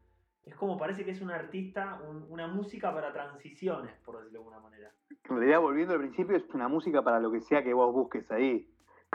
Es 0.45 0.55
como 0.57 0.77
parece 0.77 1.05
que 1.05 1.13
es 1.13 1.23
un 1.23 1.31
artista, 1.31 2.01
una 2.29 2.47
música 2.47 2.93
para 2.93 3.13
transiciones, 3.13 3.97
por 4.05 4.17
decirlo 4.17 4.41
de 4.41 4.45
alguna 4.45 4.61
manera. 4.61 4.93
En 5.09 5.37
realidad, 5.37 5.61
volviendo 5.61 5.95
al 5.95 6.01
principio, 6.01 6.37
es 6.37 6.45
una 6.53 6.69
música 6.69 7.03
para 7.03 7.19
lo 7.19 7.33
que 7.33 7.41
sea 7.41 7.65
que 7.65 7.73
vos 7.73 7.93
busques 7.95 8.31
ahí. 8.31 8.69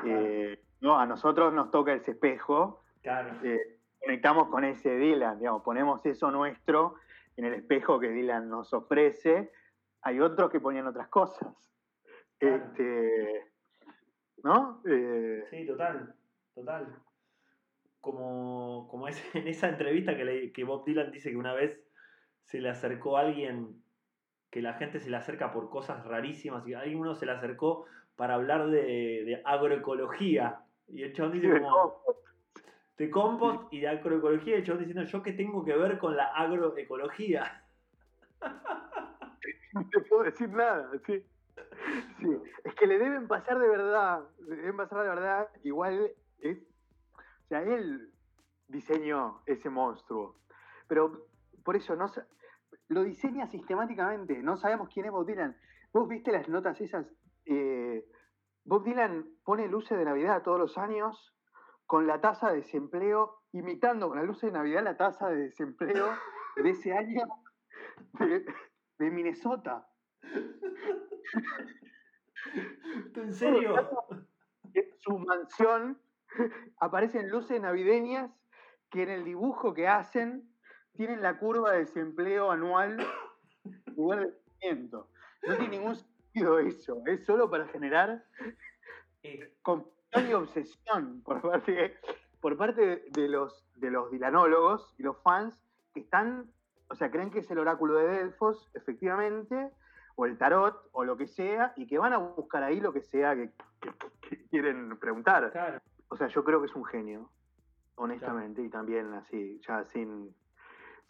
Eh, 0.05 0.59
no, 0.81 0.97
a 0.97 1.05
nosotros 1.05 1.53
nos 1.53 1.69
toca 1.69 1.93
ese 1.93 2.11
espejo. 2.11 2.81
Claro. 3.01 3.35
Eh, 3.43 3.79
conectamos 3.99 4.49
con 4.49 4.63
ese 4.63 4.95
Dylan, 4.95 5.39
digamos, 5.39 5.63
ponemos 5.63 6.05
eso 6.05 6.31
nuestro 6.31 6.95
en 7.37 7.45
el 7.45 7.53
espejo 7.53 7.99
que 7.99 8.09
Dylan 8.09 8.49
nos 8.49 8.73
ofrece. 8.73 9.51
Hay 10.01 10.19
otros 10.19 10.49
que 10.51 10.59
ponían 10.59 10.87
otras 10.87 11.07
cosas. 11.07 11.53
Este, 12.39 13.51
¿No? 14.43 14.81
Eh, 14.85 15.45
sí, 15.49 15.65
total, 15.65 16.15
total 16.55 17.01
como, 18.01 18.87
como 18.89 19.07
es 19.07 19.23
en 19.35 19.47
esa 19.47 19.69
entrevista 19.69 20.15
que, 20.15 20.51
que 20.51 20.63
Bob 20.63 20.85
Dylan 20.85 21.11
dice 21.11 21.31
que 21.31 21.37
una 21.37 21.53
vez 21.53 21.79
se 22.43 22.59
le 22.59 22.69
acercó 22.69 23.17
a 23.17 23.21
alguien, 23.21 23.81
que 24.49 24.61
la 24.61 24.73
gente 24.73 24.99
se 24.99 25.09
le 25.09 25.17
acerca 25.17 25.51
por 25.51 25.69
cosas 25.69 26.03
rarísimas, 26.05 26.67
y 26.67 26.73
alguien 26.73 26.99
uno 26.99 27.15
se 27.15 27.25
le 27.25 27.33
acercó 27.33 27.85
para 28.15 28.35
hablar 28.35 28.69
de, 28.69 29.41
agroecología. 29.45 30.61
Y 30.87 31.03
el 31.03 31.13
chabón 31.13 31.33
dice 31.33 31.61
como... 31.61 32.01
De 32.99 33.09
compost 33.09 33.73
y 33.73 33.79
de 33.79 33.87
agroecología, 33.87 34.57
el 34.57 34.63
chabón 34.63 34.85
diciendo, 34.85 35.09
¿yo 35.09 35.23
qué 35.23 35.31
tengo 35.31 35.65
que 35.65 35.75
ver 35.75 35.97
con 35.97 36.15
la 36.15 36.25
agroecología? 36.25 37.63
No 39.71 39.87
te 39.87 40.01
puedo 40.01 40.23
decir 40.23 40.49
nada, 40.49 40.89
sí. 41.05 41.23
sí. 42.19 42.27
Es 42.63 42.73
que 42.73 42.87
le 42.87 42.97
deben 42.97 43.27
pasar 43.27 43.59
de 43.59 43.67
verdad, 43.67 44.23
le 44.47 44.55
deben 44.55 44.77
pasar 44.77 45.03
de 45.03 45.09
verdad, 45.09 45.47
igual 45.63 46.11
es 46.39 46.57
o 47.43 47.47
sea, 47.49 47.63
él 47.63 48.11
diseñó 48.67 49.41
ese 49.47 49.71
monstruo. 49.71 50.35
Pero 50.87 51.25
por 51.63 51.75
eso 51.75 51.95
no 51.95 52.11
lo 52.89 53.03
diseña 53.03 53.47
sistemáticamente. 53.47 54.43
No 54.43 54.55
sabemos 54.55 54.89
quién 54.93 55.07
es 55.07 55.11
Bob 55.11 55.25
Dylan. 55.25 55.57
Vos 55.91 56.07
viste 56.07 56.31
las 56.31 56.47
notas 56.47 56.79
esas. 56.79 57.07
Eh, 57.45 58.05
Bob 58.65 58.83
Dylan 58.83 59.25
pone 59.43 59.67
luces 59.67 59.97
de 59.97 60.05
Navidad 60.05 60.43
todos 60.43 60.59
los 60.59 60.77
años 60.77 61.33
con 61.89 62.05
la 62.05 62.21
tasa 62.21 62.51
de 62.51 62.57
desempleo, 62.57 63.41
imitando 63.51 64.09
con 64.09 64.17
las 64.19 64.27
luces 64.27 64.51
de 64.51 64.59
Navidad 64.59 64.83
la 64.83 64.95
tasa 64.95 65.27
de 65.29 65.45
desempleo 65.45 66.15
de 66.55 66.69
ese 66.69 66.93
año 66.93 67.23
de, 68.19 68.45
de 68.99 69.09
Minnesota. 69.09 69.89
¿En 73.15 73.33
serio? 73.33 73.73
Su 74.99 75.17
mansión 75.17 75.99
aparecen 76.79 77.31
luces 77.31 77.59
navideñas 77.59 78.29
que 78.91 79.01
en 79.01 79.09
el 79.09 79.25
dibujo 79.25 79.73
que 79.73 79.87
hacen 79.87 80.47
tienen 80.93 81.23
la 81.23 81.39
curva 81.39 81.71
de 81.71 81.79
desempleo 81.79 82.51
anual 82.51 83.03
lugar 83.95 84.27
de 84.27 84.33
crecimiento. 84.43 85.09
No 85.41 85.57
tiene 85.57 85.77
ningún 85.77 85.95
sentido 85.95 86.59
eso, 86.59 87.01
es 87.07 87.25
solo 87.25 87.49
para 87.49 87.67
generar 87.69 88.23
eh, 89.23 89.55
confusión 90.11 90.29
y 90.29 90.33
obsesión 90.33 91.21
por 91.23 91.41
parte, 91.49 91.97
por 92.41 92.57
parte 92.57 93.03
de 93.11 93.27
los, 93.27 93.65
de 93.75 93.91
los 93.91 94.11
dilanólogos 94.11 94.93
y 94.97 95.03
los 95.03 95.17
fans 95.21 95.59
que 95.93 96.01
están, 96.01 96.51
o 96.89 96.95
sea, 96.95 97.11
creen 97.11 97.31
que 97.31 97.39
es 97.39 97.51
el 97.51 97.59
oráculo 97.59 97.95
de 97.95 98.07
Delfos, 98.07 98.69
efectivamente, 98.73 99.71
o 100.15 100.25
el 100.25 100.37
tarot, 100.37 100.89
o 100.91 101.03
lo 101.03 101.15
que 101.17 101.27
sea, 101.27 101.73
y 101.75 101.87
que 101.87 101.97
van 101.97 102.13
a 102.13 102.17
buscar 102.17 102.63
ahí 102.63 102.79
lo 102.79 102.91
que 102.91 103.01
sea 103.01 103.35
que, 103.35 103.51
quieren 104.49 104.97
preguntar. 104.97 105.51
Claro. 105.51 105.79
O 106.09 106.17
sea, 106.17 106.27
yo 106.27 106.43
creo 106.43 106.59
que 106.59 106.67
es 106.67 106.75
un 106.75 106.85
genio, 106.85 107.29
honestamente, 107.95 108.61
y 108.61 108.69
también 108.69 109.13
así, 109.13 109.61
ya 109.65 109.85
sin, 109.85 110.35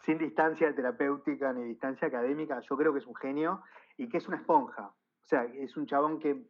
sin 0.00 0.18
distancia 0.18 0.74
terapéutica 0.74 1.52
ni 1.52 1.64
distancia 1.64 2.08
académica, 2.08 2.60
yo 2.60 2.76
creo 2.76 2.92
que 2.92 3.00
es 3.00 3.06
un 3.06 3.16
genio 3.16 3.62
y 3.96 4.08
que 4.08 4.18
es 4.18 4.28
una 4.28 4.36
esponja. 4.36 4.92
O 5.22 5.26
sea, 5.26 5.44
es 5.44 5.76
un 5.76 5.86
chabón 5.86 6.18
que 6.20 6.46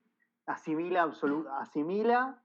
asimila, 0.47 1.11
asimila, 1.61 2.40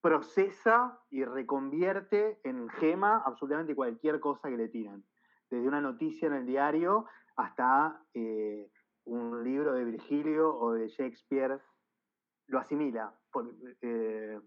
procesa 0.00 0.98
y 1.10 1.24
reconvierte 1.24 2.38
en 2.44 2.68
gema 2.68 3.22
absolutamente 3.24 3.74
cualquier 3.74 4.20
cosa 4.20 4.48
que 4.48 4.56
le 4.56 4.68
tiran. 4.68 5.04
Desde 5.50 5.66
una 5.66 5.80
noticia 5.80 6.28
en 6.28 6.34
el 6.34 6.46
diario 6.46 7.06
hasta 7.36 8.00
eh, 8.14 8.70
un 9.04 9.42
libro 9.42 9.72
de 9.72 9.84
Virgilio 9.84 10.56
o 10.56 10.72
de 10.72 10.88
Shakespeare, 10.88 11.58
lo 12.46 12.58
asimila. 12.58 13.12
Por, 13.32 13.50
eh, 13.82 14.38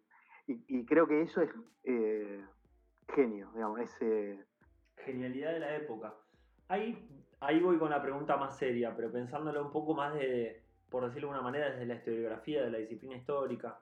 y, 0.47 0.86
creo 0.86 1.08
que 1.08 1.22
eso 1.22 1.41
es 1.41 1.49
eh, 1.84 2.43
genio, 3.14 3.52
digamos, 3.54 3.80
ese... 3.80 4.45
Genialidad 4.97 5.54
de 5.54 5.60
la 5.60 5.76
época. 5.76 6.14
Ahí, 6.68 7.26
ahí 7.39 7.60
voy 7.60 7.78
con 7.78 7.89
la 7.89 8.02
pregunta 8.02 8.38
más 8.38 8.58
seria, 8.58 8.95
pero 8.95 9.12
pensándolo 9.12 9.66
un 9.66 9.72
poco 9.72 9.93
más 9.93 10.14
de, 10.14 10.64
por 10.89 11.06
decirlo 11.06 11.30
de 11.30 11.36
alguna 11.36 11.52
manera, 11.52 11.72
desde 11.72 11.86
la 11.86 11.95
historiografía, 11.95 12.64
de 12.64 12.72
la 12.72 12.78
disciplina 12.78 13.16
histórica. 13.16 13.80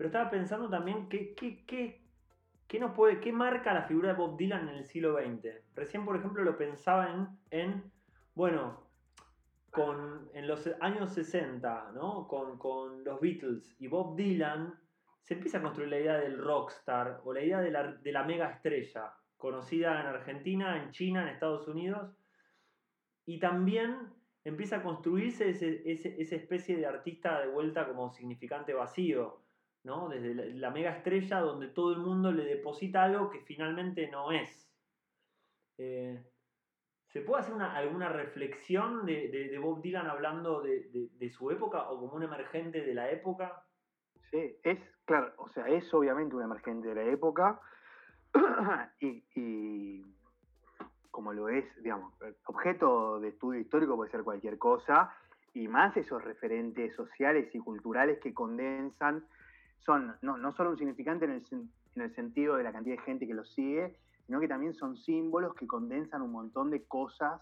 Pero 0.00 0.08
estaba 0.08 0.30
pensando 0.30 0.70
también 0.70 1.10
qué, 1.10 1.34
qué, 1.34 1.62
qué, 1.66 2.00
qué 2.66 2.80
puede, 2.96 3.32
marca 3.32 3.74
la 3.74 3.82
figura 3.82 4.08
de 4.08 4.14
Bob 4.14 4.38
Dylan 4.38 4.70
en 4.70 4.76
el 4.76 4.86
siglo 4.86 5.18
XX. 5.18 5.62
Recién, 5.74 6.06
por 6.06 6.16
ejemplo, 6.16 6.42
lo 6.42 6.56
pensaba 6.56 7.12
en, 7.12 7.28
en 7.50 7.92
bueno, 8.34 8.80
con, 9.70 10.30
en 10.32 10.48
los 10.48 10.66
años 10.80 11.12
60, 11.12 11.90
¿no? 11.92 12.26
Con, 12.28 12.56
con 12.56 13.04
los 13.04 13.20
Beatles 13.20 13.76
y 13.78 13.88
Bob 13.88 14.16
Dylan 14.16 14.74
se 15.20 15.34
empieza 15.34 15.58
a 15.58 15.62
construir 15.62 15.90
la 15.90 16.00
idea 16.00 16.16
del 16.16 16.38
rockstar 16.38 17.20
o 17.24 17.34
la 17.34 17.42
idea 17.42 17.60
de 17.60 17.70
la, 17.70 17.92
de 17.92 18.12
la 18.12 18.24
mega 18.24 18.48
estrella, 18.48 19.12
conocida 19.36 20.00
en 20.00 20.06
Argentina, 20.06 20.82
en 20.82 20.92
China, 20.92 21.24
en 21.24 21.28
Estados 21.28 21.68
Unidos, 21.68 22.16
y 23.26 23.38
también 23.38 23.98
empieza 24.44 24.76
a 24.76 24.82
construirse 24.82 25.50
ese, 25.50 25.82
esa 25.84 26.36
especie 26.36 26.78
de 26.78 26.86
artista 26.86 27.38
de 27.42 27.48
vuelta 27.48 27.86
como 27.86 28.10
significante 28.10 28.72
vacío, 28.72 29.42
¿no? 29.84 30.08
Desde 30.08 30.34
la, 30.54 30.70
mega 30.70 30.90
estrella 30.90 31.40
donde 31.40 31.68
todo 31.68 31.92
el 31.92 32.00
mundo 32.00 32.32
le 32.32 32.44
deposita 32.44 33.04
algo 33.04 33.30
que 33.30 33.40
finalmente 33.40 34.08
no 34.08 34.32
es. 34.32 34.70
Eh, 35.78 36.22
¿Se 37.12 37.22
puede 37.22 37.42
hacer 37.42 37.60
alguna 37.60 38.08
reflexión 38.08 39.04
de, 39.04 39.58
Bob 39.60 39.82
Dylan 39.82 40.06
hablando 40.06 40.62
de, 40.62 41.30
su 41.30 41.50
época 41.50 41.90
o 41.90 41.98
como 41.98 42.14
un 42.14 42.22
emergente 42.22 42.82
de 42.82 42.94
la 42.94 43.10
época? 43.10 43.64
Sí, 44.30 44.56
es, 44.62 44.78
claro, 45.04 45.32
o 45.38 45.48
sea, 45.48 45.66
es 45.66 45.92
obviamente 45.92 46.36
un 46.36 46.42
emergente 46.42 46.88
de 46.88 46.94
la 46.94 47.02
época 47.10 47.60
y, 49.00 50.04
como 51.10 51.32
lo 51.32 51.48
es, 51.48 51.64
digamos, 51.82 52.14
objeto 52.44 53.18
de 53.18 53.30
estudio 53.30 53.60
histórico 53.60 53.96
puede 53.96 54.12
ser 54.12 54.22
cualquier 54.22 54.56
cosa 54.56 55.12
y 55.52 55.66
más 55.66 55.96
esos 55.96 56.22
referentes 56.22 56.94
sociales 56.94 57.52
y 57.52 57.58
culturales 57.58 58.20
que 58.20 58.32
condensan, 58.32 59.26
son 59.84 60.16
no, 60.22 60.36
no 60.36 60.52
solo 60.52 60.70
un 60.70 60.78
significante 60.78 61.24
en 61.24 61.32
el, 61.32 61.44
en 61.96 62.02
el 62.02 62.14
sentido 62.14 62.56
de 62.56 62.64
la 62.64 62.72
cantidad 62.72 62.96
de 62.96 63.02
gente 63.02 63.26
que 63.26 63.34
los 63.34 63.52
sigue, 63.52 63.96
sino 64.26 64.40
que 64.40 64.48
también 64.48 64.74
son 64.74 64.96
símbolos 64.96 65.54
que 65.54 65.66
condensan 65.66 66.22
un 66.22 66.32
montón 66.32 66.70
de 66.70 66.84
cosas 66.84 67.40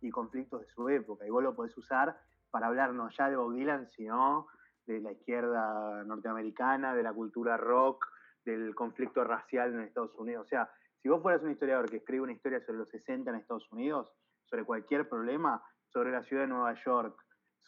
y 0.00 0.10
conflictos 0.10 0.60
de 0.60 0.66
su 0.68 0.88
época. 0.88 1.26
Y 1.26 1.30
vos 1.30 1.42
lo 1.42 1.54
podés 1.54 1.76
usar 1.78 2.18
para 2.50 2.66
hablar 2.66 2.92
no 2.92 3.08
ya 3.10 3.30
de 3.30 3.36
Bob 3.36 3.54
Dylan, 3.54 3.88
sino 3.90 4.46
de 4.86 5.00
la 5.00 5.12
izquierda 5.12 6.04
norteamericana, 6.04 6.94
de 6.94 7.02
la 7.02 7.12
cultura 7.12 7.56
rock, 7.56 8.06
del 8.44 8.74
conflicto 8.74 9.24
racial 9.24 9.74
en 9.74 9.80
Estados 9.80 10.14
Unidos. 10.16 10.46
O 10.46 10.48
sea, 10.48 10.70
si 11.02 11.08
vos 11.08 11.22
fueras 11.22 11.42
un 11.42 11.50
historiador 11.50 11.90
que 11.90 11.96
escribe 11.98 12.22
una 12.22 12.32
historia 12.32 12.60
sobre 12.60 12.78
los 12.78 12.88
60 12.90 13.30
en 13.30 13.36
Estados 13.36 13.70
Unidos, 13.72 14.12
sobre 14.44 14.64
cualquier 14.64 15.08
problema, 15.08 15.62
sobre 15.88 16.12
la 16.12 16.22
ciudad 16.22 16.42
de 16.42 16.48
Nueva 16.48 16.74
York, 16.84 17.20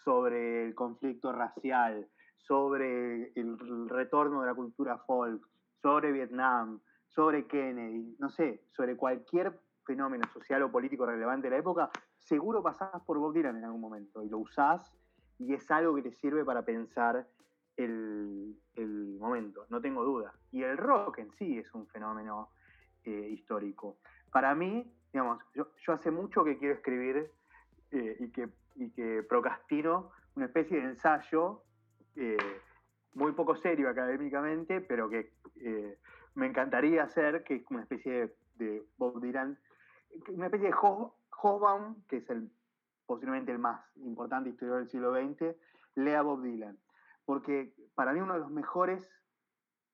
sobre 0.04 0.64
el 0.66 0.74
conflicto 0.74 1.32
racial, 1.32 2.08
sobre 2.46 3.32
el 3.34 3.88
retorno 3.88 4.40
de 4.40 4.46
la 4.46 4.54
cultura 4.54 4.98
folk, 4.98 5.42
sobre 5.82 6.12
Vietnam, 6.12 6.80
sobre 7.08 7.46
Kennedy, 7.46 8.16
no 8.18 8.30
sé, 8.30 8.62
sobre 8.70 8.96
cualquier 8.96 9.58
fenómeno 9.84 10.24
social 10.32 10.62
o 10.62 10.70
político 10.70 11.06
relevante 11.06 11.48
de 11.48 11.52
la 11.52 11.60
época, 11.60 11.90
seguro 12.18 12.62
pasás 12.62 13.02
por 13.04 13.18
Bob 13.18 13.32
Dylan 13.32 13.56
en 13.56 13.64
algún 13.64 13.80
momento 13.80 14.22
y 14.22 14.28
lo 14.28 14.38
usás 14.38 14.92
y 15.38 15.54
es 15.54 15.70
algo 15.70 15.94
que 15.94 16.02
te 16.02 16.12
sirve 16.12 16.44
para 16.44 16.62
pensar 16.62 17.26
el, 17.76 18.56
momento, 19.18 19.66
no 19.68 19.80
tengo 19.80 20.04
duda. 20.04 20.32
Y 20.52 20.62
el 20.62 20.76
rock 20.76 21.18
en 21.18 21.30
sí 21.32 21.58
es 21.58 21.72
un 21.74 21.86
fenómeno 21.86 22.50
eh, 23.04 23.28
histórico. 23.30 23.98
Para 24.30 24.54
mí, 24.54 24.92
digamos, 25.12 25.42
yo, 25.54 25.66
hace 25.92 26.10
mucho 26.10 26.44
que 26.44 26.58
quiero 26.58 26.74
escribir 26.74 27.30
eh, 27.90 28.16
y, 28.20 28.30
que, 28.30 28.48
y 28.76 28.90
que 28.90 29.22
procrastino 29.22 30.10
una 30.34 30.46
especie 30.46 30.80
de 30.80 30.84
ensayo 30.84 31.62
eh, 32.18 32.36
muy 33.14 33.32
poco 33.32 33.56
serio 33.56 33.88
académicamente, 33.88 34.80
pero 34.80 35.08
que 35.08 35.32
me 36.34 36.46
encantaría 36.46 37.02
hacer, 37.02 37.42
que 37.42 37.56
es 37.56 37.62
una 37.70 37.82
especie 37.82 38.32
de, 38.56 38.86
Bob 38.96 39.20
Dylan, 39.20 39.58
una 40.28 40.46
especie 40.46 40.68
de 40.68 40.74
Hobbaum, 40.74 41.96
que 42.08 42.18
es 42.18 42.30
el 42.30 42.50
posiblemente 43.08 43.50
el 43.50 43.58
más 43.58 43.80
importante 43.96 44.50
historiador 44.50 44.82
del 44.82 44.90
siglo 44.90 45.14
XX, 45.14 45.56
lea 45.94 46.20
Bob 46.20 46.42
Dylan. 46.42 46.78
Porque 47.24 47.72
para 47.94 48.12
mí 48.12 48.20
uno 48.20 48.34
de 48.34 48.40
los 48.40 48.50
mejores, 48.50 49.10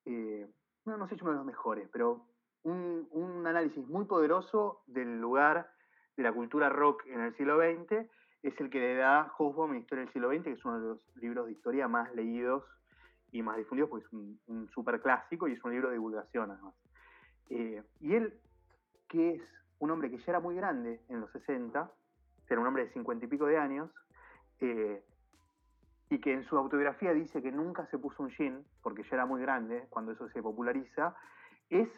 eh, 0.05 0.51
no, 0.85 0.97
no 0.97 1.07
sé 1.07 1.15
si 1.15 1.23
uno 1.23 1.31
de 1.31 1.37
los 1.37 1.47
mejores, 1.47 1.89
pero 1.93 2.27
un, 2.65 3.07
un, 3.13 3.47
análisis 3.47 3.87
muy 3.87 4.05
poderoso 4.05 4.83
del 4.87 5.21
lugar 5.21 5.71
de 6.17 6.25
la 6.25 6.33
cultura 6.33 6.69
rock 6.69 7.07
en 7.07 7.21
el 7.21 7.35
siglo 7.37 7.59
XX 7.59 8.09
es 8.45 8.61
el 8.61 8.69
que 8.69 8.79
le 8.79 8.95
da 8.97 9.33
Hobsbawm 9.39 9.73
en 9.73 9.81
Historia 9.81 10.05
del 10.05 10.13
siglo 10.13 10.29
XX, 10.29 10.45
que 10.45 10.53
es 10.53 10.65
uno 10.67 10.79
de 10.79 10.87
los 10.89 11.17
libros 11.17 11.47
de 11.47 11.53
historia 11.53 11.89
más 11.89 12.15
leídos 12.15 12.63
y 13.33 13.43
más 13.43 13.57
difundido, 13.57 13.89
porque 13.89 14.05
es 14.05 14.13
un, 14.13 14.39
un 14.49 14.69
super 14.69 15.01
clásico 15.01 15.49
y 15.49 15.55
es 15.55 15.65
un 15.65 15.73
libro 15.73 15.89
de 15.89 15.95
divulgación 15.95 16.51
además. 16.51 16.75
Eh, 17.49 17.83
y 18.01 18.15
él, 18.15 18.35
que 19.09 19.37
es 19.37 19.43
un 19.79 19.91
hombre 19.91 20.11
que 20.11 20.19
ya 20.19 20.25
era 20.33 20.41
muy 20.41 20.55
grande 20.55 21.01
en 21.09 21.21
los 21.21 21.33
60, 21.33 21.91
era 22.51 22.61
un 22.61 22.67
hombre 22.67 22.85
de 22.85 22.93
50 22.93 23.25
y 23.25 23.29
pico 23.29 23.47
de 23.47 23.57
años, 23.57 23.91
eh, 24.61 25.03
y 26.11 26.19
que 26.19 26.35
en 26.35 26.45
su 26.45 26.59
autobiografía 26.59 27.15
dice 27.15 27.41
que 27.41 27.51
nunca 27.51 27.87
se 27.87 27.97
puso 27.97 28.23
un 28.23 28.29
jean, 28.29 28.63
porque 28.83 29.05
ya 29.05 29.15
era 29.17 29.25
muy 29.25 29.41
grande 29.41 29.87
cuando 29.89 30.13
eso 30.13 30.29
se 30.29 30.43
populariza, 30.43 31.17
es 31.71 31.89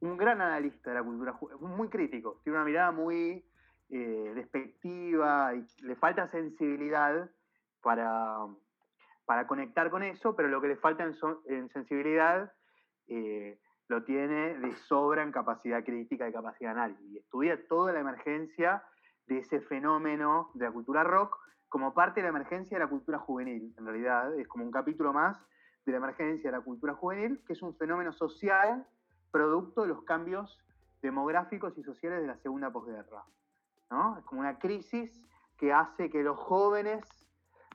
un 0.00 0.16
gran 0.16 0.40
analista 0.40 0.90
de 0.90 0.96
la 0.96 1.02
cultura, 1.02 1.38
muy 1.60 1.88
crítico, 1.88 2.40
tiene 2.42 2.56
una 2.56 2.64
mirada 2.64 2.90
muy 2.90 3.44
eh, 3.90 4.32
despectiva 4.34 5.54
y 5.54 5.64
le 5.82 5.96
falta 5.96 6.26
sensibilidad 6.28 7.30
para, 7.82 8.46
para 9.26 9.46
conectar 9.46 9.90
con 9.90 10.02
eso, 10.02 10.34
pero 10.34 10.48
lo 10.48 10.60
que 10.60 10.68
le 10.68 10.76
falta 10.76 11.04
en, 11.04 11.68
sensibilidad 11.68 12.52
eh, 13.08 13.58
lo 13.88 14.02
tiene 14.04 14.58
de 14.58 14.72
sobra 14.76 15.22
en 15.22 15.32
capacidad 15.32 15.84
crítica 15.84 16.28
y 16.28 16.32
capacidad 16.32 16.74
de 16.74 16.80
análisis. 16.80 17.12
Y 17.12 17.18
estudia 17.18 17.66
toda 17.68 17.92
la 17.92 18.00
emergencia 18.00 18.82
de 19.26 19.38
ese 19.38 19.60
fenómeno 19.60 20.50
de 20.54 20.64
la 20.66 20.72
cultura 20.72 21.04
rock 21.04 21.38
como 21.68 21.92
parte 21.92 22.20
de 22.20 22.24
la 22.24 22.30
emergencia 22.30 22.78
de 22.78 22.84
la 22.84 22.90
cultura 22.90 23.18
juvenil. 23.18 23.74
En 23.78 23.84
realidad 23.84 24.38
es 24.38 24.46
como 24.48 24.64
un 24.64 24.70
capítulo 24.70 25.12
más 25.12 25.38
de 25.84 25.92
la 25.92 25.98
emergencia 25.98 26.50
de 26.50 26.56
la 26.56 26.62
cultura 26.62 26.94
juvenil, 26.94 27.42
que 27.46 27.52
es 27.52 27.62
un 27.62 27.76
fenómeno 27.76 28.12
social 28.12 28.86
producto 29.30 29.82
de 29.82 29.88
los 29.88 30.04
cambios 30.04 30.58
demográficos 31.02 31.76
y 31.76 31.82
sociales 31.82 32.20
de 32.22 32.28
la 32.28 32.36
segunda 32.38 32.70
posguerra. 32.70 33.24
¿No? 33.94 34.18
Es 34.18 34.24
como 34.24 34.40
una 34.40 34.58
crisis 34.58 35.22
que 35.56 35.72
hace 35.72 36.10
que 36.10 36.22
los 36.22 36.38
jóvenes 36.38 37.26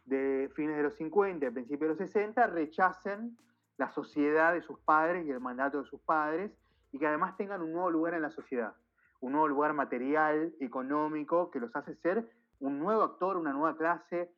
de 0.05 0.51
fines 0.55 0.75
de 0.75 0.83
los 0.83 0.95
50, 0.95 1.51
principios 1.51 1.81
de 1.81 1.87
los 1.87 1.97
60, 1.97 2.47
rechacen 2.47 3.37
la 3.77 3.89
sociedad 3.89 4.53
de 4.53 4.61
sus 4.61 4.79
padres 4.79 5.25
y 5.25 5.31
el 5.31 5.39
mandato 5.39 5.79
de 5.79 5.85
sus 5.85 6.01
padres 6.01 6.51
y 6.91 6.99
que 6.99 7.07
además 7.07 7.37
tengan 7.37 7.61
un 7.61 7.71
nuevo 7.71 7.89
lugar 7.89 8.13
en 8.15 8.21
la 8.21 8.31
sociedad, 8.31 8.75
un 9.21 9.31
nuevo 9.31 9.47
lugar 9.47 9.73
material, 9.73 10.53
económico, 10.59 11.49
que 11.51 11.59
los 11.59 11.73
hace 11.75 11.95
ser 11.95 12.29
un 12.59 12.79
nuevo 12.79 13.03
actor, 13.03 13.37
una 13.37 13.53
nueva 13.53 13.77
clase 13.77 14.29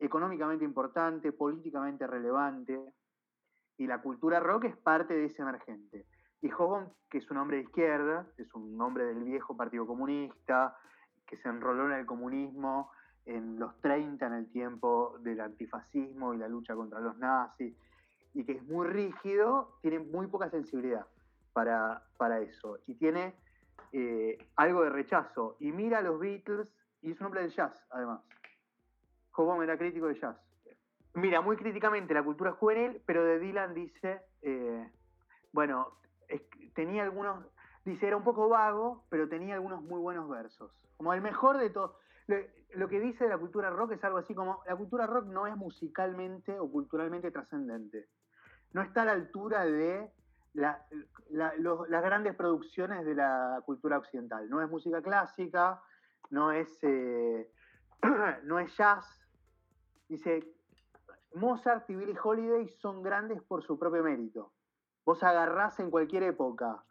económicamente 0.00 0.64
importante, 0.64 1.32
políticamente 1.32 2.06
relevante. 2.06 2.80
Y 3.76 3.86
la 3.86 4.02
cultura 4.02 4.40
rock 4.40 4.64
es 4.64 4.76
parte 4.76 5.14
de 5.14 5.26
ese 5.26 5.42
emergente. 5.42 6.06
Y 6.40 6.50
Hogan, 6.52 6.92
que 7.08 7.18
es 7.18 7.30
un 7.30 7.38
hombre 7.38 7.58
de 7.58 7.62
izquierda, 7.64 8.26
es 8.36 8.52
un 8.54 8.80
hombre 8.80 9.04
del 9.04 9.24
viejo 9.24 9.56
Partido 9.56 9.86
Comunista, 9.86 10.76
que 11.26 11.36
se 11.36 11.48
enroló 11.48 11.86
en 11.86 11.98
el 11.98 12.06
comunismo, 12.06 12.90
en 13.26 13.58
los 13.58 13.80
30, 13.80 14.26
en 14.26 14.32
el 14.32 14.50
tiempo 14.50 15.16
del 15.20 15.40
antifascismo 15.40 16.34
y 16.34 16.38
la 16.38 16.48
lucha 16.48 16.74
contra 16.74 17.00
los 17.00 17.16
nazis, 17.18 17.74
y 18.34 18.44
que 18.44 18.52
es 18.52 18.62
muy 18.64 18.86
rígido, 18.86 19.78
tiene 19.80 19.98
muy 19.98 20.26
poca 20.26 20.50
sensibilidad 20.50 21.06
para, 21.52 22.02
para 22.16 22.40
eso, 22.40 22.78
y 22.86 22.94
tiene 22.94 23.34
eh, 23.92 24.38
algo 24.56 24.82
de 24.82 24.90
rechazo, 24.90 25.56
y 25.60 25.72
mira 25.72 25.98
a 25.98 26.02
los 26.02 26.18
Beatles, 26.18 26.68
y 27.00 27.12
es 27.12 27.20
un 27.20 27.26
hombre 27.26 27.42
del 27.42 27.50
jazz, 27.50 27.86
además. 27.90 28.20
Hobón 29.36 29.62
era 29.62 29.76
crítico 29.76 30.06
de 30.06 30.18
jazz. 30.18 30.36
Mira 31.14 31.40
muy 31.40 31.56
críticamente 31.56 32.14
la 32.14 32.22
cultura 32.22 32.52
juvenil, 32.52 33.00
pero 33.06 33.24
de 33.24 33.38
Dylan 33.38 33.74
dice, 33.74 34.22
eh, 34.42 34.90
bueno, 35.52 35.98
tenía 36.74 37.04
algunos, 37.04 37.44
dice, 37.84 38.06
era 38.06 38.16
un 38.16 38.24
poco 38.24 38.48
vago, 38.48 39.04
pero 39.08 39.28
tenía 39.28 39.54
algunos 39.54 39.82
muy 39.82 40.00
buenos 40.00 40.28
versos. 40.28 40.72
Como 40.96 41.12
el 41.12 41.20
mejor 41.20 41.58
de 41.58 41.70
todos 41.70 41.92
lo 42.74 42.88
que 42.88 43.00
dice 43.00 43.24
de 43.24 43.30
la 43.30 43.38
cultura 43.38 43.70
rock 43.70 43.92
es 43.92 44.04
algo 44.04 44.18
así 44.18 44.34
como, 44.34 44.62
la 44.66 44.76
cultura 44.76 45.06
rock 45.06 45.26
no 45.26 45.46
es 45.46 45.56
musicalmente 45.56 46.58
o 46.58 46.70
culturalmente 46.70 47.30
trascendente. 47.30 48.08
No 48.72 48.82
está 48.82 49.02
a 49.02 49.04
la 49.06 49.12
altura 49.12 49.64
de 49.64 50.10
las 50.54 52.02
grandes 52.02 52.34
producciones 52.34 53.04
de 53.04 53.14
la 53.14 53.62
cultura 53.64 53.98
occidental. 53.98 54.48
No 54.48 54.62
es 54.62 54.70
música 54.70 55.02
clásica, 55.02 55.80
no 56.30 56.50
es, 56.50 56.78
eh, 56.82 57.50
no 58.44 58.58
es 58.58 58.76
jazz. 58.76 59.06
Dice, 60.08 60.52
Mozart 61.34 61.88
y 61.90 61.94
Billie 61.94 62.18
Holiday 62.20 62.68
son 62.68 63.02
grandes 63.02 63.42
por 63.42 63.62
su 63.62 63.78
propio 63.78 64.02
mérito. 64.02 64.52
Vos 65.04 65.22
agarrás 65.22 65.78
en 65.80 65.90
cualquier 65.90 66.22
época 66.24 66.82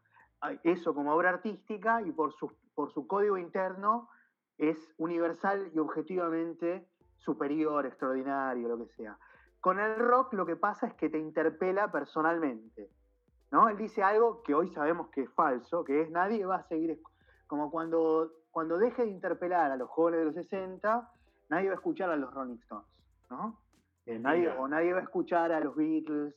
eso 0.64 0.94
como 0.94 1.14
obra 1.14 1.30
artística 1.30 2.02
y 2.02 2.12
por 2.12 2.34
su, 2.34 2.52
por 2.76 2.92
su 2.92 3.08
código 3.08 3.38
interno 3.38 4.10
es 4.58 4.78
universal 4.98 5.72
y 5.74 5.80
objetivamente 5.80 6.88
superior, 7.18 7.86
extraordinario, 7.86 8.68
lo 8.68 8.78
que 8.78 8.94
sea. 8.94 9.18
Con 9.62 9.80
el 9.80 9.96
rock 9.96 10.34
lo 10.34 10.46
que 10.46 10.56
pasa 10.56 10.88
es 10.88 10.94
que 10.96 11.10
te 11.10 11.18
interpela 11.18 11.92
personalmente. 11.92 12.90
¿no? 13.52 13.70
Él 13.70 13.78
dice 13.78 14.04
algo 14.04 14.42
que 14.44 14.54
hoy 14.54 14.70
sabemos 14.70 15.10
que 15.10 15.22
es 15.22 15.30
falso, 15.32 15.84
que 15.84 16.02
es 16.02 16.10
nadie 16.10 16.46
va 16.46 16.58
a 16.58 16.68
seguir, 16.68 17.00
como 17.48 17.72
cuando, 17.72 18.32
cuando 18.52 18.78
deje 18.78 19.04
de 19.04 19.12
interpelar 19.12 19.72
a 19.72 19.78
los 19.78 19.90
jóvenes 19.90 20.20
de 20.20 20.26
los 20.26 20.36
60, 20.36 21.10
nadie 21.50 21.68
va 21.68 21.74
a 21.74 21.76
escuchar 21.76 22.10
a 22.10 22.16
los 22.16 22.34
Rolling 22.34 22.58
Stones, 22.58 22.88
¿no? 23.30 23.60
Eh, 24.06 24.20
nadie, 24.20 24.50
o 24.50 24.68
nadie 24.68 24.92
va 24.92 25.00
a 25.00 25.04
escuchar 25.04 25.52
a 25.52 25.60
los 25.60 25.76
Beatles, 25.76 26.36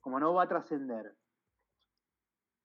como 0.00 0.20
no 0.20 0.34
va 0.34 0.44
a 0.44 0.48
trascender. 0.48 1.16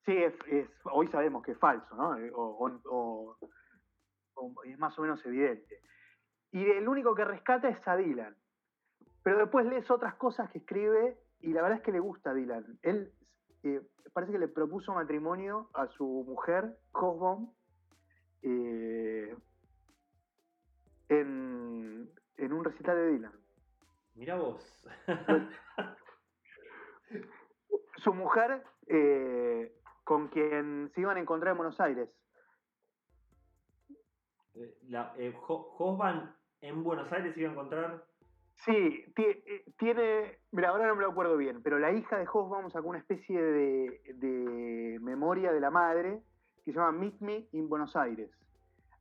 Sí, 0.05 0.15
es, 0.15 0.69
hoy 0.83 1.07
sabemos 1.07 1.43
que 1.43 1.53
es 1.53 1.57
falso, 1.57 1.95
¿no? 1.95 2.17
Eh, 2.17 2.31
o, 2.33 3.37
es 4.65 4.77
más 4.77 4.97
o 4.99 5.01
menos 5.01 5.25
evidente. 5.25 5.81
Y 6.51 6.63
el 6.63 6.87
único 6.87 7.15
que 7.15 7.25
rescata 7.25 7.69
es 7.69 7.87
a 7.87 7.97
Dylan. 7.97 8.35
Pero 9.23 9.39
después 9.39 9.65
lees 9.65 9.89
otras 9.89 10.15
cosas 10.15 10.51
que 10.51 10.59
escribe 10.59 11.17
y 11.39 11.53
la 11.53 11.63
verdad 11.63 11.79
es 11.79 11.83
que 11.83 11.91
le 11.91 11.99
gusta 11.99 12.29
a 12.31 12.33
Dylan. 12.33 12.77
Él 12.83 13.11
eh, 13.63 13.81
parece 14.13 14.33
que 14.33 14.39
le 14.39 14.47
propuso 14.47 14.93
matrimonio 14.93 15.69
a 15.73 15.87
su 15.87 16.23
mujer, 16.27 16.77
Hobson, 16.91 17.51
eh, 18.43 19.35
en, 21.09 22.11
en 22.37 22.53
un 22.53 22.63
recital 22.63 22.95
de 22.95 23.11
Dylan. 23.11 23.33
Mira 24.13 24.35
vos. 24.35 24.87
su 27.97 28.13
mujer, 28.13 28.63
eh, 28.87 29.73
con 30.05 30.29
quien 30.29 30.89
se 30.95 31.01
iban 31.01 31.17
a 31.17 31.19
encontrar 31.19 31.51
en 31.51 31.57
Buenos 31.57 31.79
Aires. 31.81 32.09
Eh, 34.53 34.77
la, 34.87 35.13
eh, 35.17 35.35
en 36.61 36.83
Buenos 36.83 37.11
Aires 37.11 37.33
se 37.33 37.41
iba 37.41 37.49
a 37.49 37.51
encontrar. 37.51 38.05
Sí, 38.53 39.13
tiene, 39.77 40.39
mira, 40.51 40.69
ahora 40.69 40.87
no 40.87 40.95
me 40.95 41.01
lo 41.01 41.11
acuerdo 41.11 41.35
bien, 41.35 41.61
pero 41.61 41.77
la 41.77 41.91
hija 41.91 42.17
de 42.17 42.25
Hobsbawm 42.25 42.71
sacó 42.71 42.87
una 42.87 42.99
especie 42.99 43.41
de, 43.41 44.13
de 44.15 44.97
memoria 45.01 45.51
de 45.51 45.59
la 45.59 45.69
madre 45.69 46.23
que 46.63 46.71
se 46.71 46.79
llama 46.79 46.93
Meet 46.93 47.19
Me 47.19 47.49
in 47.51 47.67
Buenos 47.67 47.97
Aires 47.97 48.31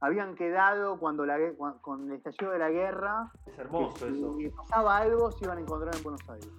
habían 0.05 0.35
quedado 0.35 0.99
cuando 0.99 1.25
la, 1.25 1.39
con 1.81 2.11
el 2.11 2.17
estallido 2.19 2.53
de 2.53 2.59
la 2.59 2.71
guerra. 2.71 3.33
Es 3.47 3.59
hermoso 3.59 4.07
eso. 4.07 4.37
Si 4.37 4.51
pasaba 4.51 4.99
algo, 4.99 5.33
se 5.33 5.45
iban 5.47 5.59
a 5.59 5.61
encontrar 5.63 5.95
en 5.97 6.03
Buenos 6.03 6.29
Aires. 6.29 6.51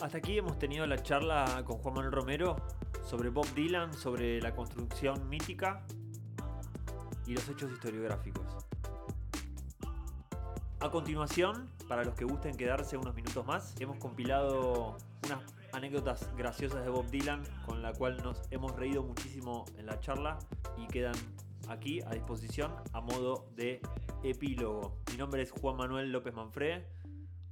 Hasta 0.00 0.18
aquí 0.18 0.38
hemos 0.38 0.56
tenido 0.60 0.86
la 0.86 1.02
charla 1.02 1.64
con 1.64 1.78
Juan 1.78 1.94
Manuel 1.94 2.12
Romero 2.12 2.56
sobre 3.04 3.30
Bob 3.30 3.52
Dylan, 3.54 3.92
sobre 3.92 4.40
la 4.40 4.54
construcción 4.54 5.28
mítica 5.28 5.84
y 7.26 7.34
los 7.34 7.48
hechos 7.48 7.72
historiográficos. 7.72 8.44
A 10.78 10.90
continuación, 10.92 11.68
para 11.88 12.04
los 12.04 12.14
que 12.14 12.24
gusten 12.24 12.56
quedarse 12.56 12.96
unos 12.96 13.12
minutos 13.16 13.44
más, 13.44 13.74
hemos 13.80 13.96
compilado 13.96 14.96
unas 15.24 15.40
anécdotas 15.72 16.32
graciosas 16.36 16.84
de 16.84 16.90
Bob 16.90 17.10
Dylan 17.10 17.42
con 17.66 17.82
la 17.82 17.92
cual 17.92 18.22
nos 18.22 18.40
hemos 18.52 18.76
reído 18.76 19.02
muchísimo 19.02 19.64
en 19.78 19.86
la 19.86 19.98
charla 19.98 20.38
y 20.76 20.86
quedan 20.86 21.16
aquí 21.68 22.02
a 22.02 22.10
disposición 22.10 22.72
a 22.92 23.00
modo 23.00 23.48
de 23.56 23.80
epílogo. 24.22 24.96
Mi 25.10 25.16
nombre 25.16 25.42
es 25.42 25.50
Juan 25.50 25.76
Manuel 25.76 26.12
López 26.12 26.34
Manfred, 26.34 26.84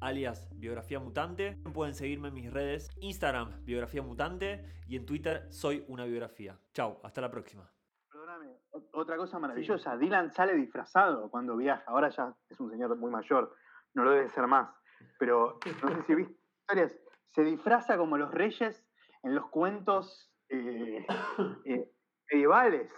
alias 0.00 0.48
Biografía 0.54 1.00
Mutante. 1.00 1.58
Pueden 1.72 1.94
seguirme 1.94 2.28
en 2.28 2.34
mis 2.34 2.52
redes 2.52 2.90
Instagram 3.00 3.64
Biografía 3.64 4.02
Mutante 4.02 4.64
y 4.86 4.96
en 4.96 5.06
Twitter 5.06 5.46
Soy 5.50 5.84
una 5.88 6.04
Biografía. 6.04 6.58
Chau, 6.72 6.98
hasta 7.02 7.20
la 7.20 7.30
próxima. 7.30 7.70
Perdóname, 8.10 8.56
otra 8.92 9.16
cosa 9.16 9.38
maravillosa, 9.38 9.96
Dylan 9.96 10.32
sale 10.32 10.54
disfrazado 10.54 11.30
cuando 11.30 11.56
viaja. 11.56 11.84
Ahora 11.86 12.08
ya 12.08 12.34
es 12.48 12.58
un 12.60 12.70
señor 12.70 12.96
muy 12.96 13.10
mayor, 13.10 13.54
no 13.94 14.04
lo 14.04 14.12
debe 14.12 14.28
ser 14.30 14.46
más. 14.46 14.74
Pero 15.18 15.58
no 15.82 15.88
sé 15.94 16.02
si 16.06 16.14
viste 16.14 16.34
historias 16.60 16.96
se 17.36 17.44
disfraza 17.44 17.98
como 17.98 18.16
los 18.16 18.32
reyes 18.32 18.82
en 19.22 19.34
los 19.34 19.46
cuentos 19.48 20.32
eh, 20.48 21.06
eh, 21.66 21.92
medievales. 22.30 22.90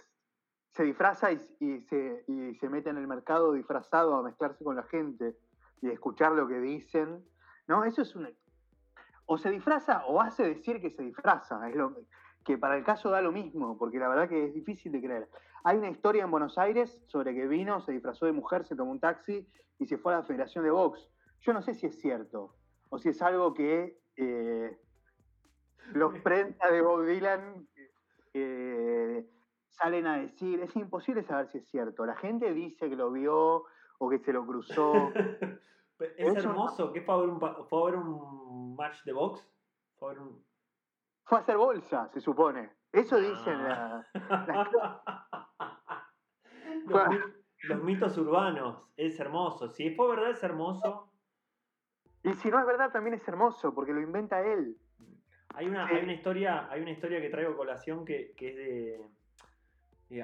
Se 0.71 0.83
disfraza 0.83 1.31
y, 1.33 1.37
se, 1.39 2.69
mete 2.69 2.89
en 2.89 2.97
el 2.97 3.07
mercado 3.07 3.51
disfrazado 3.51 4.15
a 4.15 4.23
mezclarse 4.23 4.63
con 4.63 4.77
la 4.77 4.83
gente 4.83 5.35
y 5.81 5.89
escuchar 5.89 6.33
lo 6.33 6.47
que 6.47 6.59
dicen. 6.59 7.23
¿no? 7.67 7.83
Eso 7.85 8.01
es 8.01 8.15
una... 8.15 8.29
O 9.25 9.37
se 9.37 9.51
disfraza 9.51 10.05
o 10.07 10.21
hace 10.21 10.43
decir 10.43 10.81
que 10.81 10.89
se 10.89 11.03
disfraza. 11.03 11.69
Es 11.69 11.75
lo 11.75 11.95
que 12.43 12.57
para 12.57 12.77
el 12.77 12.83
caso 12.83 13.11
da 13.11 13.21
lo 13.21 13.31
mismo, 13.31 13.77
porque 13.77 13.99
la 13.99 14.09
verdad 14.09 14.27
que 14.27 14.45
es 14.45 14.53
difícil 14.53 14.91
de 14.91 15.01
creer. 15.01 15.29
Hay 15.63 15.77
una 15.77 15.89
historia 15.89 16.23
en 16.23 16.31
Buenos 16.31 16.57
Aires 16.57 17.03
sobre 17.07 17.35
que 17.35 17.47
vino, 17.47 17.81
se 17.81 17.91
disfrazó 17.91 18.25
de 18.25 18.31
mujer, 18.31 18.65
se 18.65 18.75
tomó 18.75 18.91
un 18.91 18.99
taxi 18.99 19.47
y 19.77 19.85
se 19.85 19.97
fue 19.97 20.13
a 20.13 20.19
la 20.19 20.23
Federación 20.23 20.63
de 20.63 20.71
Box. 20.71 21.07
Yo 21.41 21.53
no 21.53 21.61
sé 21.61 21.75
si 21.75 21.85
es 21.85 21.99
cierto 21.99 22.55
o 22.89 22.97
si 22.97 23.09
es 23.09 23.21
algo 23.21 23.53
que 23.53 23.99
eh, 24.15 24.77
los 25.93 26.17
prensa 26.23 26.71
de 26.71 26.81
Bob 26.81 27.05
Dylan 27.05 27.67
eh, 28.33 29.29
salen 29.69 30.07
a 30.07 30.17
decir, 30.17 30.59
es 30.61 30.75
imposible 30.75 31.23
saber 31.23 31.49
si 31.49 31.59
es 31.59 31.67
cierto. 31.67 32.05
La 32.05 32.15
gente 32.15 32.53
dice 32.53 32.89
que 32.89 32.95
lo 32.95 33.11
vio 33.11 33.65
o 33.99 34.09
que 34.09 34.19
se 34.19 34.33
lo 34.33 34.45
cruzó. 34.45 35.13
es 36.17 36.35
hermoso, 36.35 36.91
¿qué 36.91 37.01
fue 37.01 37.13
a 37.13 37.17
ver 37.19 37.29
un, 37.29 37.39
fue 37.39 37.81
a 37.81 37.85
ver 37.85 37.95
un 37.95 38.75
match 38.75 39.03
de 39.03 39.13
box? 39.13 39.47
Fue 39.97 40.11
a, 40.11 40.15
fue 41.25 41.37
a 41.37 41.41
hacer 41.41 41.57
bolsa, 41.57 42.09
se 42.11 42.21
supone. 42.21 42.71
Eso 42.91 43.17
ah. 43.17 43.19
dicen 43.19 43.59
los, 47.69 47.83
mitos 47.83 48.17
urbanos, 48.17 48.83
es 48.97 49.19
hermoso. 49.19 49.69
Si 49.69 49.93
fue 49.95 50.09
verdad, 50.09 50.31
es 50.31 50.43
hermoso. 50.43 51.11
Y 52.23 52.33
si 52.33 52.49
no 52.49 52.59
es 52.59 52.65
verdad, 52.65 52.91
también 52.91 53.13
es 53.13 53.25
hermoso, 53.27 53.73
porque 53.73 53.93
lo 53.93 54.01
inventa 54.01 54.41
él. 54.41 54.77
Hay 55.53 55.67
una, 55.67 55.85
hay 55.87 56.03
una, 56.03 56.13
historia, 56.13 56.67
hay 56.69 56.81
una 56.81 56.91
historia 56.91 57.21
que 57.21 57.29
traigo 57.29 57.53
a 57.53 57.57
colación 57.57 58.05
que, 58.05 58.33
es 58.37 58.55
de, 58.55 59.09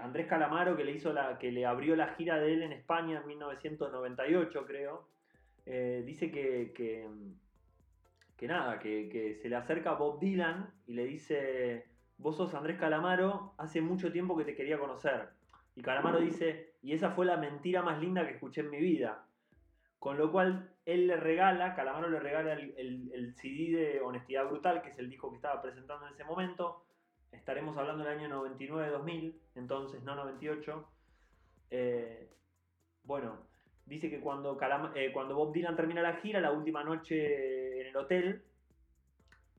Andrés 0.01 0.27
Calamaro, 0.27 0.75
que 0.75 0.83
le 0.83 0.93
hizo 0.93 1.13
la, 1.13 1.37
que 1.37 1.51
le 1.51 1.65
abrió 1.65 1.95
la 1.95 2.07
gira 2.15 2.39
de 2.39 2.53
él 2.53 2.63
en 2.63 2.71
España 2.71 3.19
en 3.21 3.27
1998, 3.27 4.65
creo. 4.65 5.07
Eh, 5.65 6.03
dice 6.05 6.31
que, 6.31 6.73
que, 6.75 8.47
nada, 8.47 8.79
que, 8.79 9.37
se 9.41 9.49
le 9.49 9.55
acerca 9.55 9.93
Bob 9.93 10.19
Dylan 10.19 10.71
y 10.87 10.93
le 10.93 11.05
dice, 11.05 11.85
vos 12.17 12.35
sos 12.35 12.53
Andrés 12.55 12.79
Calamaro, 12.79 13.53
hace 13.57 13.81
mucho 13.81 14.11
tiempo 14.11 14.35
que 14.35 14.45
te 14.45 14.55
quería 14.55 14.79
conocer. 14.79 15.29
Y 15.75 15.81
Calamaro 15.81 16.19
dice, 16.19 16.73
y 16.81 16.93
esa 16.93 17.11
fue 17.11 17.25
la 17.25 17.37
mentira 17.37 17.81
más 17.81 17.99
linda 17.99 18.25
que 18.25 18.33
escuché 18.33 18.61
en 18.61 18.69
mi 18.69 18.79
vida. 18.79 19.25
Con 19.99 20.17
lo 20.17 20.31
cual 20.31 20.71
él 20.85 21.07
le 21.07 21.17
regala, 21.17 21.73
Calamaro 21.75 22.09
le 22.09 22.19
regala 22.19 22.53
el, 22.53 23.33
CD 23.35 23.75
de 23.75 24.01
Honestidad 24.01 24.47
Brutal, 24.47 24.81
que 24.81 24.89
es 24.89 24.99
el 24.99 25.09
disco 25.09 25.29
que 25.31 25.37
estaba 25.37 25.61
presentando 25.61 26.05
en 26.05 26.13
ese 26.13 26.23
momento. 26.23 26.85
Estaremos 27.35 27.77
hablando 27.77 28.03
del 28.03 28.17
año 28.17 28.29
99-2000, 28.29 29.33
entonces 29.55 30.03
no 30.03 30.15
98. 30.15 30.87
Eh, 31.69 32.29
bueno, 33.03 33.37
dice 33.85 34.09
que 34.09 34.19
cuando, 34.19 34.57
eh, 34.95 35.11
cuando 35.13 35.35
Bob 35.35 35.53
Dylan 35.53 35.75
termina 35.75 36.01
la 36.01 36.15
gira, 36.15 36.39
la 36.39 36.51
última 36.51 36.83
noche 36.83 37.81
en 37.81 37.87
el 37.87 37.97
hotel, 37.97 38.43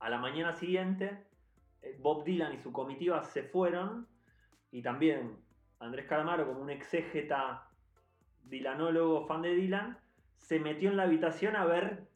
a 0.01 0.09
la 0.11 0.19
mañana 0.19 0.53
siguiente, 0.53 1.25
eh, 1.83 1.97
Bob 2.01 2.25
Dylan 2.25 2.55
y 2.55 2.59
su 2.59 2.73
comitiva 2.73 3.23
se 3.23 3.43
fueron 3.45 4.09
y 4.73 4.83
también 4.83 5.37
Andrés 5.79 6.07
Calamaro, 6.07 6.47
como 6.47 6.63
un 6.63 6.71
exégeta 6.71 7.69
dilanólogo 8.43 9.27
fan 9.27 9.43
de 9.43 9.55
Dylan, 9.55 9.99
se 10.39 10.59
metió 10.59 10.91
en 10.91 10.97
la 10.97 11.05
habitación 11.05 11.57
a 11.57 11.65
ver 11.67 12.09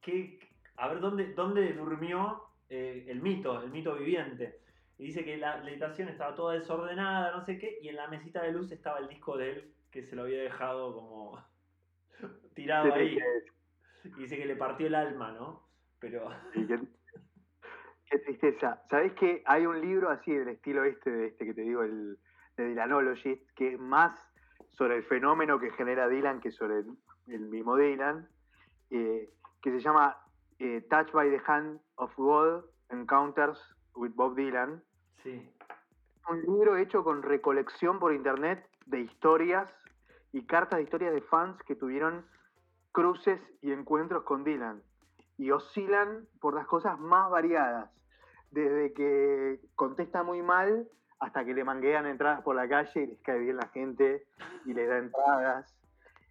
qué, 0.00 0.40
a 0.76 0.88
ver 0.88 1.00
dónde, 1.00 1.32
dónde 1.34 1.72
durmió 1.72 2.42
el 2.68 3.20
mito, 3.22 3.62
el 3.62 3.70
mito 3.70 3.94
viviente. 3.94 4.63
Y 4.98 5.06
dice 5.06 5.24
que 5.24 5.36
la, 5.36 5.54
habitación 5.54 6.08
estaba 6.08 6.34
toda 6.34 6.54
desordenada, 6.54 7.32
no 7.32 7.44
sé 7.44 7.58
qué, 7.58 7.78
y 7.80 7.88
en 7.88 7.96
la 7.96 8.08
mesita 8.08 8.42
de 8.42 8.52
luz 8.52 8.70
estaba 8.70 8.98
el 8.98 9.08
disco 9.08 9.36
de 9.36 9.50
él 9.50 9.74
que 9.90 10.02
se 10.04 10.16
lo 10.16 10.22
había 10.22 10.42
dejado 10.42 10.94
como 10.94 11.44
tirado 12.54 12.92
ahí. 12.94 13.18
Y 14.04 14.22
dice 14.22 14.36
que 14.36 14.46
le 14.46 14.56
partió 14.56 14.86
el 14.86 14.94
alma, 14.94 15.32
¿no? 15.32 15.68
Pero. 15.98 16.28
qué, 18.10 18.18
tristeza. 18.18 18.82
¿Sabés 18.88 19.12
que 19.14 19.42
hay 19.46 19.66
un 19.66 19.80
libro 19.80 20.10
así 20.10 20.32
del 20.32 20.48
estilo 20.48 20.84
este, 20.84 21.10
de 21.10 21.26
este 21.28 21.46
que 21.46 21.54
te 21.54 21.62
digo, 21.62 21.82
el 21.82 22.18
de 22.56 22.68
Dylanologist, 22.68 23.50
que 23.56 23.74
es 23.74 23.80
más 23.80 24.12
sobre 24.70 24.96
el 24.96 25.04
fenómeno 25.04 25.58
que 25.58 25.70
genera 25.72 26.08
Dylan 26.08 26.40
que 26.40 26.52
sobre 26.52 26.78
el, 26.78 26.86
el 27.28 27.48
mismo 27.48 27.76
Dylan, 27.76 28.28
eh, 28.90 29.30
que 29.62 29.70
se 29.70 29.80
llama 29.80 30.16
eh, 30.58 30.82
Touch 30.88 31.10
by 31.12 31.30
the 31.30 31.42
Hand 31.46 31.80
of 31.96 32.14
God, 32.16 32.64
Encounters 32.90 33.73
with 33.94 34.12
Bob 34.14 34.34
Dylan. 34.34 34.82
Sí. 35.22 35.50
Un 36.28 36.42
libro 36.42 36.76
hecho 36.76 37.04
con 37.04 37.22
recolección 37.22 37.98
por 37.98 38.14
internet 38.14 38.66
de 38.86 39.00
historias 39.00 39.70
y 40.32 40.44
cartas 40.46 40.78
de 40.78 40.84
historias 40.84 41.12
de 41.12 41.20
fans 41.22 41.62
que 41.64 41.76
tuvieron 41.76 42.24
cruces 42.92 43.40
y 43.62 43.72
encuentros 43.72 44.24
con 44.24 44.44
Dylan. 44.44 44.82
Y 45.36 45.50
oscilan 45.50 46.26
por 46.40 46.54
las 46.54 46.66
cosas 46.66 46.98
más 46.98 47.30
variadas. 47.30 47.90
Desde 48.50 48.92
que 48.92 49.60
contesta 49.74 50.22
muy 50.22 50.42
mal 50.42 50.88
hasta 51.18 51.44
que 51.44 51.54
le 51.54 51.64
manguean 51.64 52.06
entradas 52.06 52.42
por 52.42 52.54
la 52.54 52.68
calle 52.68 53.02
y 53.02 53.06
les 53.06 53.20
cae 53.20 53.38
bien 53.38 53.56
la 53.56 53.68
gente 53.68 54.24
y 54.64 54.74
les 54.74 54.88
da 54.88 54.98
entradas. 54.98 55.74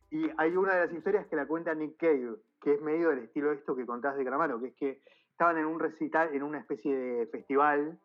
Y 0.10 0.30
hay 0.38 0.56
una 0.56 0.76
de 0.76 0.86
las 0.86 0.94
historias 0.96 1.26
que 1.28 1.36
la 1.36 1.48
cuenta 1.48 1.74
Nick 1.74 1.98
Cave, 1.98 2.36
que 2.64 2.74
es 2.76 2.82
medio 2.82 3.10
del 3.10 3.20
estilo 3.20 3.50
de 3.50 3.56
esto 3.56 3.76
que 3.76 3.86
contás 3.86 4.16
de 4.16 4.24
Calamaro, 4.24 4.60
que 4.60 4.68
es 4.68 4.76
que 4.76 5.02
estaban 5.30 5.58
en 5.58 5.66
un 5.66 5.80
recital, 5.80 6.34
en 6.34 6.44
una 6.44 6.60
especie 6.60 6.96
de 6.96 7.28
festival 7.28 8.00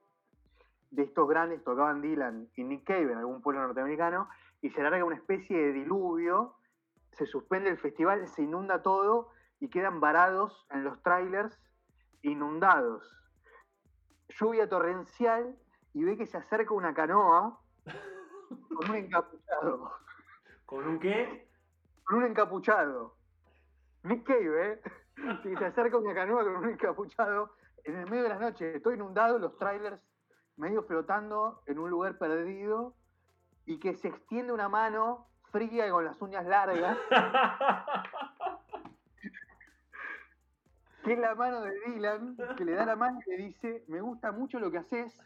de 0.91 1.03
estos 1.03 1.29
grandes, 1.29 1.63
tocaban 1.63 2.03
Dylan 2.03 2.49
y 2.57 2.65
Nick 2.65 2.85
Cave 2.85 3.13
en 3.13 3.19
algún 3.19 3.41
pueblo 3.41 3.63
norteamericano, 3.63 4.29
y 4.61 4.71
se 4.71 4.83
larga 4.83 5.05
una 5.05 5.17
especie 5.17 5.57
de 5.57 5.73
diluvio, 5.73 6.57
se 7.13 7.27
suspende 7.27 7.71
el 7.71 7.79
festival, 7.79 8.27
se 8.27 8.43
inunda 8.43 8.83
todo 8.83 9.31
y 9.61 9.69
quedan 9.69 10.01
varados 10.01 10.67
en 10.71 10.83
los 10.83 11.01
trailers 11.03 11.57
inundados. 12.23 13.05
Lluvia 14.29 14.69
torrencial 14.69 15.57
y 15.95 16.05
ve 16.05 16.17
que 16.17 16.27
se 16.27 16.37
acerca 16.37 16.75
una 16.75 16.95
canoa 16.95 17.61
con 18.75 18.91
un 18.91 18.97
encapuchado. 18.97 19.93
¿Con 20.67 20.87
un 20.87 20.99
qué? 20.99 21.49
con 22.09 22.19
un 22.19 22.25
encapuchado. 22.25 23.18
Nick 24.03 24.25
Cave, 24.25 24.73
¿eh? 24.73 24.81
Sí, 25.43 25.57
se 25.57 25.65
acerca 25.65 25.99
una 25.99 26.15
canoa 26.15 26.45
con 26.45 26.57
un 26.57 26.69
encapuchado 26.69 27.51
en 27.83 27.97
el 27.97 28.09
medio 28.09 28.23
de 28.23 28.29
la 28.29 28.39
noche. 28.39 28.77
Estoy 28.77 28.95
inundado, 28.95 29.39
los 29.39 29.59
trailers 29.59 30.01
medio 30.57 30.85
flotando 30.85 31.63
en 31.67 31.79
un 31.79 31.91
lugar 31.91 32.19
perdido 32.19 32.95
y 33.67 33.79
que 33.79 33.95
se 33.95 34.09
extiende 34.09 34.53
una 34.53 34.69
mano 34.69 35.27
fría 35.51 35.87
y 35.87 35.91
con 35.91 36.05
las 36.05 36.21
uñas 36.21 36.47
largas. 36.47 36.99
que 41.05 41.13
es 41.15 41.19
la 41.19 41.35
mano 41.35 41.63
de 41.63 41.73
Dylan, 41.87 42.37
que 42.57 42.65
le 42.65 42.75
da 42.75 42.85
la 42.85 42.97
mano 42.97 43.19
y 43.27 43.31
le 43.31 43.37
dice, 43.39 43.85
me 43.89 44.01
gusta 44.01 44.31
mucho 44.33 44.59
lo 44.59 44.71
que 44.71 44.79
haces. 44.79 45.19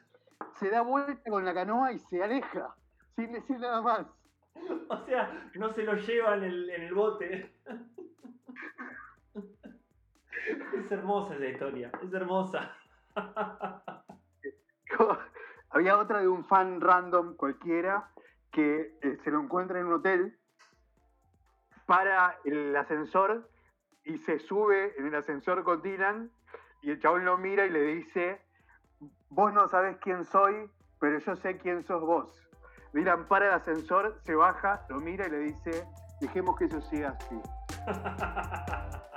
Se 0.59 0.71
da 0.71 0.83
vuelta 0.83 1.31
con 1.31 1.45
la 1.45 1.55
canoa 1.55 1.93
y 1.93 1.99
se 1.99 2.23
aleja, 2.23 2.75
sin 3.17 3.33
decir 3.33 3.59
nada 3.59 3.83
más. 3.83 4.07
O 4.89 5.05
sea, 5.07 5.51
no 5.55 5.73
se 5.73 5.83
lo 5.83 5.95
lleva 5.95 6.37
en 6.37 6.45
el, 6.45 6.71
en 6.71 6.83
el 6.83 6.95
bote. 6.95 7.51
Es 10.75 10.91
hermosa 10.91 11.37
esa 11.37 11.47
historia, 11.47 11.93
es 12.03 12.13
hermosa. 12.13 12.77
Había 15.71 15.99
otra 15.99 16.21
de 16.21 16.29
un 16.29 16.45
fan 16.45 16.81
random 16.81 17.37
cualquiera 17.37 18.11
que 18.51 18.99
eh, 19.01 19.19
se 19.23 19.31
lo 19.31 19.41
encuentra 19.41 19.79
en 19.81 19.87
un 19.87 19.95
hotel 19.95 20.39
para 21.87 22.39
el 22.45 22.77
ascensor 22.77 23.49
y 24.05 24.19
se 24.19 24.39
sube 24.39 24.95
en 24.99 25.07
el 25.07 25.15
ascensor 25.15 25.65
con 25.65 25.81
Dylan 25.83 26.31
y 26.83 26.91
el 26.91 27.01
chabón 27.01 27.25
lo 27.25 27.39
mira 27.39 27.65
y 27.67 27.71
le 27.71 27.83
dice, 27.83 28.41
vos 29.31 29.53
no 29.53 29.69
sabes 29.69 29.97
quién 29.99 30.25
soy, 30.25 30.69
pero 31.01 31.19
yo 31.19 31.37
sé 31.37 31.57
quién 31.59 31.85
sos 31.85 32.03
vos. 32.03 32.49
Dylan 32.93 33.27
para 33.29 33.47
el 33.47 33.53
ascensor, 33.53 34.21
se 34.25 34.35
baja, 34.35 34.85
lo 34.89 35.01
mira 35.01 35.27
y 35.27 35.31
le 35.31 35.39
dice, 35.39 35.87
dejemos 36.21 36.59
que 36.59 36.67
eso 36.67 36.81
siga 36.83 37.11
así 37.11 37.41
ha 37.87 37.93
ha 37.93 38.11
ha 38.19 38.43
ha 38.51 38.59
ha 38.71 39.12